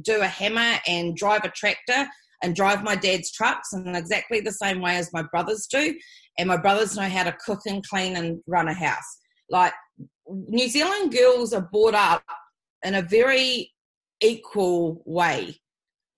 do 0.02 0.20
a 0.20 0.26
hammer 0.26 0.80
and 0.86 1.16
drive 1.16 1.44
a 1.44 1.50
tractor 1.50 2.08
and 2.42 2.54
drive 2.54 2.82
my 2.82 2.94
dad's 2.94 3.32
trucks 3.32 3.72
in 3.72 3.94
exactly 3.94 4.40
the 4.40 4.52
same 4.52 4.80
way 4.80 4.96
as 4.96 5.12
my 5.12 5.22
brothers 5.22 5.66
do. 5.70 5.94
And 6.38 6.48
my 6.48 6.56
brothers 6.56 6.96
know 6.96 7.08
how 7.08 7.24
to 7.24 7.36
cook 7.44 7.60
and 7.66 7.86
clean 7.86 8.16
and 8.16 8.40
run 8.46 8.68
a 8.68 8.74
house. 8.74 9.18
Like 9.50 9.72
new 10.26 10.68
zealand 10.68 11.12
girls 11.12 11.52
are 11.52 11.68
brought 11.72 11.94
up 11.94 12.22
in 12.84 12.94
a 12.94 13.02
very 13.02 13.72
equal 14.20 15.02
way 15.06 15.56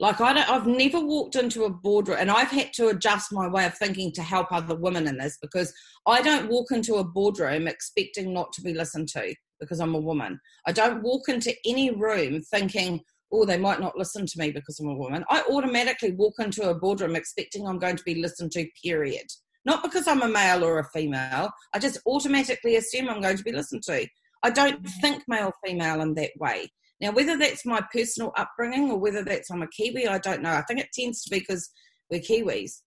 Like 0.01 0.23
I 0.23 0.33
don't, 0.33 0.49
I've 0.49 0.67
never 0.67 0.99
walked 0.99 1.37
into 1.37 1.65
a 1.65 1.71
boardroom, 1.71 2.17
and 2.19 2.31
I've 2.31 2.51
had 2.51 2.73
to 2.75 2.89
adjust 2.89 3.33
my 3.33 3.47
way 3.47 3.67
of 3.67 3.77
thinking 3.77 4.11
to 4.13 4.23
help 4.23 4.51
other 4.51 4.75
women 4.75 5.07
in 5.07 5.19
this 5.19 5.37
because 5.43 5.75
I 6.07 6.23
don't 6.23 6.49
walk 6.49 6.73
into 6.73 6.95
a 6.95 7.05
boardroom 7.05 7.69
expecting 7.69 8.33
not 8.33 8.51
to 8.55 8.63
be 8.63 8.73
listened 8.73 9.09
to 9.09 9.35
because 9.61 9.79
I'm 9.79 9.95
a 9.95 10.01
woman. 10.01 10.41
I 10.67 10.73
don't 10.73 11.03
walk 11.03 11.29
into 11.29 11.55
any 11.67 11.91
room 11.91 12.41
thinking, 12.51 13.01
oh, 13.31 13.45
they 13.45 13.59
might 13.59 13.79
not 13.79 13.99
listen 13.99 14.25
to 14.25 14.39
me 14.39 14.51
because 14.51 14.81
I'm 14.81 14.89
a 14.89 14.95
woman. 14.95 15.23
I 15.29 15.43
automatically 15.51 16.13
walk 16.13 16.35
into 16.39 16.71
a 16.71 16.75
boardroom 16.75 17.15
expecting 17.15 17.67
I'm 17.69 17.79
going 17.79 17.97
to 17.97 18.05
be 18.05 18.23
listened 18.23 18.53
to. 18.53 18.67
Period. 18.83 19.27
Not 19.67 19.83
because 19.83 20.09
I'm 20.09 20.23
a 20.23 20.29
male 20.29 20.65
or 20.65 20.79
a 20.79 20.89
female. 20.95 21.51
I 21.75 21.79
just 21.79 21.99
automatically 22.07 22.77
assume 22.77 23.11
I'm 23.11 23.21
going 23.21 23.37
to 23.37 23.45
be 23.45 23.53
listened 23.53 23.83
to. 23.83 24.07
I 24.43 24.49
don't 24.49 24.83
mm. 24.83 24.91
think 25.03 25.25
male 25.29 25.53
female 25.63 26.01
in 26.01 26.15
that 26.15 26.31
way. 26.39 26.71
Now, 27.01 27.13
whether 27.13 27.39
that's 27.39 27.65
my 27.65 27.83
personal 27.93 28.33
upbringing 28.37 28.91
or 28.91 28.99
whether 28.99 29.25
that's 29.25 29.51
I'm 29.51 29.63
a 29.63 29.69
Kiwi, 29.69 30.07
I 30.07 30.19
don't 30.19 30.43
know. 30.43 30.53
I 30.53 30.63
think 30.63 30.81
it 30.81 30.93
tends 30.93 31.23
to 31.25 31.31
be 31.31 31.41
because 31.41 31.71
we're 32.11 32.21
Kiwis. 32.21 32.81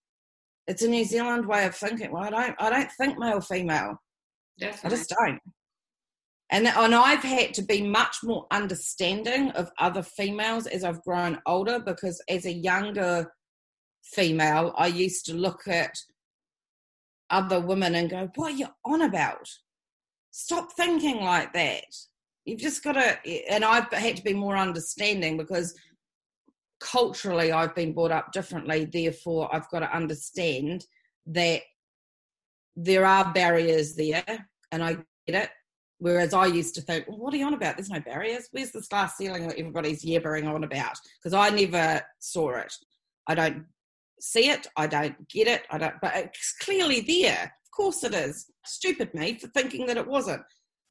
It's 0.66 0.82
a 0.82 0.88
New 0.88 1.04
Zealand 1.04 1.46
way 1.46 1.66
of 1.66 1.74
thinking. 1.74 2.12
Well, 2.12 2.22
I 2.22 2.30
don't, 2.30 2.56
I 2.58 2.70
don't 2.70 2.90
think 2.92 3.18
male 3.18 3.40
female. 3.40 3.96
Definitely. 4.58 4.86
I 4.86 4.98
just 4.98 5.14
don't. 5.18 5.40
And, 6.50 6.68
and 6.68 6.94
I've 6.94 7.22
had 7.22 7.54
to 7.54 7.62
be 7.62 7.82
much 7.82 8.18
more 8.22 8.46
understanding 8.52 9.50
of 9.52 9.70
other 9.78 10.02
females 10.02 10.66
as 10.66 10.84
I've 10.84 11.02
grown 11.02 11.40
older 11.46 11.80
because 11.80 12.22
as 12.28 12.46
a 12.46 12.52
younger 12.52 13.32
female, 14.04 14.72
I 14.76 14.86
used 14.86 15.26
to 15.26 15.34
look 15.34 15.66
at 15.66 15.96
other 17.30 17.60
women 17.60 17.96
and 17.96 18.08
go, 18.08 18.30
What 18.36 18.52
are 18.52 18.56
you 18.56 18.68
on 18.84 19.02
about? 19.02 19.48
Stop 20.30 20.72
thinking 20.72 21.20
like 21.20 21.52
that 21.54 21.84
you've 22.44 22.60
just 22.60 22.82
got 22.82 22.92
to 22.92 23.18
and 23.50 23.64
i've 23.64 23.90
had 23.92 24.16
to 24.16 24.22
be 24.22 24.34
more 24.34 24.56
understanding 24.56 25.36
because 25.36 25.74
culturally 26.80 27.52
i've 27.52 27.74
been 27.74 27.92
brought 27.92 28.10
up 28.10 28.32
differently 28.32 28.84
therefore 28.84 29.54
i've 29.54 29.68
got 29.70 29.80
to 29.80 29.96
understand 29.96 30.84
that 31.26 31.62
there 32.76 33.06
are 33.06 33.32
barriers 33.32 33.94
there 33.94 34.48
and 34.72 34.82
i 34.82 34.96
get 35.26 35.44
it. 35.44 35.50
Whereas 35.98 36.34
i 36.34 36.46
used 36.46 36.74
to 36.74 36.82
think 36.82 37.06
well, 37.08 37.18
what 37.18 37.32
are 37.32 37.36
you 37.36 37.46
on 37.46 37.54
about? 37.54 37.76
There's 37.76 37.88
no 37.88 38.00
barriers. 38.00 38.48
Where's 38.50 38.72
this 38.72 38.88
glass 38.88 39.16
ceiling 39.16 39.46
that 39.46 39.58
everybody's 39.58 40.04
yabbering 40.04 40.52
on 40.52 40.64
about? 40.64 40.96
Because 41.22 41.32
i 41.34 41.48
never 41.50 42.02
saw 42.18 42.56
it. 42.56 42.72
I 43.26 43.34
don't 43.34 43.64
see 44.20 44.50
it. 44.50 44.66
I 44.76 44.86
don't 44.86 45.28
get 45.28 45.46
it. 45.46 45.62
I 45.70 45.78
don't 45.78 45.94
but 46.02 46.16
it's 46.16 46.54
clearly 46.60 47.00
there. 47.00 47.44
Of 47.44 47.70
course 47.70 48.04
it 48.04 48.14
is. 48.14 48.46
Stupid 48.66 49.14
me 49.14 49.38
for 49.38 49.48
thinking 49.48 49.86
that 49.86 49.96
it 49.96 50.06
wasn't 50.06 50.42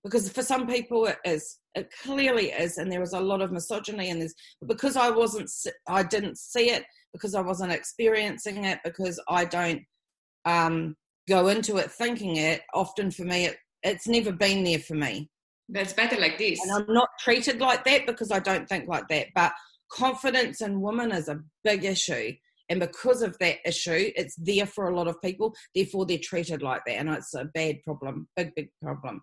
because 0.03 0.29
for 0.29 0.43
some 0.43 0.67
people 0.67 1.05
it 1.05 1.17
is 1.25 1.59
it 1.75 1.89
clearly 2.03 2.51
is 2.51 2.77
and 2.77 2.91
there 2.91 3.01
is 3.01 3.13
a 3.13 3.19
lot 3.19 3.41
of 3.41 3.51
misogyny 3.51 4.09
in 4.09 4.19
this 4.19 4.33
because 4.67 4.95
i 4.97 5.09
wasn't 5.09 5.49
i 5.87 6.03
didn't 6.03 6.37
see 6.37 6.69
it 6.69 6.83
because 7.13 7.35
i 7.35 7.41
wasn't 7.41 7.71
experiencing 7.71 8.65
it 8.65 8.79
because 8.83 9.19
i 9.29 9.45
don't 9.45 9.81
um, 10.45 10.95
go 11.27 11.47
into 11.47 11.77
it 11.77 11.89
thinking 11.91 12.35
it 12.35 12.61
often 12.73 13.09
for 13.09 13.23
me 13.23 13.45
it, 13.45 13.57
it's 13.83 14.07
never 14.07 14.31
been 14.31 14.63
there 14.63 14.79
for 14.79 14.95
me. 14.95 15.29
That's 15.69 15.93
better 15.93 16.19
like 16.19 16.37
this. 16.37 16.59
And 16.61 16.71
i'm 16.71 16.93
not 16.93 17.09
treated 17.19 17.61
like 17.61 17.85
that 17.85 18.05
because 18.05 18.31
i 18.31 18.39
don't 18.39 18.67
think 18.67 18.87
like 18.87 19.07
that 19.09 19.27
but 19.33 19.53
confidence 19.89 20.61
in 20.61 20.81
women 20.81 21.11
is 21.11 21.29
a 21.29 21.39
big 21.63 21.85
issue 21.85 22.33
and 22.69 22.79
because 22.79 23.21
of 23.21 23.37
that 23.39 23.57
issue 23.65 24.11
it's 24.15 24.35
there 24.37 24.65
for 24.65 24.89
a 24.89 24.95
lot 24.95 25.07
of 25.07 25.21
people 25.21 25.53
therefore 25.75 26.05
they're 26.05 26.17
treated 26.21 26.61
like 26.61 26.81
that 26.85 26.95
and 26.95 27.09
it's 27.09 27.33
a 27.33 27.45
bad 27.53 27.77
problem 27.83 28.27
big 28.35 28.53
big 28.55 28.69
problem 28.81 29.21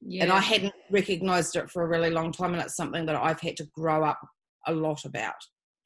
yeah. 0.00 0.22
And 0.22 0.32
I 0.32 0.40
hadn't 0.40 0.74
recognized 0.90 1.56
it 1.56 1.70
for 1.70 1.82
a 1.82 1.88
really 1.88 2.10
long 2.10 2.32
time. 2.32 2.52
And 2.52 2.62
it's 2.62 2.76
something 2.76 3.06
that 3.06 3.16
I've 3.16 3.40
had 3.40 3.56
to 3.58 3.68
grow 3.74 4.04
up 4.04 4.20
a 4.66 4.72
lot 4.72 5.04
about 5.04 5.34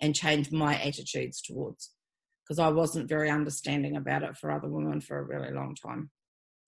and 0.01 0.15
change 0.15 0.51
my 0.53 0.75
attitudes 0.81 1.41
towards 1.41 1.93
because 2.45 2.59
I 2.59 2.69
wasn't 2.69 3.09
very 3.09 3.31
understanding 3.31 3.97
about 3.97 4.23
it 4.23 4.37
for 4.37 4.51
other 4.51 4.69
women 4.69 5.01
for 5.01 5.19
a 5.19 5.25
really 5.25 5.53
long 5.53 5.75
time. 5.75 6.11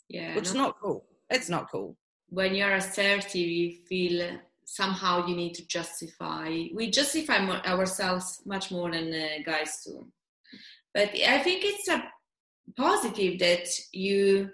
Yeah. 0.08 0.34
Which 0.34 0.46
is 0.46 0.54
not 0.54 0.76
cool. 0.80 1.04
It's 1.30 1.48
not 1.48 1.70
cool. 1.70 1.96
When 2.28 2.54
you're 2.54 2.74
assertive, 2.74 3.34
you 3.34 3.72
feel 3.88 4.38
somehow 4.66 5.26
you 5.26 5.36
need 5.36 5.54
to 5.54 5.66
justify. 5.66 6.48
We 6.72 6.90
justify 6.90 7.46
ourselves 7.66 8.40
much 8.46 8.70
more 8.70 8.90
than 8.90 9.12
uh, 9.12 9.42
guys 9.44 9.82
do. 9.84 10.06
But 10.94 11.10
I 11.10 11.40
think 11.40 11.64
it's 11.64 11.88
a 11.88 12.04
positive 12.76 13.38
that 13.40 13.66
you 13.92 14.50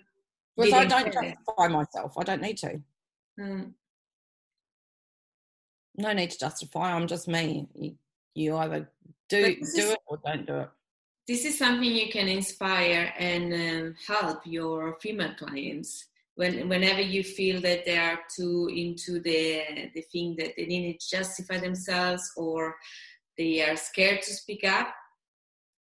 because 0.57 0.73
I 0.73 0.85
don't 0.85 1.13
justify 1.13 1.69
myself. 1.69 2.15
I 2.19 2.25
don't 2.25 2.43
need 2.43 2.59
to. 2.59 2.81
Mm. 3.39 3.73
No 5.97 6.13
need 6.13 6.31
to 6.31 6.39
justify. 6.39 6.93
I'm 6.93 7.07
just 7.07 7.29
me. 7.29 7.69
You, 7.75 7.97
you 8.35 8.57
either 8.57 8.91
do 9.29 9.43
do 9.43 9.61
is, 9.61 9.75
it 9.77 9.99
or 10.07 10.19
don't 10.25 10.47
do 10.47 10.57
it. 10.61 10.71
This 11.29 11.45
is 11.45 11.59
something 11.59 11.85
you 11.85 12.11
can 12.11 12.29
inspire 12.29 13.13
and 13.19 13.53
um, 13.53 13.95
help 14.07 14.41
your 14.45 14.99
female 15.01 15.35
clients 15.39 16.07
when 16.35 16.69
whenever 16.69 17.01
you 17.01 17.23
feel 17.23 17.61
that 17.61 17.85
they 17.85 17.99
are 17.99 18.19
too 18.35 18.71
into 18.75 19.21
the 19.21 19.91
the 19.95 20.03
thing 20.13 20.37
that 20.39 20.55
they 20.57 20.67
need 20.67 20.99
to 20.99 21.11
justify 21.11 21.59
themselves 21.59 22.33
or 22.37 22.77
they 23.37 23.63
are 23.63 23.77
scared 23.77 24.23
to 24.23 24.33
speak 24.33 24.65
up. 24.65 24.89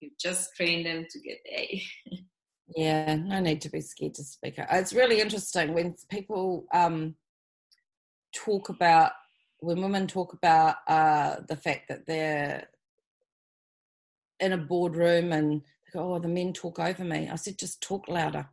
You 0.00 0.10
just 0.20 0.54
train 0.56 0.84
them 0.84 1.06
to 1.10 1.20
get 1.20 1.38
A. 1.50 1.82
Yeah, 2.74 3.14
no 3.14 3.40
need 3.40 3.60
to 3.62 3.70
be 3.70 3.80
scared 3.80 4.14
to 4.14 4.24
speak 4.24 4.58
out. 4.58 4.68
It's 4.72 4.92
really 4.92 5.20
interesting 5.20 5.72
when 5.72 5.94
people 6.10 6.66
um, 6.72 7.14
talk 8.34 8.68
about 8.68 9.12
when 9.60 9.80
women 9.80 10.06
talk 10.06 10.32
about 10.32 10.76
uh, 10.86 11.36
the 11.48 11.56
fact 11.56 11.88
that 11.88 12.06
they're 12.06 12.66
in 14.40 14.52
a 14.52 14.58
boardroom 14.58 15.32
and 15.32 15.60
they 15.62 15.92
go, 15.92 16.14
"Oh, 16.14 16.18
the 16.18 16.28
men 16.28 16.52
talk 16.52 16.78
over 16.78 17.04
me." 17.04 17.28
I 17.30 17.36
said, 17.36 17.58
"Just 17.58 17.80
talk 17.80 18.08
louder." 18.08 18.48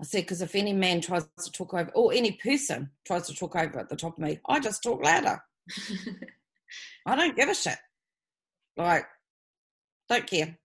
I 0.00 0.04
said, 0.04 0.22
because 0.22 0.42
if 0.42 0.56
any 0.56 0.72
man 0.72 1.00
tries 1.00 1.24
to 1.44 1.52
talk 1.52 1.72
over, 1.72 1.90
or 1.94 2.12
any 2.12 2.32
person 2.32 2.90
tries 3.06 3.28
to 3.28 3.34
talk 3.34 3.54
over 3.54 3.78
at 3.78 3.88
the 3.88 3.96
top 3.96 4.14
of 4.14 4.24
me, 4.24 4.40
I 4.48 4.58
just 4.58 4.82
talk 4.82 5.02
louder. 5.02 5.40
I 7.06 7.14
don't 7.14 7.36
give 7.36 7.48
a 7.48 7.54
shit. 7.54 7.78
Like, 8.76 9.06
don't 10.08 10.26
care. 10.26 10.58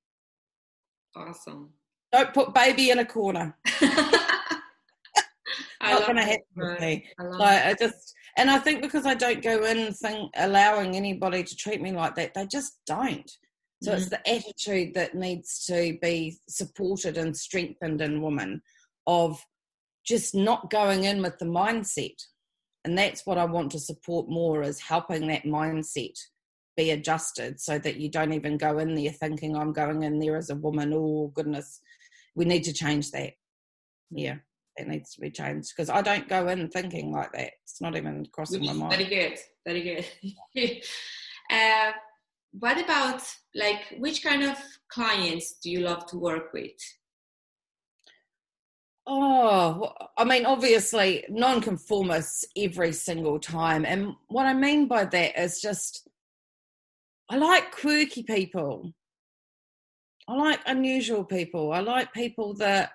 Awesome. 1.16 1.72
Don't 2.12 2.34
put 2.34 2.54
baby 2.54 2.90
in 2.90 3.00
a 3.00 3.06
corner. 3.06 3.56
Not 5.82 6.06
going 6.06 6.18
to 6.18 6.24
happen 6.24 6.44
with 6.56 6.80
me. 6.80 7.06
I 7.20 7.24
like 7.24 7.66
I 7.66 7.74
just, 7.74 8.14
and 8.38 8.50
I 8.50 8.60
think 8.60 8.82
because 8.82 9.06
I 9.06 9.14
don't 9.14 9.42
go 9.42 9.64
in 9.66 9.94
think, 9.94 10.32
allowing 10.36 10.96
anybody 10.96 11.44
to 11.44 11.56
treat 11.56 11.82
me 11.82 11.92
like 11.92 12.16
that, 12.16 12.34
they 12.34 12.46
just 12.48 12.80
don't. 12.86 13.30
So 13.82 13.94
mm 13.94 13.98
it's 13.98 14.10
the 14.10 14.30
attitude 14.30 14.94
that 14.96 15.16
needs 15.16 15.66
to 15.68 15.98
be 16.02 16.38
supported 16.50 17.18
and 17.18 17.36
strengthened 17.36 18.02
in 18.02 18.22
women 18.22 18.62
of 19.08 19.42
just 20.06 20.36
not 20.36 20.70
going 20.70 21.06
in 21.06 21.22
with 21.22 21.38
the 21.40 21.46
mindset. 21.46 22.18
And 22.84 22.98
that's 22.98 23.26
what 23.26 23.38
I 23.38 23.46
want 23.46 23.72
to 23.72 23.80
support 23.80 24.30
more 24.30 24.64
is 24.64 24.82
helping 24.82 25.28
that 25.28 25.44
mindset 25.44 26.18
be 26.80 26.92
adjusted 26.92 27.60
so 27.60 27.78
that 27.78 27.98
you 27.98 28.10
don't 28.10 28.32
even 28.32 28.58
go 28.58 28.80
in 28.80 28.96
there 28.96 29.12
thinking 29.12 29.56
I'm 29.56 29.74
going 29.74 30.04
in 30.04 30.18
there 30.18 30.38
as 30.38 30.50
a 30.50 30.56
woman. 30.56 30.94
Oh 30.94 31.32
goodness, 31.36 31.82
we 32.36 32.46
need 32.46 32.64
to 32.64 32.74
change 32.74 33.12
that. 33.12 33.34
Yeah, 34.10 34.38
that 34.78 34.88
needs 34.88 35.14
to 35.16 35.22
be 35.22 35.30
changed 35.30 35.74
because 35.76 35.90
I 35.90 36.02
don't 36.02 36.30
go 36.30 36.48
in 36.48 36.70
thinking 36.70 37.12
like 37.12 37.34
that. 37.34 37.52
It's 37.64 37.82
not 37.82 37.98
even 37.98 38.26
crossing 38.32 38.66
my 38.66 38.74
mind. 38.74 38.94
Very 38.94 39.06
good, 39.06 39.38
very 39.66 40.06
good. 40.54 40.82
uh, 41.52 41.92
what 42.52 42.82
about 42.82 43.22
like 43.54 43.96
which 43.98 44.24
kind 44.24 44.44
of 44.44 44.58
clients 44.90 45.56
do 45.62 45.70
you 45.70 45.82
love 45.82 46.06
to 46.08 46.18
work 46.18 46.54
with? 46.54 46.72
Oh, 49.06 49.92
I 50.18 50.24
mean, 50.24 50.46
obviously, 50.46 51.26
non-conformists 51.30 52.46
every 52.56 52.94
single 52.94 53.40
time. 53.40 53.84
And 53.84 54.14
what 54.28 54.46
I 54.46 54.54
mean 54.54 54.88
by 54.88 55.06
that 55.06 55.42
is 55.42 55.60
just 55.60 56.09
I 57.30 57.38
like 57.38 57.72
quirky 57.72 58.24
people. 58.24 58.94
I 60.28 60.36
like 60.36 60.60
unusual 60.66 61.24
people. 61.24 61.72
I 61.72 61.80
like 61.80 62.14
people 62.14 62.56
that 62.56 62.92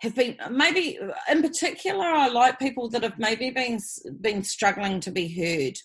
have 0.00 0.14
been 0.14 0.36
maybe 0.50 0.98
in 1.30 1.42
particular 1.42 2.04
I 2.04 2.28
like 2.28 2.58
people 2.58 2.88
that 2.90 3.02
have 3.02 3.18
maybe 3.18 3.50
been 3.50 3.78
been 4.20 4.42
struggling 4.42 5.00
to 5.00 5.10
be 5.10 5.28
heard 5.28 5.78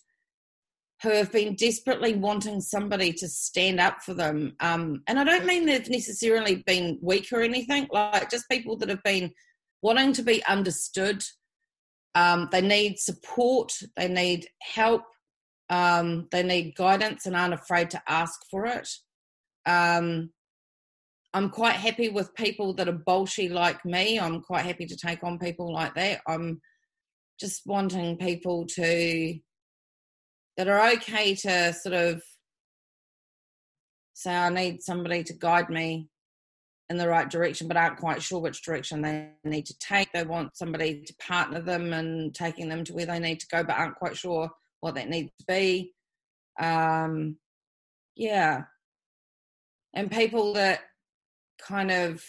who 1.01 1.09
have 1.09 1.32
been 1.32 1.55
desperately 1.55 2.13
wanting 2.13 2.61
somebody 2.61 3.11
to 3.13 3.28
stand 3.28 3.80
up 3.80 4.01
for 4.01 4.13
them 4.13 4.53
um, 4.59 5.01
and 5.07 5.17
I 5.17 5.24
don't 5.24 5.45
mean 5.45 5.65
they've 5.65 5.89
necessarily 5.89 6.55
been 6.55 6.99
weak 7.01 7.30
or 7.32 7.41
anything 7.41 7.88
like 7.91 8.30
just 8.30 8.49
people 8.49 8.76
that 8.78 8.89
have 8.89 9.03
been 9.03 9.32
wanting 9.82 10.13
to 10.13 10.24
be 10.24 10.45
understood 10.45 11.24
um, 12.13 12.49
they 12.51 12.61
need 12.61 12.99
support 12.99 13.72
they 13.95 14.09
need 14.09 14.47
help 14.61 15.03
um, 15.72 16.28
they 16.32 16.43
need 16.43 16.76
guidance 16.76 17.26
and 17.26 17.36
aren't 17.36 17.53
afraid 17.53 17.89
to 17.91 18.01
ask 18.07 18.41
for 18.51 18.65
it. 18.65 18.88
Um, 19.65 20.32
I'm 21.34 21.49
quite 21.49 21.78
happy 21.78 22.09
with 22.09 22.36
people 22.36 22.74
that 22.74 22.89
are 22.89 23.03
bolshy 23.07 23.49
like 23.49 23.84
me. 23.86 24.19
I'm 24.19 24.41
quite 24.41 24.65
happy 24.65 24.86
to 24.86 24.97
take 24.97 25.24
on 25.24 25.39
people 25.39 25.74
like 25.74 25.95
that. 25.95 26.19
I'm 26.28 26.59
just 27.39 27.61
wanting 27.65 28.17
people 28.17 28.65
to 28.76 29.39
that 30.57 30.67
are 30.67 30.91
okay 30.91 31.34
to 31.36 31.72
sort 31.72 31.95
of 31.95 32.22
say, 34.13 34.36
I 34.36 34.49
need 34.49 34.84
somebody 34.84 35.24
to 35.24 35.34
guide 35.34 35.69
me 35.69 36.09
in 36.89 36.97
the 36.97 37.07
right 37.07 37.30
direction, 37.30 37.69
but 37.69 37.78
aren't 37.78 37.97
quite 37.97 38.22
sure 38.22 38.41
which 38.41 38.61
direction 38.61 39.01
they 39.01 39.30
need 39.45 39.65
to 39.67 39.78
take. 39.80 40.11
They 40.11 40.24
want 40.26 40.57
somebody 40.57 41.01
to 41.01 41.15
partner 41.26 41.61
them 41.61 41.93
and 41.93 42.36
taking 42.36 42.67
them 42.67 42.84
to 42.84 42.93
where 42.93 43.05
they 43.05 43.19
need 43.19 43.39
to 43.39 43.47
go, 43.47 43.63
but 43.63 43.78
aren't 43.78 43.95
quite 43.95 44.17
sure 44.17 44.51
what 44.82 44.95
that 44.95 45.09
needs 45.09 45.32
to 45.39 45.45
be. 45.45 45.93
Um, 46.59 47.38
yeah. 48.15 48.63
And 49.93 50.11
people 50.11 50.53
that 50.53 50.82
kind 51.59 51.91
of 51.91 52.23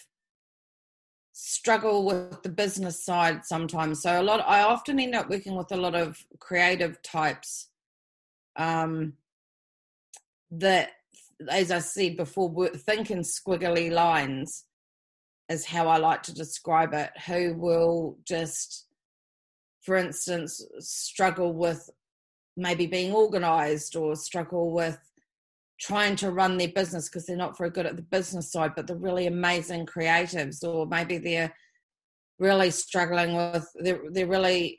struggle 1.33 2.05
with 2.05 2.43
the 2.43 2.49
business 2.49 3.05
side 3.05 3.45
sometimes. 3.45 4.03
So 4.03 4.21
a 4.21 4.23
lot, 4.23 4.45
I 4.47 4.63
often 4.63 5.01
end 5.01 5.15
up 5.15 5.29
working 5.29 5.57
with 5.57 5.73
a 5.73 5.77
lot 5.77 5.95
of 5.95 6.25
creative 6.39 7.03
types 7.03 7.69
um, 8.57 9.15
that 10.51 10.91
as 11.49 11.71
I 11.71 11.79
said 11.79 12.17
before, 12.17 12.69
think 12.69 13.11
in 13.11 13.21
squiggly 13.21 13.91
lines 13.91 14.65
is 15.49 15.67
how 15.67 15.89
I 15.89 15.99
like 15.99 16.23
to 16.25 16.35
describe 16.35 16.95
it, 16.95 17.11
who 17.27 17.55
will 17.55 18.19
just, 18.27 18.87
for 19.83 19.97
instance, 19.97 20.65
struggle 20.79 21.53
with 21.53 21.91
maybe 22.57 22.87
being 22.87 23.13
organized 23.13 23.97
or 23.97 24.15
struggle 24.17 24.73
with 24.73 24.99
trying 25.81 26.15
to 26.17 26.31
run 26.31 26.59
their 26.59 26.69
business 26.69 27.09
because 27.09 27.27
they're 27.27 27.37
not 27.37 27.59
very 27.59 27.71
good 27.71 27.87
at 27.87 27.97
the 27.97 28.03
business 28.03 28.53
side, 28.53 28.73
but 28.77 28.87
they're 28.87 28.97
really 28.97 29.27
amazing 29.27 29.87
creatives, 29.87 30.63
or 30.63 30.87
maybe 30.87 31.19
they're 31.19 31.53
really 32.39 32.71
struggling 32.71 33.37
with 33.37 33.69
they're, 33.77 34.01
they're 34.11 34.27
really 34.27 34.79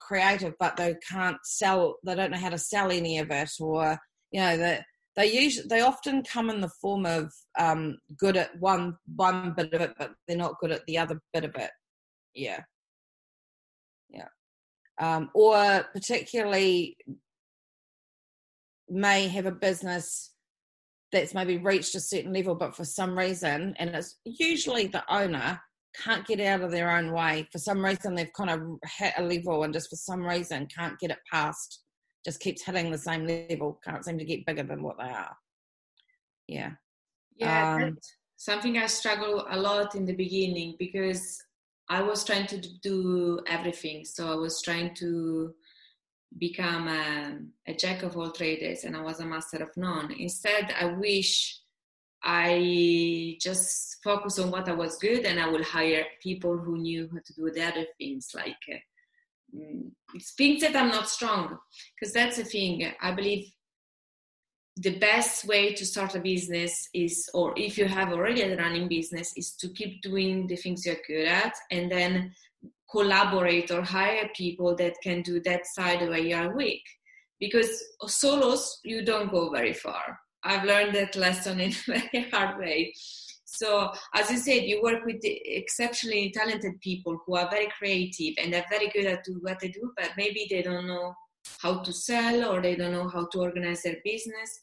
creative 0.00 0.52
but 0.58 0.76
they 0.76 0.96
can't 1.08 1.36
sell 1.44 1.96
they 2.04 2.14
don't 2.14 2.32
know 2.32 2.38
how 2.38 2.48
to 2.48 2.58
sell 2.58 2.90
any 2.90 3.18
of 3.18 3.30
it 3.30 3.50
or 3.60 3.96
you 4.32 4.40
know 4.40 4.56
that 4.56 4.84
they 5.16 5.32
usually 5.32 5.66
they 5.68 5.80
often 5.80 6.22
come 6.22 6.50
in 6.50 6.60
the 6.60 6.70
form 6.80 7.06
of 7.06 7.32
um, 7.58 7.98
good 8.16 8.36
at 8.36 8.50
one 8.58 8.96
one 9.14 9.54
bit 9.56 9.72
of 9.72 9.80
it, 9.80 9.94
but 9.98 10.12
they're 10.26 10.36
not 10.36 10.58
good 10.60 10.72
at 10.72 10.84
the 10.86 10.98
other 10.98 11.20
bit 11.32 11.44
of 11.44 11.54
it. 11.56 11.70
Yeah. 12.34 12.62
Um, 15.00 15.30
or 15.34 15.84
particularly 15.92 16.96
may 18.88 19.26
have 19.28 19.46
a 19.46 19.52
business 19.52 20.32
that's 21.10 21.34
maybe 21.34 21.58
reached 21.58 21.94
a 21.94 22.00
certain 22.00 22.32
level, 22.32 22.54
but 22.54 22.76
for 22.76 22.84
some 22.84 23.16
reason, 23.16 23.74
and 23.78 23.90
it's 23.90 24.18
usually 24.24 24.86
the 24.86 25.04
owner 25.12 25.60
can't 25.96 26.26
get 26.26 26.40
out 26.40 26.60
of 26.60 26.70
their 26.70 26.90
own 26.90 27.12
way. 27.12 27.48
For 27.52 27.58
some 27.58 27.84
reason, 27.84 28.14
they've 28.14 28.32
kind 28.36 28.50
of 28.50 28.60
hit 28.98 29.14
a 29.16 29.22
level 29.22 29.62
and 29.62 29.72
just 29.72 29.90
for 29.90 29.96
some 29.96 30.24
reason 30.24 30.66
can't 30.76 30.98
get 30.98 31.10
it 31.10 31.18
past 31.32 31.84
just 32.24 32.40
keeps 32.40 32.64
hitting 32.64 32.90
the 32.90 32.98
same 32.98 33.26
level, 33.26 33.78
can't 33.84 34.04
seem 34.04 34.18
to 34.18 34.24
get 34.24 34.46
bigger 34.46 34.62
than 34.62 34.82
what 34.82 34.96
they 34.98 35.04
are. 35.04 35.36
Yeah. 36.48 36.70
Yeah, 37.36 37.74
um, 37.74 37.98
something 38.36 38.78
I 38.78 38.86
struggled 38.86 39.44
a 39.50 39.58
lot 39.58 39.94
in 39.94 40.06
the 40.06 40.14
beginning 40.14 40.76
because 40.78 41.36
I 41.88 42.02
was 42.02 42.24
trying 42.24 42.46
to 42.48 42.58
do 42.58 43.40
everything. 43.46 44.04
So 44.04 44.32
I 44.32 44.36
was 44.36 44.62
trying 44.62 44.94
to 44.96 45.54
become 46.38 46.88
a, 46.88 47.38
a 47.66 47.74
jack 47.74 48.02
of 48.02 48.16
all 48.16 48.30
trades 48.30 48.84
and 48.84 48.96
I 48.96 49.02
was 49.02 49.20
a 49.20 49.26
master 49.26 49.62
of 49.62 49.76
none. 49.76 50.12
Instead, 50.12 50.74
I 50.80 50.86
wish 50.86 51.60
I 52.22 53.36
just 53.40 54.02
focus 54.02 54.38
on 54.38 54.50
what 54.50 54.68
I 54.68 54.72
was 54.72 54.96
good 54.96 55.26
and 55.26 55.38
I 55.38 55.48
will 55.48 55.62
hire 55.62 56.04
people 56.22 56.56
who 56.56 56.78
knew 56.78 57.08
how 57.12 57.18
to 57.24 57.32
do 57.34 57.50
the 57.50 57.64
other 57.64 57.86
things 57.98 58.30
like 58.34 58.56
uh, 58.72 58.78
things 60.36 60.62
that 60.62 60.74
I'm 60.74 60.88
not 60.88 61.08
strong, 61.08 61.58
because 61.94 62.12
that's 62.12 62.38
the 62.38 62.44
thing. 62.44 62.90
I 63.00 63.12
believe 63.12 63.52
the 64.76 64.98
best 64.98 65.44
way 65.46 65.72
to 65.72 65.86
start 65.86 66.14
a 66.16 66.20
business 66.20 66.88
is, 66.92 67.28
or 67.32 67.54
if 67.56 67.78
you 67.78 67.86
have 67.86 68.12
already 68.12 68.42
a 68.42 68.56
running 68.56 68.88
business, 68.88 69.32
is 69.36 69.52
to 69.60 69.68
keep 69.68 70.02
doing 70.02 70.46
the 70.48 70.56
things 70.56 70.84
you're 70.84 70.96
good 71.06 71.26
at 71.26 71.54
and 71.70 71.90
then 71.90 72.32
collaborate 72.90 73.70
or 73.70 73.82
hire 73.82 74.28
people 74.36 74.74
that 74.76 74.94
can 75.02 75.22
do 75.22 75.40
that 75.40 75.66
side 75.66 76.00
where 76.00 76.18
you 76.18 76.34
are 76.34 76.56
weak. 76.56 76.82
Because 77.38 77.82
solos, 78.06 78.80
you 78.84 79.04
don't 79.04 79.30
go 79.30 79.50
very 79.50 79.72
far. 79.72 80.18
I've 80.42 80.64
learned 80.64 80.94
that 80.94 81.16
lesson 81.16 81.60
in 81.60 81.70
a 81.70 81.74
very 81.86 82.30
hard 82.30 82.58
way. 82.58 82.92
So, 83.44 83.92
as 84.14 84.30
you 84.30 84.38
said, 84.38 84.64
you 84.64 84.82
work 84.82 85.04
with 85.04 85.20
exceptionally 85.22 86.32
talented 86.34 86.80
people 86.80 87.16
who 87.24 87.36
are 87.36 87.48
very 87.48 87.68
creative 87.78 88.34
and 88.38 88.52
they're 88.52 88.66
very 88.68 88.88
good 88.88 89.06
at 89.06 89.24
what 89.40 89.60
they 89.60 89.68
do, 89.68 89.92
but 89.96 90.10
maybe 90.16 90.48
they 90.50 90.62
don't 90.62 90.88
know 90.88 91.14
how 91.60 91.78
to 91.80 91.92
sell 91.92 92.52
or 92.52 92.60
they 92.60 92.76
don't 92.76 92.92
know 92.92 93.08
how 93.08 93.26
to 93.26 93.40
organize 93.40 93.82
their 93.82 93.96
business. 94.04 94.60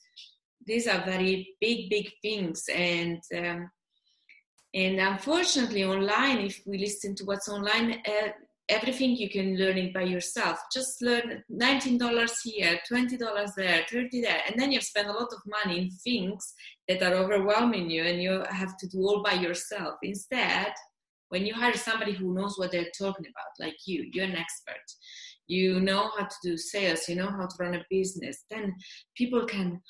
These 0.66 0.88
are 0.88 1.04
very 1.04 1.56
big, 1.60 1.90
big 1.90 2.12
things, 2.22 2.64
and 2.72 3.22
um, 3.36 3.72
and 4.74 5.00
unfortunately, 5.00 5.84
online, 5.84 6.40
if 6.40 6.62
we 6.66 6.78
listen 6.78 7.16
to 7.16 7.26
what's 7.26 7.50
online, 7.50 8.02
uh, 8.06 8.30
everything 8.72 9.18
you 9.18 9.30
can 9.30 9.58
learn 9.58 9.78
it 9.78 9.94
by 9.94 10.04
yourself. 10.04 10.60
Just 10.74 11.02
learn 11.02 11.44
$19 11.52 12.32
here, 12.44 12.80
$20 12.90 13.56
there, 13.56 13.86
30 13.90 14.22
there, 14.22 14.42
and 14.48 14.58
then 14.58 14.72
you 14.72 14.80
spend 14.80 15.10
a 15.10 15.14
lot 15.14 15.28
of 15.34 15.40
money 15.46 15.82
in 15.82 15.90
things 15.90 16.54
that 16.88 17.04
are 17.04 17.16
overwhelming 17.16 17.90
you 17.90 18.04
and 18.04 18.22
you 18.22 18.44
have 18.50 18.78
to 18.78 18.88
do 18.88 19.00
all 19.00 19.22
by 19.22 19.34
yourself. 19.34 19.96
Instead, 20.04 20.72
when 21.30 21.46
you 21.46 21.54
hire 21.54 21.76
somebody 21.76 22.14
who 22.14 22.34
knows 22.34 22.58
what 22.58 22.72
they're 22.72 22.92
talking 22.98 23.26
about, 23.26 23.66
like 23.66 23.76
you, 23.86 24.10
you're 24.14 24.26
an 24.26 24.36
expert, 24.36 24.86
you 25.48 25.80
know 25.80 26.10
how 26.18 26.26
to 26.26 26.36
do 26.44 26.58
sales, 26.58 27.08
you 27.08 27.16
know 27.16 27.30
how 27.30 27.46
to 27.46 27.56
run 27.60 27.76
a 27.76 27.86
business, 27.90 28.46
then 28.50 28.76
people 29.16 29.46
can 29.46 29.82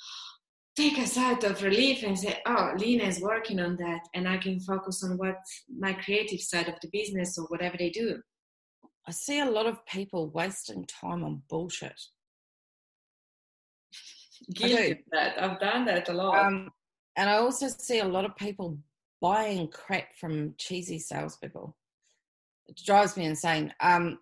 take 0.75 0.97
a 0.97 1.05
sigh 1.05 1.33
of 1.33 1.63
relief 1.63 2.03
and 2.03 2.17
say, 2.17 2.39
oh, 2.45 2.71
Lena 2.77 3.03
is 3.03 3.21
working 3.21 3.59
on 3.59 3.75
that, 3.77 4.01
and 4.13 4.27
I 4.27 4.37
can 4.37 4.59
focus 4.59 5.03
on 5.03 5.17
what 5.17 5.37
my 5.77 5.93
creative 5.93 6.41
side 6.41 6.69
of 6.69 6.75
the 6.81 6.89
business 6.91 7.37
or 7.37 7.45
whatever 7.45 7.77
they 7.77 7.89
do. 7.89 8.19
I 9.07 9.11
see 9.11 9.39
a 9.39 9.49
lot 9.49 9.65
of 9.65 9.85
people 9.85 10.29
wasting 10.29 10.85
time 10.85 11.23
on 11.23 11.41
bullshit. 11.49 11.99
Guilty 14.53 14.91
of 14.91 14.97
that. 15.11 15.41
I've 15.41 15.59
done 15.59 15.85
that 15.85 16.09
a 16.09 16.13
lot. 16.13 16.45
Um, 16.45 16.69
and 17.17 17.29
I 17.29 17.37
also 17.37 17.67
see 17.67 17.99
a 17.99 18.05
lot 18.05 18.25
of 18.25 18.35
people 18.35 18.77
buying 19.21 19.67
crap 19.67 20.15
from 20.19 20.55
cheesy 20.57 20.99
salespeople. 20.99 21.75
It 22.67 22.79
drives 22.85 23.17
me 23.17 23.25
insane. 23.25 23.73
Um, 23.79 24.19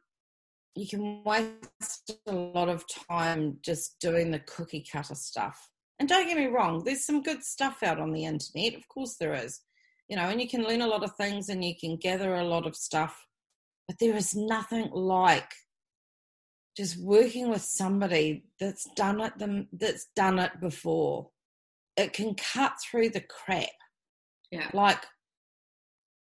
you 0.80 0.88
can 0.88 1.24
waste 1.24 2.12
a 2.28 2.34
lot 2.34 2.70
of 2.70 2.86
time 3.10 3.58
just 3.62 4.00
doing 4.00 4.32
the 4.32 4.40
cookie 4.40 4.86
cutter 4.92 5.16
stuff. 5.16 5.70
And 6.00 6.08
don't 6.08 6.28
get 6.28 6.38
me 6.38 6.48
wrong, 6.48 6.84
there's 6.84 7.06
some 7.06 7.22
good 7.22 7.44
stuff 7.44 7.84
out 7.84 8.00
on 8.00 8.14
the 8.14 8.26
internet. 8.26 8.76
Of 8.76 8.88
course, 8.88 9.16
there 9.20 9.34
is. 9.34 9.62
You 10.08 10.16
know, 10.16 10.24
and 10.24 10.42
you 10.42 10.48
can 10.48 10.64
learn 10.64 10.82
a 10.82 10.88
lot 10.88 11.04
of 11.04 11.16
things 11.18 11.50
and 11.50 11.64
you 11.64 11.76
can 11.80 11.98
gather 11.98 12.36
a 12.36 12.44
lot 12.44 12.66
of 12.66 12.76
stuff 12.76 13.28
but 13.90 13.98
there 13.98 14.16
is 14.16 14.36
nothing 14.36 14.92
like 14.92 15.52
just 16.78 17.02
working 17.02 17.50
with 17.50 17.64
somebody 17.64 18.46
that's 18.60 18.88
done 18.96 19.20
it 19.20 19.36
them 19.40 19.68
that's 19.74 20.06
done 20.16 20.38
it 20.38 20.52
before. 20.62 21.32
It 21.98 22.14
can 22.14 22.36
cut 22.36 22.74
through 22.80 23.10
the 23.10 23.22
crap. 23.22 23.66
Yeah. 24.52 24.70
Like 24.76 25.04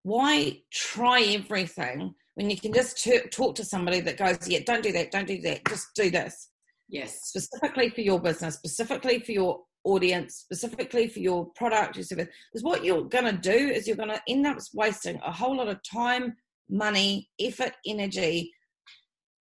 why 0.03 0.61
try 0.71 1.23
everything 1.23 2.13
when 2.35 2.49
you 2.49 2.57
can 2.57 2.73
just 2.73 3.01
t- 3.01 3.19
talk 3.31 3.55
to 3.55 3.65
somebody 3.65 4.01
that 4.01 4.17
goes, 4.17 4.47
yeah, 4.47 4.59
don't 4.65 4.83
do 4.83 4.91
that, 4.91 5.11
don't 5.11 5.27
do 5.27 5.41
that, 5.41 5.65
just 5.67 5.87
do 5.95 6.09
this. 6.09 6.49
Yes. 6.87 7.21
Specifically 7.23 7.89
for 7.89 8.01
your 8.01 8.19
business, 8.19 8.55
specifically 8.55 9.19
for 9.19 9.31
your 9.31 9.61
audience, 9.83 10.35
specifically 10.35 11.07
for 11.07 11.19
your 11.19 11.47
product, 11.55 11.95
your 11.95 12.03
service. 12.03 12.27
Because 12.51 12.63
what 12.63 12.83
you're 12.83 13.05
going 13.05 13.25
to 13.25 13.37
do 13.37 13.69
is 13.69 13.87
you're 13.87 13.95
going 13.95 14.09
to 14.09 14.21
end 14.27 14.45
up 14.45 14.57
wasting 14.73 15.19
a 15.25 15.31
whole 15.31 15.57
lot 15.57 15.67
of 15.67 15.79
time, 15.89 16.35
money, 16.69 17.29
effort, 17.39 17.73
energy, 17.85 18.51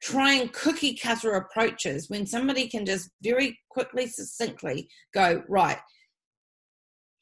trying 0.03 0.49
cookie 0.49 0.97
cutter 0.97 1.33
approaches 1.33 2.09
when 2.09 2.27
somebody 2.27 2.67
can 2.69 2.87
just 2.87 3.11
very 3.23 3.59
quickly, 3.71 4.07
succinctly 4.07 4.89
go, 5.15 5.43
right, 5.49 5.79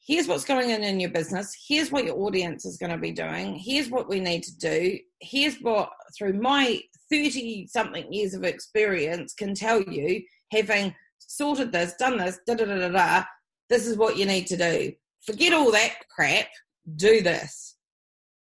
here's 0.05 0.27
what's 0.27 0.45
going 0.45 0.71
on 0.71 0.83
in 0.83 0.99
your 0.99 1.09
business, 1.09 1.55
here's 1.67 1.91
what 1.91 2.05
your 2.05 2.17
audience 2.19 2.65
is 2.65 2.77
going 2.77 2.91
to 2.91 2.97
be 2.97 3.11
doing, 3.11 3.55
here's 3.55 3.89
what 3.89 4.09
we 4.09 4.19
need 4.19 4.43
to 4.43 4.57
do, 4.57 4.97
here's 5.19 5.57
what, 5.57 5.91
through 6.17 6.33
my 6.33 6.81
30 7.11 7.67
something 7.67 8.11
years 8.11 8.33
of 8.33 8.43
experience, 8.43 9.33
can 9.33 9.53
tell 9.53 9.81
you, 9.81 10.21
having 10.51 10.93
sorted 11.19 11.71
this, 11.71 11.93
done 11.99 12.17
this, 12.17 12.39
da 12.47 12.55
da 12.55 12.65
da 12.65 12.77
da 12.77 12.89
da, 12.89 13.23
this 13.69 13.85
is 13.85 13.97
what 13.97 14.17
you 14.17 14.25
need 14.25 14.47
to 14.47 14.57
do. 14.57 14.91
Forget 15.25 15.53
all 15.53 15.71
that 15.71 15.95
crap, 16.13 16.47
do 16.95 17.21
this. 17.21 17.75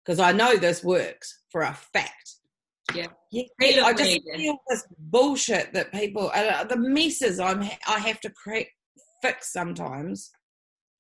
Because 0.06 0.20
I 0.20 0.32
know 0.32 0.58
this 0.58 0.84
works 0.84 1.42
for 1.52 1.62
a 1.62 1.74
fact. 1.74 2.36
Yeah, 2.96 3.08
yeah. 3.32 3.44
I 3.84 3.94
just 3.94 4.20
feel 4.36 4.58
this 4.68 4.88
bullshit 4.98 5.74
that 5.74 5.92
people, 5.92 6.32
uh, 6.34 6.64
the 6.64 6.78
messes 6.78 7.40
I'm, 7.40 7.62
I 7.88 8.00
have 8.00 8.20
to 8.22 8.32
create, 8.32 8.68
fix 9.22 9.54
sometimes, 9.54 10.32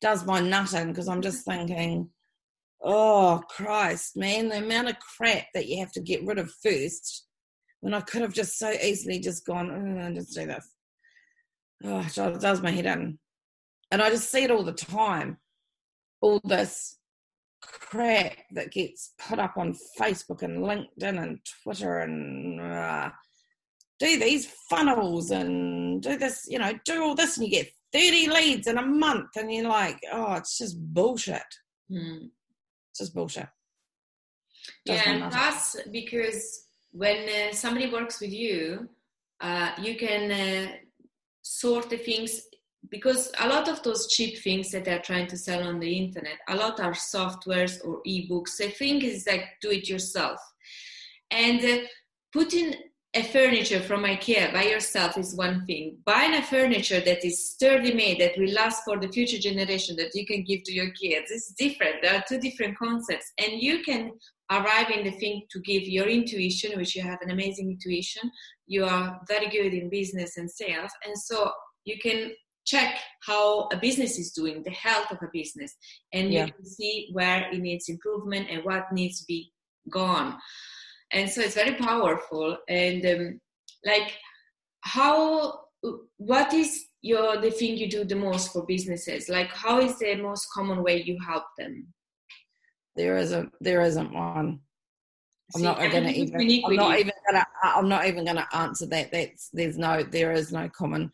does 0.01 0.25
my 0.25 0.39
nutting 0.39 0.87
because 0.87 1.07
I'm 1.07 1.21
just 1.21 1.45
thinking, 1.45 2.09
oh 2.81 3.41
Christ, 3.49 4.15
man, 4.15 4.49
the 4.49 4.57
amount 4.57 4.89
of 4.89 4.95
crap 4.99 5.45
that 5.53 5.67
you 5.67 5.79
have 5.79 5.91
to 5.93 6.01
get 6.01 6.25
rid 6.25 6.39
of 6.39 6.51
first, 6.63 7.25
when 7.81 7.93
I 7.93 8.01
could 8.01 8.21
have 8.21 8.33
just 8.33 8.57
so 8.57 8.71
easily 8.71 9.19
just 9.19 9.45
gone, 9.45 9.71
oh, 9.71 10.13
just 10.13 10.35
do 10.35 10.45
this. 10.45 10.67
oh, 11.85 11.99
it 11.99 12.41
does 12.41 12.61
my 12.61 12.71
head 12.71 12.85
in. 12.85 13.17
And 13.91 14.01
I 14.01 14.09
just 14.09 14.29
see 14.29 14.43
it 14.43 14.51
all 14.51 14.63
the 14.63 14.73
time. 14.73 15.37
All 16.21 16.41
this 16.43 16.97
crap 17.61 18.35
that 18.51 18.71
gets 18.71 19.13
put 19.17 19.39
up 19.39 19.57
on 19.57 19.75
Facebook 19.99 20.43
and 20.43 20.59
LinkedIn 20.59 21.21
and 21.21 21.39
Twitter 21.63 21.99
and 21.99 22.61
uh, 22.61 23.09
do 23.99 24.19
these 24.19 24.47
funnels 24.69 25.31
and 25.31 26.01
do 26.01 26.17
this, 26.17 26.45
you 26.47 26.59
know, 26.59 26.73
do 26.85 27.03
all 27.03 27.15
this 27.15 27.37
and 27.37 27.47
you 27.47 27.51
get 27.51 27.71
30 27.93 28.27
leads 28.29 28.67
in 28.67 28.77
a 28.77 28.85
month 28.85 29.29
and 29.35 29.51
you're 29.51 29.67
like, 29.67 29.99
oh, 30.11 30.35
it's 30.35 30.57
just 30.57 30.77
bullshit. 30.79 31.41
Mm. 31.91 32.29
It's 32.91 32.99
just 32.99 33.13
bullshit. 33.13 33.47
Does 34.85 34.97
yeah, 34.97 35.11
and 35.11 35.31
plus 35.31 35.75
because 35.91 36.65
when 36.91 37.27
uh, 37.27 37.53
somebody 37.53 37.91
works 37.91 38.19
with 38.21 38.31
you, 38.31 38.89
uh, 39.41 39.71
you 39.81 39.95
can 39.95 40.31
uh, 40.31 40.71
sort 41.41 41.89
the 41.89 41.97
things 41.97 42.41
because 42.89 43.31
a 43.39 43.47
lot 43.47 43.67
of 43.67 43.83
those 43.83 44.07
cheap 44.07 44.39
things 44.39 44.71
that 44.71 44.85
they're 44.85 45.01
trying 45.01 45.27
to 45.27 45.37
sell 45.37 45.63
on 45.67 45.79
the 45.79 45.97
internet, 45.97 46.37
a 46.47 46.55
lot 46.55 46.79
are 46.79 46.93
softwares 46.93 47.85
or 47.85 48.01
ebooks. 48.07 48.61
I 48.61 48.69
think 48.69 49.03
it's 49.03 49.27
like 49.27 49.43
do 49.61 49.69
it 49.71 49.89
yourself. 49.89 50.39
And 51.29 51.63
uh, 51.63 51.85
putting 52.31 52.73
a 53.15 53.23
furniture 53.23 53.79
from 53.79 54.03
IKEA 54.03 54.53
by 54.53 54.63
yourself 54.63 55.17
is 55.17 55.35
one 55.35 55.65
thing. 55.65 55.97
Buying 56.05 56.35
a 56.35 56.43
furniture 56.43 56.99
that 56.99 57.25
is 57.25 57.53
sturdy 57.53 57.93
made, 57.93 58.19
that 58.19 58.37
will 58.37 58.53
last 58.53 58.83
for 58.85 58.99
the 58.99 59.07
future 59.07 59.39
generation, 59.39 59.95
that 59.95 60.13
you 60.13 60.27
can 60.27 60.43
give 60.43 60.63
to 60.65 60.73
your 60.73 60.91
kids, 60.91 61.31
is 61.31 61.53
different. 61.57 61.95
There 62.03 62.13
are 62.13 62.23
two 62.27 62.39
different 62.39 62.77
concepts. 62.77 63.31
And 63.39 63.61
you 63.61 63.81
can 63.83 64.11
arrive 64.51 64.91
in 64.91 65.03
the 65.03 65.11
thing 65.11 65.43
to 65.51 65.59
give 65.61 65.83
your 65.83 66.07
intuition, 66.07 66.77
which 66.77 66.95
you 66.95 67.01
have 67.01 67.19
an 67.21 67.31
amazing 67.31 67.71
intuition. 67.71 68.29
You 68.67 68.85
are 68.85 69.19
very 69.27 69.47
good 69.49 69.73
in 69.73 69.89
business 69.89 70.37
and 70.37 70.49
sales. 70.49 70.91
And 71.03 71.17
so 71.17 71.51
you 71.85 71.97
can 71.97 72.31
check 72.65 72.99
how 73.25 73.67
a 73.73 73.77
business 73.77 74.19
is 74.19 74.31
doing, 74.31 74.61
the 74.63 74.71
health 74.71 75.11
of 75.11 75.17
a 75.23 75.29
business, 75.33 75.75
and 76.13 76.31
yeah. 76.31 76.45
you 76.45 76.51
can 76.51 76.65
see 76.65 77.09
where 77.13 77.49
it 77.51 77.59
needs 77.59 77.89
improvement 77.89 78.47
and 78.51 78.63
what 78.63 78.91
needs 78.93 79.19
to 79.19 79.25
be 79.27 79.51
gone. 79.91 80.37
And 81.11 81.29
so 81.29 81.41
it's 81.41 81.55
very 81.55 81.75
powerful. 81.75 82.57
And 82.67 83.05
um, 83.05 83.41
like, 83.85 84.17
how, 84.81 85.61
what 86.17 86.53
is 86.53 86.85
your 87.01 87.37
the 87.37 87.51
thing 87.51 87.77
you 87.77 87.89
do 87.89 88.03
the 88.03 88.15
most 88.15 88.53
for 88.53 88.65
businesses? 88.65 89.29
Like, 89.29 89.49
how 89.49 89.79
is 89.79 89.97
the 89.99 90.15
most 90.15 90.47
common 90.53 90.83
way 90.83 91.01
you 91.01 91.17
help 91.25 91.45
them? 91.57 91.87
There 92.95 93.17
isn't. 93.17 93.51
There 93.61 93.81
isn't 93.81 94.13
one. 94.13 94.59
I'm 95.55 95.61
See, 95.61 95.63
not 95.63 95.77
going 95.79 96.03
to 96.03 96.11
even. 96.11 96.63
I'm 96.65 96.75
not 96.75 96.99
even 96.99 97.13
going 97.29 97.41
to. 97.41 97.45
I'm 97.63 97.89
not 97.89 98.05
even 98.05 98.25
going 98.25 98.37
to 98.37 98.55
answer 98.55 98.85
that. 98.87 99.11
That's 99.11 99.49
there's 99.53 99.77
no. 99.77 100.03
There 100.03 100.31
is 100.31 100.51
no 100.51 100.69
common 100.69 101.11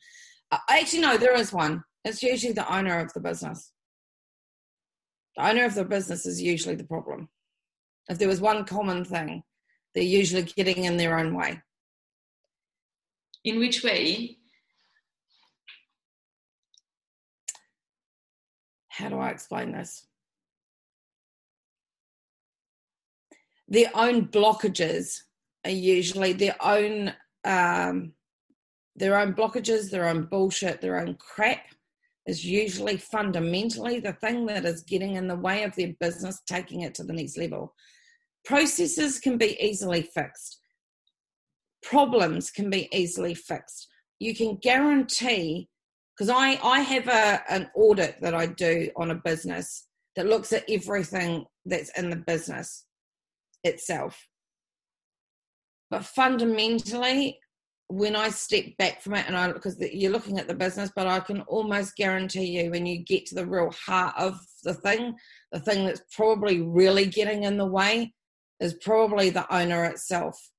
uh, 0.51 0.57
actually, 0.69 1.01
no, 1.01 1.17
there 1.17 1.35
is 1.35 1.51
one. 1.51 1.83
It's 2.03 2.21
usually 2.21 2.53
the 2.53 2.71
owner 2.73 2.99
of 2.99 3.11
the 3.13 3.19
business. 3.19 3.71
The 5.35 5.49
owner 5.49 5.65
of 5.65 5.75
the 5.75 5.83
business 5.83 6.25
is 6.25 6.41
usually 6.41 6.75
the 6.75 6.83
problem. 6.83 7.29
If 8.07 8.19
there 8.19 8.27
was 8.27 8.41
one 8.41 8.63
common 8.65 9.03
thing, 9.03 9.43
they're 9.95 10.03
usually 10.03 10.43
getting 10.43 10.83
in 10.83 10.97
their 10.97 11.17
own 11.17 11.33
way. 11.33 11.61
In 13.43 13.59
which 13.59 13.83
way? 13.83 14.37
How 18.89 19.09
do 19.09 19.17
I 19.17 19.29
explain 19.29 19.71
this? 19.71 20.05
Their 23.67 23.89
own 23.95 24.27
blockages 24.27 25.21
are 25.63 25.71
usually 25.71 26.33
their 26.33 26.55
own 26.61 27.13
um, 27.43 28.13
their 28.95 29.19
own 29.19 29.33
blockages, 29.33 29.89
their 29.89 30.07
own 30.07 30.25
bullshit, 30.25 30.81
their 30.81 30.99
own 30.99 31.15
crap 31.15 31.65
is 32.25 32.43
usually 32.43 32.97
fundamentally 32.97 33.99
the 33.99 34.13
thing 34.13 34.45
that 34.47 34.65
is 34.65 34.81
getting 34.81 35.15
in 35.15 35.27
the 35.27 35.35
way 35.35 35.63
of 35.63 35.75
their 35.75 35.93
business 35.99 36.41
taking 36.47 36.81
it 36.81 36.95
to 36.95 37.03
the 37.03 37.13
next 37.13 37.37
level. 37.37 37.75
Processes 38.45 39.19
can 39.19 39.37
be 39.37 39.57
easily 39.59 40.03
fixed, 40.03 40.59
problems 41.83 42.51
can 42.51 42.69
be 42.69 42.87
easily 42.91 43.33
fixed. 43.33 43.87
You 44.19 44.35
can 44.35 44.57
guarantee, 44.57 45.67
because 46.15 46.29
I, 46.29 46.59
I 46.63 46.79
have 46.81 47.07
a, 47.07 47.41
an 47.49 47.69
audit 47.75 48.21
that 48.21 48.33
I 48.33 48.45
do 48.45 48.89
on 48.95 49.11
a 49.11 49.15
business 49.15 49.87
that 50.15 50.27
looks 50.27 50.53
at 50.53 50.63
everything 50.69 51.45
that's 51.65 51.89
in 51.97 52.09
the 52.09 52.15
business 52.15 52.85
itself. 53.63 54.27
But 55.89 56.05
fundamentally, 56.05 57.39
when 57.87 58.15
I 58.15 58.29
step 58.29 58.65
back 58.77 59.01
from 59.01 59.15
it, 59.15 59.25
and 59.27 59.35
I 59.35 59.51
because 59.51 59.79
you're 59.79 60.11
looking 60.11 60.39
at 60.39 60.47
the 60.47 60.55
business, 60.55 60.91
but 60.95 61.07
I 61.07 61.19
can 61.19 61.41
almost 61.41 61.95
guarantee 61.95 62.45
you 62.45 62.71
when 62.71 62.85
you 62.85 63.03
get 63.03 63.25
to 63.27 63.35
the 63.35 63.45
real 63.45 63.71
heart 63.71 64.15
of 64.17 64.39
the 64.63 64.73
thing, 64.73 65.15
the 65.51 65.59
thing 65.59 65.85
that's 65.85 66.01
probably 66.15 66.61
really 66.61 67.05
getting 67.05 67.43
in 67.43 67.57
the 67.57 67.65
way 67.65 68.13
is 68.59 68.73
probably 68.75 69.29
the 69.29 69.51
owner 69.53 69.85
itself, 69.85 70.51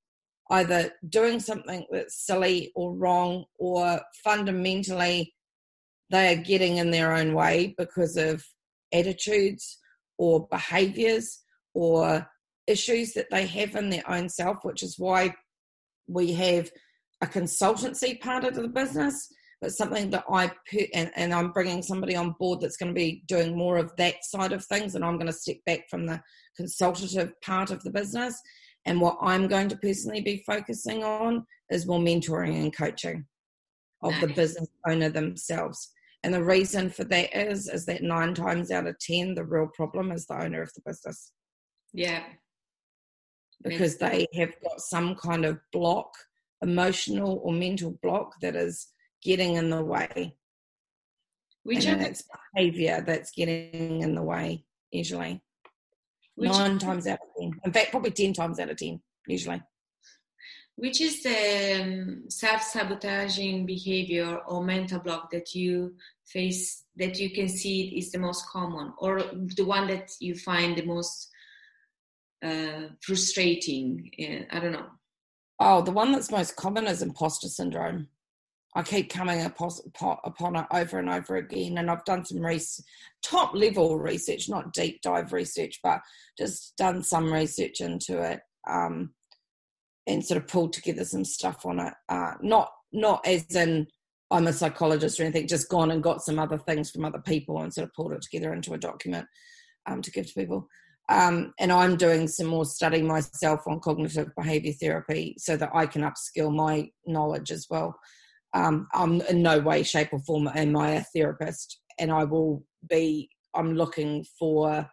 either 0.51 0.93
doing 1.09 1.41
something 1.41 1.87
that's 1.91 2.25
silly 2.25 2.73
or 2.75 2.95
wrong, 2.95 3.45
or 3.59 4.01
fundamentally 4.23 5.35
they 6.11 6.33
are 6.33 6.43
getting 6.43 6.77
in 6.77 6.91
their 6.91 7.13
own 7.13 7.35
way 7.35 7.75
because 7.77 8.17
of 8.17 8.45
attitudes 8.93 9.79
or 10.19 10.47
behaviors 10.49 11.43
or 11.75 12.27
issues 12.67 13.13
that 13.13 13.31
they 13.31 13.47
have 13.47 13.75
in 13.75 13.91
their 13.91 14.09
own 14.09 14.29
self, 14.29 14.59
which 14.63 14.83
is 14.83 14.99
why 14.99 15.35
we 16.07 16.33
have 16.33 16.71
a 17.23 17.27
consultancy 17.27 18.21
part 18.21 18.45
of 18.45 18.55
the 18.55 18.69
business, 18.69 19.29
but 19.61 19.73
something 19.73 20.11
that 20.11 20.25
I 20.31 20.53
put, 20.71 20.89
and, 20.95 21.11
and 21.17 21.33
I'm 21.33 21.53
bringing 21.53 21.83
somebody 21.83 22.15
on 22.15 22.35
board 22.39 22.61
that's 22.61 22.77
going 22.77 22.91
to 22.91 22.95
be 22.95 23.23
doing 23.27 23.57
more 23.57 23.79
of 23.79 23.95
that 23.97 24.17
side 24.23 24.53
of 24.53 24.65
things, 24.65 24.95
and 24.95 25.05
I'm 25.05 25.17
going 25.17 25.27
to 25.27 25.33
step 25.33 25.57
back 25.65 25.89
from 25.89 26.07
the 26.07 26.21
consultative 26.57 27.33
part 27.41 27.71
of 27.71 27.83
the 27.83 27.91
business. 27.91 28.41
And 28.85 29.01
what 29.01 29.19
I'm 29.21 29.49
going 29.49 29.69
to 29.71 29.77
personally 29.77 30.21
be 30.21 30.45
focusing 30.47 31.03
on 31.03 31.47
is 31.71 31.87
more 31.87 31.99
mentoring 31.99 32.61
and 32.63 32.77
coaching 32.77 33.27
of 34.03 34.15
the 34.21 34.29
business 34.29 34.69
owner 34.87 35.09
themselves. 35.09 35.91
And 36.23 36.33
the 36.33 36.45
reason 36.45 36.91
for 36.91 37.05
that 37.05 37.37
is 37.37 37.69
is 37.69 37.87
that 37.87 38.03
nine 38.03 38.35
times 38.35 38.71
out 38.71 38.87
of 38.87 38.99
ten, 38.99 39.35
the 39.35 39.45
real 39.45 39.69
problem 39.75 40.13
is 40.13 40.27
the 40.27 40.41
owner 40.41 40.63
of 40.63 40.73
the 40.75 40.83
business. 40.85 41.33
Yeah. 41.93 42.23
Because 43.63 43.97
they 43.97 44.27
have 44.35 44.53
got 44.63 44.81
some 44.81 45.15
kind 45.17 45.45
of 45.45 45.59
block 45.73 46.13
emotional 46.63 47.41
or 47.43 47.53
mental 47.53 47.99
block 48.03 48.35
that 48.43 48.55
is 48.55 48.89
getting 49.23 49.55
in 49.55 49.71
the 49.71 49.85
way. 49.85 50.37
Which 51.63 51.87
and 51.87 52.01
it's 52.03 52.25
behavior 52.55 53.03
that's 53.05 53.33
getting 53.33 54.03
in 54.03 54.15
the 54.15 54.23
way 54.23 54.65
usually. 54.93 55.43
Which 56.37 56.53
Nine 56.53 56.79
times 56.79 57.07
out 57.07 57.19
of 57.23 57.29
ten. 57.41 57.61
In 57.65 57.73
fact, 57.73 57.91
probably 57.91 58.13
ten 58.13 58.33
times 58.33 58.61
out 58.61 58.71
of 58.71 58.77
ten, 58.77 59.01
usually. 59.27 59.63
Which 60.77 61.01
is 61.01 61.23
the 61.23 61.83
um, 61.83 62.25
self-sabotaging 62.29 63.65
behavior 63.65 64.39
or 64.47 64.63
mental 64.63 65.01
block 65.01 65.31
that 65.31 65.55
you 65.55 65.95
face 66.27 66.85
that 66.97 67.19
you 67.19 67.31
can 67.31 67.49
see 67.49 67.97
is 67.97 68.13
the 68.13 68.19
most 68.19 68.47
common, 68.49 68.93
or 68.99 69.23
the 69.57 69.65
one 69.65 69.89
that 69.89 70.11
you 70.21 70.35
find 70.35 70.77
the 70.77 70.85
most 70.85 71.31
uh, 72.45 72.89
frustrating? 73.01 74.11
I 74.53 74.61
don't 74.61 74.73
know. 74.73 74.87
Oh, 75.59 75.81
the 75.81 75.91
one 75.91 76.13
that's 76.13 76.31
most 76.31 76.57
common 76.57 76.87
is 76.87 77.01
imposter 77.01 77.49
syndrome. 77.49 78.09
I 78.77 78.83
keep 78.83 79.09
coming 79.09 79.41
upon 79.41 80.57
it 80.57 80.67
over 80.71 80.99
and 80.99 81.09
over 81.09 81.37
again, 81.37 81.79
and 81.79 81.91
I've 81.91 82.05
done 82.05 82.27
some 82.27 82.45
research, 82.45 82.85
top 83.23 83.55
level 83.55 83.99
research, 83.99 84.51
not 84.51 84.75
deep 84.75 85.01
dive 85.01 85.33
research, 85.33 85.81
but 85.83 86.03
just 86.37 86.77
done 86.77 87.03
some 87.03 87.33
research 87.33 87.81
into 87.81 88.21
it, 88.23 88.41
um, 88.69 89.15
and 90.07 90.23
sort 90.23 90.43
of 90.43 90.47
pulled 90.47 90.75
together 90.75 91.07
some 91.07 91.25
stuff 91.25 91.65
on 91.65 91.81
it. 91.81 91.95
Uh, 92.11 92.35
not 92.43 92.71
not 92.93 93.27
as 93.27 93.47
in 93.57 93.87
I'm 94.31 94.47
a 94.47 94.53
psychologist 94.53 95.19
or 95.19 95.23
anything, 95.23 95.49
just 95.49 95.71
gone 95.71 95.91
and 95.91 96.03
got 96.03 96.21
some 96.21 96.39
other 96.39 96.59
things 96.59 96.91
from 96.91 97.07
other 97.07 97.21
people 97.21 97.63
and 97.63 97.73
sort 97.73 97.87
of 97.87 97.95
pulled 97.95 98.13
it 98.13 98.21
together 98.21 98.53
into 98.53 98.75
a 98.75 98.79
document 98.79 99.27
um, 99.87 100.03
to 100.03 100.11
give 100.11 100.27
to 100.27 100.35
people. 100.35 100.69
Um, 101.09 101.55
and 101.59 101.73
I'm 101.73 101.97
doing 101.97 102.29
some 102.29 102.49
more 102.49 102.67
study 102.67 103.01
myself 103.01 103.61
on 103.67 103.81
cognitive 103.81 104.35
behavior 104.37 104.73
therapy 104.73 105.37
so 105.39 105.57
that 105.57 105.71
I 105.73 105.87
can 105.87 106.03
upskill 106.03 106.55
my 106.55 106.91
knowledge 107.07 107.53
as 107.53 107.69
well. 107.71 107.99
Um, 108.57 108.89
I'm 108.95 109.21
in 109.23 109.43
no 109.43 109.59
way, 109.61 109.83
shape, 109.83 110.09
or 110.13 110.19
form 110.21 110.49
am 110.49 110.77
I 110.77 110.93
a 110.93 111.05
therapist, 111.15 111.81
and 111.99 112.11
I 112.11 112.25
will 112.25 112.65
be. 112.89 113.29
I'm 113.55 113.75
looking 113.75 114.25
for 114.39 114.87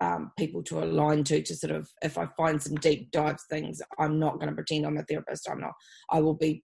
um, 0.00 0.32
people 0.38 0.62
to 0.64 0.82
align 0.82 1.24
to 1.24 1.42
to 1.42 1.54
sort 1.56 1.72
of 1.72 1.88
if 2.02 2.16
I 2.16 2.26
find 2.36 2.62
some 2.62 2.76
deep 2.76 3.10
dive 3.10 3.38
things, 3.50 3.82
I'm 3.98 4.20
not 4.20 4.34
going 4.34 4.48
to 4.48 4.54
pretend 4.54 4.86
I'm 4.86 4.98
a 4.98 5.02
therapist. 5.02 5.48
I'm 5.50 5.60
not. 5.60 5.72
I 6.10 6.20
will 6.20 6.34
be. 6.34 6.62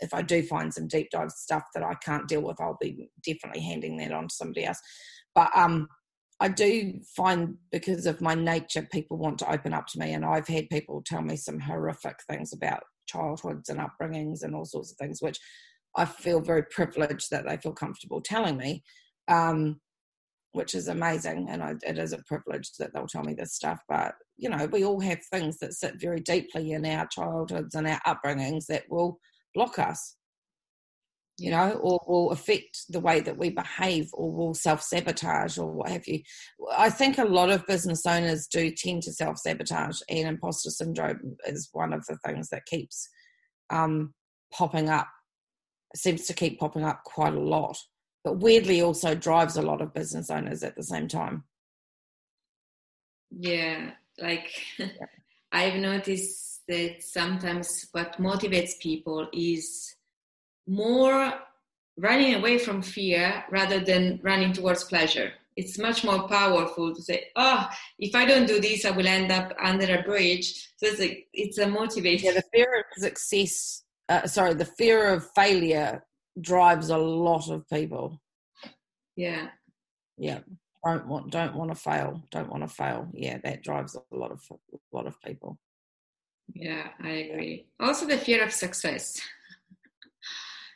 If 0.00 0.12
I 0.12 0.20
do 0.20 0.42
find 0.42 0.74
some 0.74 0.86
deep 0.86 1.08
dive 1.10 1.30
stuff 1.30 1.62
that 1.74 1.84
I 1.84 1.94
can't 1.94 2.28
deal 2.28 2.42
with, 2.42 2.60
I'll 2.60 2.76
be 2.78 3.08
definitely 3.24 3.62
handing 3.62 3.96
that 3.98 4.12
on 4.12 4.28
to 4.28 4.34
somebody 4.34 4.66
else. 4.66 4.80
But 5.34 5.50
um, 5.56 5.88
I 6.40 6.48
do 6.48 7.00
find 7.16 7.56
because 7.72 8.04
of 8.04 8.20
my 8.20 8.34
nature, 8.34 8.86
people 8.92 9.16
want 9.16 9.38
to 9.38 9.50
open 9.50 9.72
up 9.72 9.86
to 9.88 9.98
me, 9.98 10.12
and 10.12 10.26
I've 10.26 10.48
had 10.48 10.68
people 10.68 11.02
tell 11.06 11.22
me 11.22 11.36
some 11.36 11.58
horrific 11.58 12.16
things 12.28 12.52
about 12.52 12.82
childhoods 13.06 13.68
and 13.68 13.80
upbringings 13.80 14.42
and 14.42 14.54
all 14.54 14.64
sorts 14.64 14.90
of 14.92 14.98
things, 14.98 15.20
which 15.20 15.38
I 15.96 16.04
feel 16.04 16.40
very 16.40 16.64
privileged 16.64 17.30
that 17.30 17.46
they 17.46 17.56
feel 17.56 17.72
comfortable 17.72 18.20
telling 18.20 18.56
me, 18.56 18.82
um, 19.28 19.80
which 20.52 20.74
is 20.74 20.88
amazing. 20.88 21.46
And 21.48 21.62
I, 21.62 21.74
it 21.86 21.98
is 21.98 22.12
a 22.12 22.22
privilege 22.26 22.70
that 22.78 22.92
they'll 22.92 23.06
tell 23.06 23.22
me 23.22 23.34
this 23.34 23.54
stuff. 23.54 23.78
But, 23.88 24.14
you 24.36 24.48
know, 24.48 24.66
we 24.66 24.84
all 24.84 25.00
have 25.00 25.20
things 25.32 25.58
that 25.58 25.74
sit 25.74 26.00
very 26.00 26.20
deeply 26.20 26.72
in 26.72 26.84
our 26.86 27.06
childhoods 27.06 27.74
and 27.74 27.86
our 27.86 28.00
upbringings 28.06 28.66
that 28.66 28.84
will 28.88 29.18
block 29.54 29.78
us, 29.78 30.16
you 31.36 31.50
know, 31.50 31.72
or 31.82 32.00
will 32.06 32.30
affect 32.30 32.84
the 32.88 33.00
way 33.00 33.20
that 33.20 33.36
we 33.36 33.50
behave 33.50 34.08
or 34.12 34.32
will 34.32 34.54
self 34.54 34.82
sabotage 34.82 35.58
or 35.58 35.70
what 35.70 35.90
have 35.90 36.06
you. 36.06 36.20
I 36.76 36.90
think 36.90 37.18
a 37.18 37.24
lot 37.24 37.50
of 37.50 37.66
business 37.66 38.06
owners 38.06 38.46
do 38.46 38.70
tend 38.70 39.02
to 39.02 39.12
self 39.12 39.38
sabotage, 39.38 40.00
and 40.08 40.28
imposter 40.28 40.70
syndrome 40.70 41.36
is 41.46 41.68
one 41.72 41.92
of 41.92 42.04
the 42.06 42.16
things 42.24 42.50
that 42.50 42.66
keeps 42.66 43.08
um, 43.70 44.14
popping 44.52 44.88
up, 44.88 45.08
seems 45.96 46.26
to 46.26 46.34
keep 46.34 46.60
popping 46.60 46.84
up 46.84 47.02
quite 47.04 47.34
a 47.34 47.40
lot, 47.40 47.76
but 48.22 48.38
weirdly 48.38 48.80
also 48.80 49.14
drives 49.14 49.56
a 49.56 49.62
lot 49.62 49.80
of 49.80 49.94
business 49.94 50.30
owners 50.30 50.62
at 50.62 50.76
the 50.76 50.84
same 50.84 51.08
time. 51.08 51.44
Yeah, 53.30 53.90
like 54.20 54.52
I've 55.52 55.80
noticed 55.80 56.62
that 56.68 57.02
sometimes 57.02 57.88
what 57.90 58.20
motivates 58.20 58.78
people 58.80 59.28
is 59.32 59.94
more 60.66 61.34
running 61.96 62.34
away 62.34 62.58
from 62.58 62.82
fear 62.82 63.44
rather 63.50 63.80
than 63.80 64.20
running 64.22 64.52
towards 64.52 64.84
pleasure. 64.84 65.32
It's 65.56 65.78
much 65.78 66.02
more 66.02 66.26
powerful 66.26 66.92
to 66.94 67.02
say, 67.02 67.30
"Oh, 67.36 67.68
if 67.98 68.14
I 68.14 68.24
don't 68.24 68.46
do 68.46 68.60
this, 68.60 68.84
I 68.84 68.90
will 68.90 69.06
end 69.06 69.30
up 69.30 69.52
under 69.62 69.98
a 69.98 70.02
bridge." 70.02 70.52
So 70.76 70.86
it's 70.86 71.00
a 71.00 71.26
it's 71.32 71.58
a 71.58 71.68
motivation. 71.68 72.26
Yeah, 72.26 72.32
the 72.32 72.44
fear 72.52 72.80
of 72.80 73.02
success. 73.02 73.84
Uh, 74.08 74.26
sorry, 74.26 74.54
the 74.54 74.64
fear 74.64 75.12
of 75.12 75.30
failure 75.34 76.04
drives 76.40 76.90
a 76.90 76.98
lot 76.98 77.48
of 77.48 77.68
people. 77.68 78.20
Yeah. 79.16 79.48
Yeah. 80.18 80.40
Don't 80.84 81.06
want 81.06 81.30
don't 81.30 81.54
want 81.54 81.70
to 81.70 81.76
fail. 81.76 82.22
Don't 82.30 82.50
want 82.50 82.62
to 82.62 82.68
fail. 82.68 83.08
Yeah, 83.14 83.38
that 83.44 83.62
drives 83.62 83.94
a 83.96 84.16
lot 84.16 84.32
of 84.32 84.42
a 84.50 84.76
lot 84.92 85.06
of 85.06 85.20
people. 85.22 85.58
Yeah, 86.52 86.88
I 87.00 87.10
agree. 87.10 87.68
Also, 87.80 88.06
the 88.06 88.18
fear 88.18 88.44
of 88.44 88.52
success. 88.52 89.20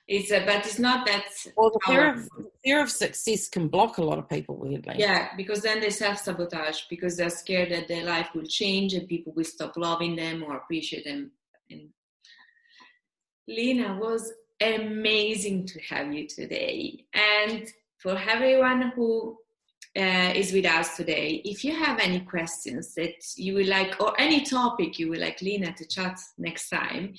It's 0.09 0.31
a, 0.31 0.43
but 0.47 0.65
it's 0.65 0.79
not 0.79 1.07
that. 1.07 1.25
Well, 1.55 1.71
the 1.71 1.81
fear 1.85 2.15
of, 2.15 2.29
fear 2.65 2.83
of 2.83 2.91
success 2.91 3.47
can 3.47 3.69
block 3.69 3.99
a 3.99 4.03
lot 4.03 4.19
of 4.19 4.27
people 4.27 4.57
weirdly. 4.57 4.95
Yeah, 4.97 5.29
because 5.37 5.61
then 5.61 5.81
they 5.81 5.91
self 5.91 6.19
sabotage 6.19 6.85
because 6.89 7.19
they're 7.19 7.29
scared 7.29 7.71
that 7.73 7.89
their 7.89 8.05
life 8.05 8.31
will 8.35 8.47
change 8.47 8.95
and 8.95 9.07
people 9.07 9.35
will 9.37 9.45
stop 9.45 9.77
loving 9.77 10.17
them 10.17 10.43
or 10.43 10.57
appreciate 10.57 11.05
them. 11.05 11.31
And 11.71 11.91
Lena 13.47 13.99
was 14.01 14.33
amazing 14.63 15.67
to 15.67 15.81
have 15.81 16.11
you 16.13 16.27
today, 16.27 17.05
and 17.13 17.69
for 17.99 18.17
everyone 18.17 18.93
who 18.97 19.37
uh, 19.99 20.33
is 20.35 20.53
with 20.53 20.65
us 20.65 20.97
today. 20.97 21.43
If 21.45 21.65
you 21.65 21.75
have 21.75 21.99
any 21.99 22.21
questions 22.21 22.95
that 22.95 23.15
you 23.37 23.55
would 23.55 23.67
like, 23.67 24.01
or 24.01 24.19
any 24.19 24.45
topic 24.45 24.99
you 24.99 25.09
would 25.09 25.19
like 25.19 25.43
Lena 25.43 25.73
to 25.73 25.87
chat 25.87 26.19
next 26.39 26.69
time, 26.71 27.15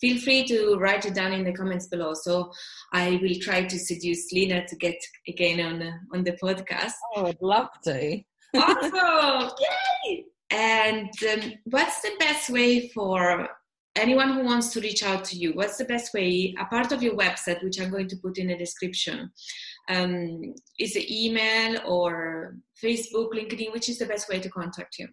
feel 0.00 0.20
free 0.20 0.44
to 0.46 0.76
write 0.76 1.06
it 1.06 1.14
down 1.14 1.32
in 1.32 1.44
the 1.44 1.52
comments 1.52 1.86
below. 1.86 2.12
So 2.14 2.50
I 2.92 3.20
will 3.22 3.36
try 3.40 3.64
to 3.64 3.78
seduce 3.78 4.32
Lena 4.32 4.66
to 4.66 4.76
get 4.76 4.96
again 5.28 5.60
on 5.60 5.78
the, 5.78 5.92
on 6.12 6.24
the 6.24 6.32
podcast. 6.32 6.94
Oh, 7.14 7.26
I'd 7.26 7.40
love 7.40 7.68
to. 7.84 8.20
awesome! 8.56 9.50
Yay! 10.06 10.24
And 10.50 11.10
um, 11.32 11.52
what's 11.64 12.02
the 12.02 12.12
best 12.18 12.50
way 12.50 12.88
for 12.88 13.48
anyone 13.96 14.32
who 14.34 14.44
wants 14.44 14.72
to 14.72 14.80
reach 14.80 15.02
out 15.02 15.24
to 15.26 15.36
you? 15.36 15.52
What's 15.52 15.76
the 15.76 15.84
best 15.84 16.12
way, 16.12 16.54
a 16.58 16.64
part 16.64 16.92
of 16.92 17.02
your 17.02 17.16
website, 17.16 17.62
which 17.62 17.80
I'm 17.80 17.90
going 17.90 18.08
to 18.08 18.16
put 18.16 18.38
in 18.38 18.48
the 18.48 18.56
description? 18.56 19.30
Um, 19.88 20.54
is 20.78 20.96
it 20.96 21.10
email 21.10 21.80
or 21.86 22.56
Facebook, 22.82 23.32
LinkedIn? 23.32 23.72
Which 23.72 23.88
is 23.88 23.98
the 23.98 24.06
best 24.06 24.28
way 24.28 24.40
to 24.40 24.48
contact 24.48 24.98
you? 24.98 25.08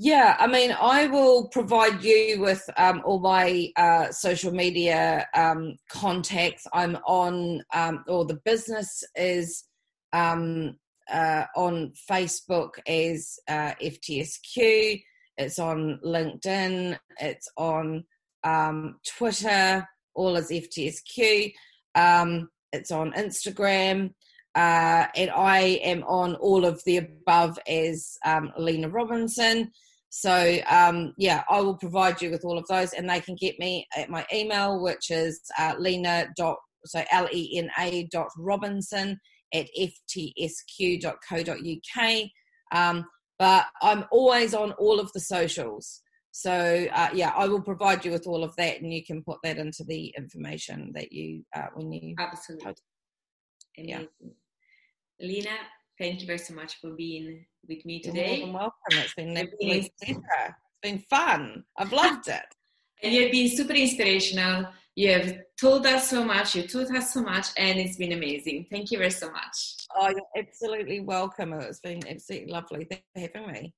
Yeah, 0.00 0.36
I 0.38 0.46
mean, 0.46 0.70
I 0.80 1.08
will 1.08 1.48
provide 1.48 2.04
you 2.04 2.40
with 2.40 2.62
um, 2.76 3.02
all 3.04 3.18
my 3.18 3.72
uh, 3.76 4.12
social 4.12 4.52
media 4.52 5.26
um, 5.34 5.74
contacts. 5.90 6.68
I'm 6.72 6.96
on, 7.04 7.62
um, 7.74 8.04
or 8.06 8.24
the 8.24 8.38
business 8.44 9.02
is 9.16 9.64
um, 10.12 10.76
uh, 11.12 11.46
on 11.56 11.92
Facebook 12.08 12.74
as 12.86 13.40
uh, 13.48 13.72
FTSQ. 13.82 15.02
It's 15.36 15.58
on 15.58 15.98
LinkedIn. 16.04 16.96
It's 17.20 17.48
on 17.56 18.04
um, 18.44 19.00
Twitter, 19.04 19.84
all 20.14 20.36
as 20.36 20.50
FTSQ. 20.50 21.52
It's 22.72 22.90
on 22.90 23.12
Instagram, 23.12 24.12
uh, 24.54 25.06
and 25.14 25.30
I 25.30 25.80
am 25.82 26.02
on 26.04 26.34
all 26.36 26.64
of 26.64 26.82
the 26.84 26.98
above 26.98 27.58
as 27.68 28.16
um, 28.24 28.52
Lena 28.58 28.88
Robinson. 28.88 29.70
So 30.10 30.58
um, 30.70 31.14
yeah, 31.18 31.44
I 31.50 31.60
will 31.60 31.76
provide 31.76 32.20
you 32.22 32.30
with 32.30 32.44
all 32.44 32.58
of 32.58 32.66
those, 32.68 32.92
and 32.92 33.08
they 33.08 33.20
can 33.20 33.36
get 33.36 33.58
me 33.58 33.86
at 33.96 34.10
my 34.10 34.26
email, 34.32 34.82
which 34.82 35.10
is 35.10 35.40
uh, 35.58 35.74
Lena 35.78 36.28
dot 36.36 36.58
so 36.84 37.04
L 37.10 37.28
E 37.32 37.58
N 37.58 37.70
A 37.78 38.04
dot 38.04 38.28
Robinson 38.38 39.18
at 39.54 39.66
ftsq.co.uk. 39.78 41.10
Um, 42.70 43.06
but 43.38 43.66
I'm 43.82 44.04
always 44.10 44.54
on 44.54 44.72
all 44.72 45.00
of 45.00 45.12
the 45.12 45.20
socials. 45.20 46.02
So 46.38 46.86
uh, 46.94 47.08
yeah, 47.14 47.32
I 47.36 47.48
will 47.48 47.60
provide 47.60 48.04
you 48.04 48.12
with 48.12 48.28
all 48.28 48.44
of 48.44 48.54
that, 48.54 48.80
and 48.80 48.94
you 48.94 49.04
can 49.04 49.24
put 49.24 49.38
that 49.42 49.58
into 49.58 49.82
the 49.82 50.14
information 50.16 50.92
that 50.94 51.10
you 51.10 51.42
uh, 51.52 51.66
when 51.74 51.90
you 51.90 52.14
absolutely. 52.16 52.74
Yeah, 53.76 54.02
Lena, 55.20 55.56
thank 55.98 56.20
you 56.20 56.28
very 56.28 56.38
so 56.38 56.54
much 56.54 56.80
for 56.80 56.90
being 56.90 57.44
with 57.66 57.84
me 57.84 57.98
today. 57.98 58.44
You're 58.44 58.52
welcome. 58.52 58.72
It's 58.92 59.14
been 59.14 59.34
lovely. 59.34 59.92
it's 60.00 60.22
been 60.80 61.04
fun. 61.10 61.64
I've 61.76 61.92
loved 61.92 62.28
it. 62.28 62.42
And 63.02 63.14
you've 63.14 63.30
been 63.30 63.48
super 63.48 63.74
inspirational. 63.74 64.66
You 64.96 65.12
have 65.12 65.38
told 65.60 65.86
us 65.86 66.10
so 66.10 66.24
much. 66.24 66.56
You 66.56 66.66
taught 66.66 66.90
us 66.96 67.14
so 67.14 67.22
much, 67.22 67.46
and 67.56 67.78
it's 67.78 67.96
been 67.96 68.12
amazing. 68.12 68.66
Thank 68.70 68.90
you 68.90 68.98
very 68.98 69.10
so 69.10 69.30
much. 69.30 69.76
Oh, 69.96 70.08
you're 70.08 70.44
absolutely 70.44 70.98
welcome. 71.00 71.52
It's 71.54 71.78
been 71.80 72.06
absolutely 72.08 72.52
lovely. 72.52 72.86
Thank 72.88 73.02
you 73.14 73.28
for 73.28 73.38
having 73.38 73.52
me 73.52 73.74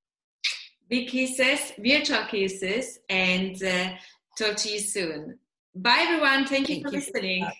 big 0.90 1.08
kisses, 1.08 1.72
virtual 1.78 2.24
kisses, 2.24 2.98
and 3.08 3.62
uh, 3.62 3.90
talk 4.36 4.56
to 4.56 4.68
you 4.68 4.80
soon. 4.80 5.38
Bye, 5.74 6.00
everyone. 6.00 6.46
Thank 6.46 6.68
you 6.68 6.82
Thank 6.82 6.88
for 6.88 6.92
you 6.92 6.98
listening. 6.98 7.50